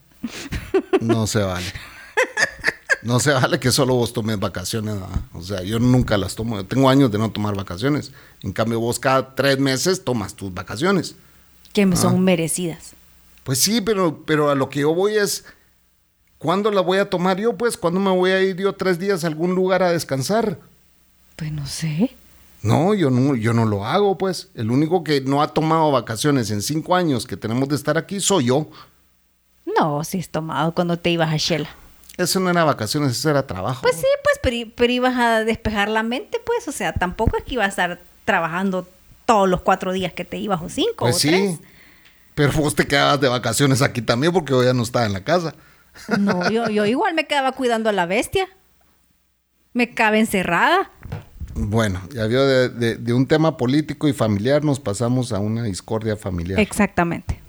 No 1.02 1.26
se 1.28 1.40
vale. 1.40 1.66
No 3.04 3.20
se 3.20 3.32
vale 3.32 3.60
que 3.60 3.72
solo 3.72 3.94
vos 3.96 4.12
tomes 4.12 4.40
vacaciones. 4.40 4.96
¿ah? 5.02 5.22
O 5.34 5.42
sea, 5.42 5.62
yo 5.64 5.80
nunca 5.80 6.18
las 6.18 6.36
tomo. 6.36 6.58
Yo 6.58 6.66
tengo 6.66 6.90
años 6.90 7.12
de 7.12 7.18
no 7.18 7.32
tomar 7.32 7.56
vacaciones. 7.56 8.12
En 8.44 8.52
cambio, 8.52 8.80
vos 8.80 9.00
cada 9.00 9.36
tres 9.36 9.58
meses 9.60 10.04
tomas 10.04 10.34
tus 10.34 10.54
vacaciones. 10.54 11.16
Que 11.74 11.84
Ah. 11.84 11.96
son 11.96 12.24
merecidas. 12.24 12.94
Pues 13.48 13.60
sí, 13.60 13.80
pero, 13.80 14.26
pero 14.26 14.50
a 14.50 14.56
lo 14.56 14.68
que 14.68 14.82
yo 14.82 14.94
voy 14.94 15.16
es, 15.16 15.46
¿cuándo 16.38 16.70
la 16.70 16.82
voy 16.82 16.98
a 16.98 17.10
tomar 17.10 17.40
yo? 17.40 17.56
Pues, 17.56 17.78
¿cuándo 17.78 17.98
me 18.02 18.12
voy 18.12 18.32
a 18.32 18.42
ir 18.42 18.58
yo 18.58 18.74
tres 18.76 19.00
días 19.00 19.24
a 19.24 19.28
algún 19.28 19.56
lugar 19.56 19.82
a 19.84 19.92
descansar? 19.94 20.60
Pues 21.38 21.54
no 21.54 21.66
sé. 21.66 22.14
No, 22.62 22.94
yo 22.94 23.10
no, 23.10 23.38
yo 23.38 23.54
no 23.54 23.64
lo 23.64 23.86
hago, 23.86 24.18
pues. 24.18 24.50
El 24.54 24.70
único 24.70 25.02
que 25.06 25.22
no 25.22 25.42
ha 25.42 25.48
tomado 25.54 25.94
vacaciones 25.94 26.52
en 26.52 26.62
cinco 26.62 26.94
años 26.94 27.26
que 27.26 27.38
tenemos 27.38 27.70
de 27.70 27.78
estar 27.78 27.98
aquí 27.98 28.20
soy 28.20 28.48
yo. 28.48 28.68
No, 29.80 30.04
sí 30.04 30.20
has 30.20 30.28
tomado 30.28 30.74
cuando 30.74 31.00
te 31.00 31.10
ibas 31.10 31.32
a 31.32 31.38
Shela. 31.38 31.70
Eso 32.18 32.42
no 32.42 32.50
era 32.50 32.66
vacaciones, 32.66 33.12
eso 33.14 33.30
era 33.30 33.48
trabajo. 33.48 33.82
Pues 33.82 33.96
sí, 33.96 34.08
pues, 34.26 34.40
pero, 34.44 34.70
pero 34.76 34.92
ibas 34.92 35.16
a 35.16 35.46
despejar 35.46 35.88
la 35.88 36.04
mente, 36.04 36.42
pues. 36.46 36.68
O 36.68 36.74
sea, 36.74 36.92
tampoco 36.92 37.38
es 37.38 37.46
que 37.46 37.54
ibas 37.54 37.68
a 37.68 37.70
estar 37.70 38.02
trabajando 38.26 38.86
todos 39.26 39.48
los 39.48 39.62
cuatro 39.62 39.94
días 39.94 40.12
que 40.12 40.26
te 40.26 40.36
ibas 40.36 40.62
o 40.62 40.68
cinco 40.68 41.06
Pues 41.06 41.16
o 41.16 41.20
sí. 41.20 41.30
tres. 41.30 41.60
Pero 42.38 42.52
vos 42.54 42.76
te 42.76 42.86
quedabas 42.86 43.20
de 43.20 43.28
vacaciones 43.28 43.82
aquí 43.82 44.02
también 44.02 44.32
porque 44.32 44.52
yo 44.54 44.64
ya 44.64 44.74
no 44.74 44.84
estaba 44.84 45.08
en 45.08 45.14
la 45.14 45.24
casa. 45.24 45.56
No, 46.20 46.50
yo, 46.52 46.70
yo 46.70 46.86
igual 46.86 47.16
me 47.16 47.26
quedaba 47.26 47.52
cuidando 47.52 47.90
a 47.90 47.92
la 47.92 48.06
bestia. 48.06 48.48
Me 49.74 49.94
cabe 49.96 50.20
encerrada. 50.20 50.92
Bueno, 51.56 52.00
ya 52.14 52.28
vio, 52.28 52.46
de, 52.46 52.70
de- 52.70 52.96
de 52.98 53.14
un 53.14 53.26
tema 53.26 53.58
político 53.58 54.08
y 54.08 54.14
familiar 54.14 54.64
nos 54.64 54.80
pasamos 54.80 55.34
a 55.34 55.40
una 55.40 55.64
discordia 55.64 56.16
familiar. 56.16 56.60
Exactamente. 56.60 57.42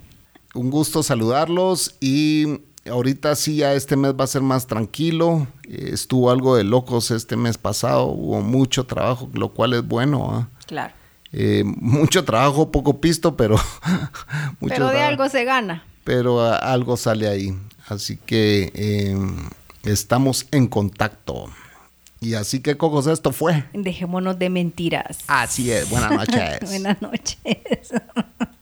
un 0.55 0.70
gusto 0.70 1.03
saludarlos 1.03 1.95
y 2.01 2.62
ahorita 2.91 3.36
sí 3.36 3.57
ya 3.57 3.74
este 3.74 3.95
mes 3.97 4.14
va 4.18 4.24
a 4.24 4.28
ser 4.28 4.41
más 4.41 4.66
tranquilo. 4.66 5.47
Estuvo 5.68 6.30
algo 6.30 6.57
de 6.57 6.64
locos 6.64 7.11
este 7.11 7.36
mes 7.36 7.59
pasado, 7.59 8.07
hubo 8.07 8.41
mucho 8.41 8.86
trabajo, 8.86 9.28
lo 9.34 9.53
cual 9.53 9.74
es 9.74 9.86
bueno. 9.86 10.30
¿ah? 10.32 10.49
Claro. 10.66 10.95
Eh, 11.33 11.62
mucho 11.64 12.24
trabajo, 12.24 12.70
poco 12.70 13.01
pisto, 13.01 13.37
pero 13.37 13.57
mucho 14.61 14.74
pero 14.74 14.87
de 14.87 14.93
trabajo. 14.93 15.09
algo 15.09 15.29
se 15.29 15.45
gana. 15.45 15.85
pero 16.05 16.41
ah, 16.41 16.57
algo 16.57 16.97
sale 16.97 17.29
ahí. 17.29 17.55
Así 17.87 18.16
que 18.16 18.72
eh, 18.74 19.16
estamos 19.85 20.47
en 20.51 20.66
contacto. 20.68 21.49
Y 22.20 22.35
así 22.35 22.61
que, 22.61 22.76
Cocos, 22.76 23.07
esto 23.07 23.31
fue. 23.33 23.64
Dejémonos 23.72 24.39
de 24.39 24.51
mentiras. 24.51 25.18
Así 25.29 25.70
es. 25.70 25.89
Buenas 25.89 26.11
noches. 26.29 26.59
Buenas 26.62 27.01
noches. 27.01 27.37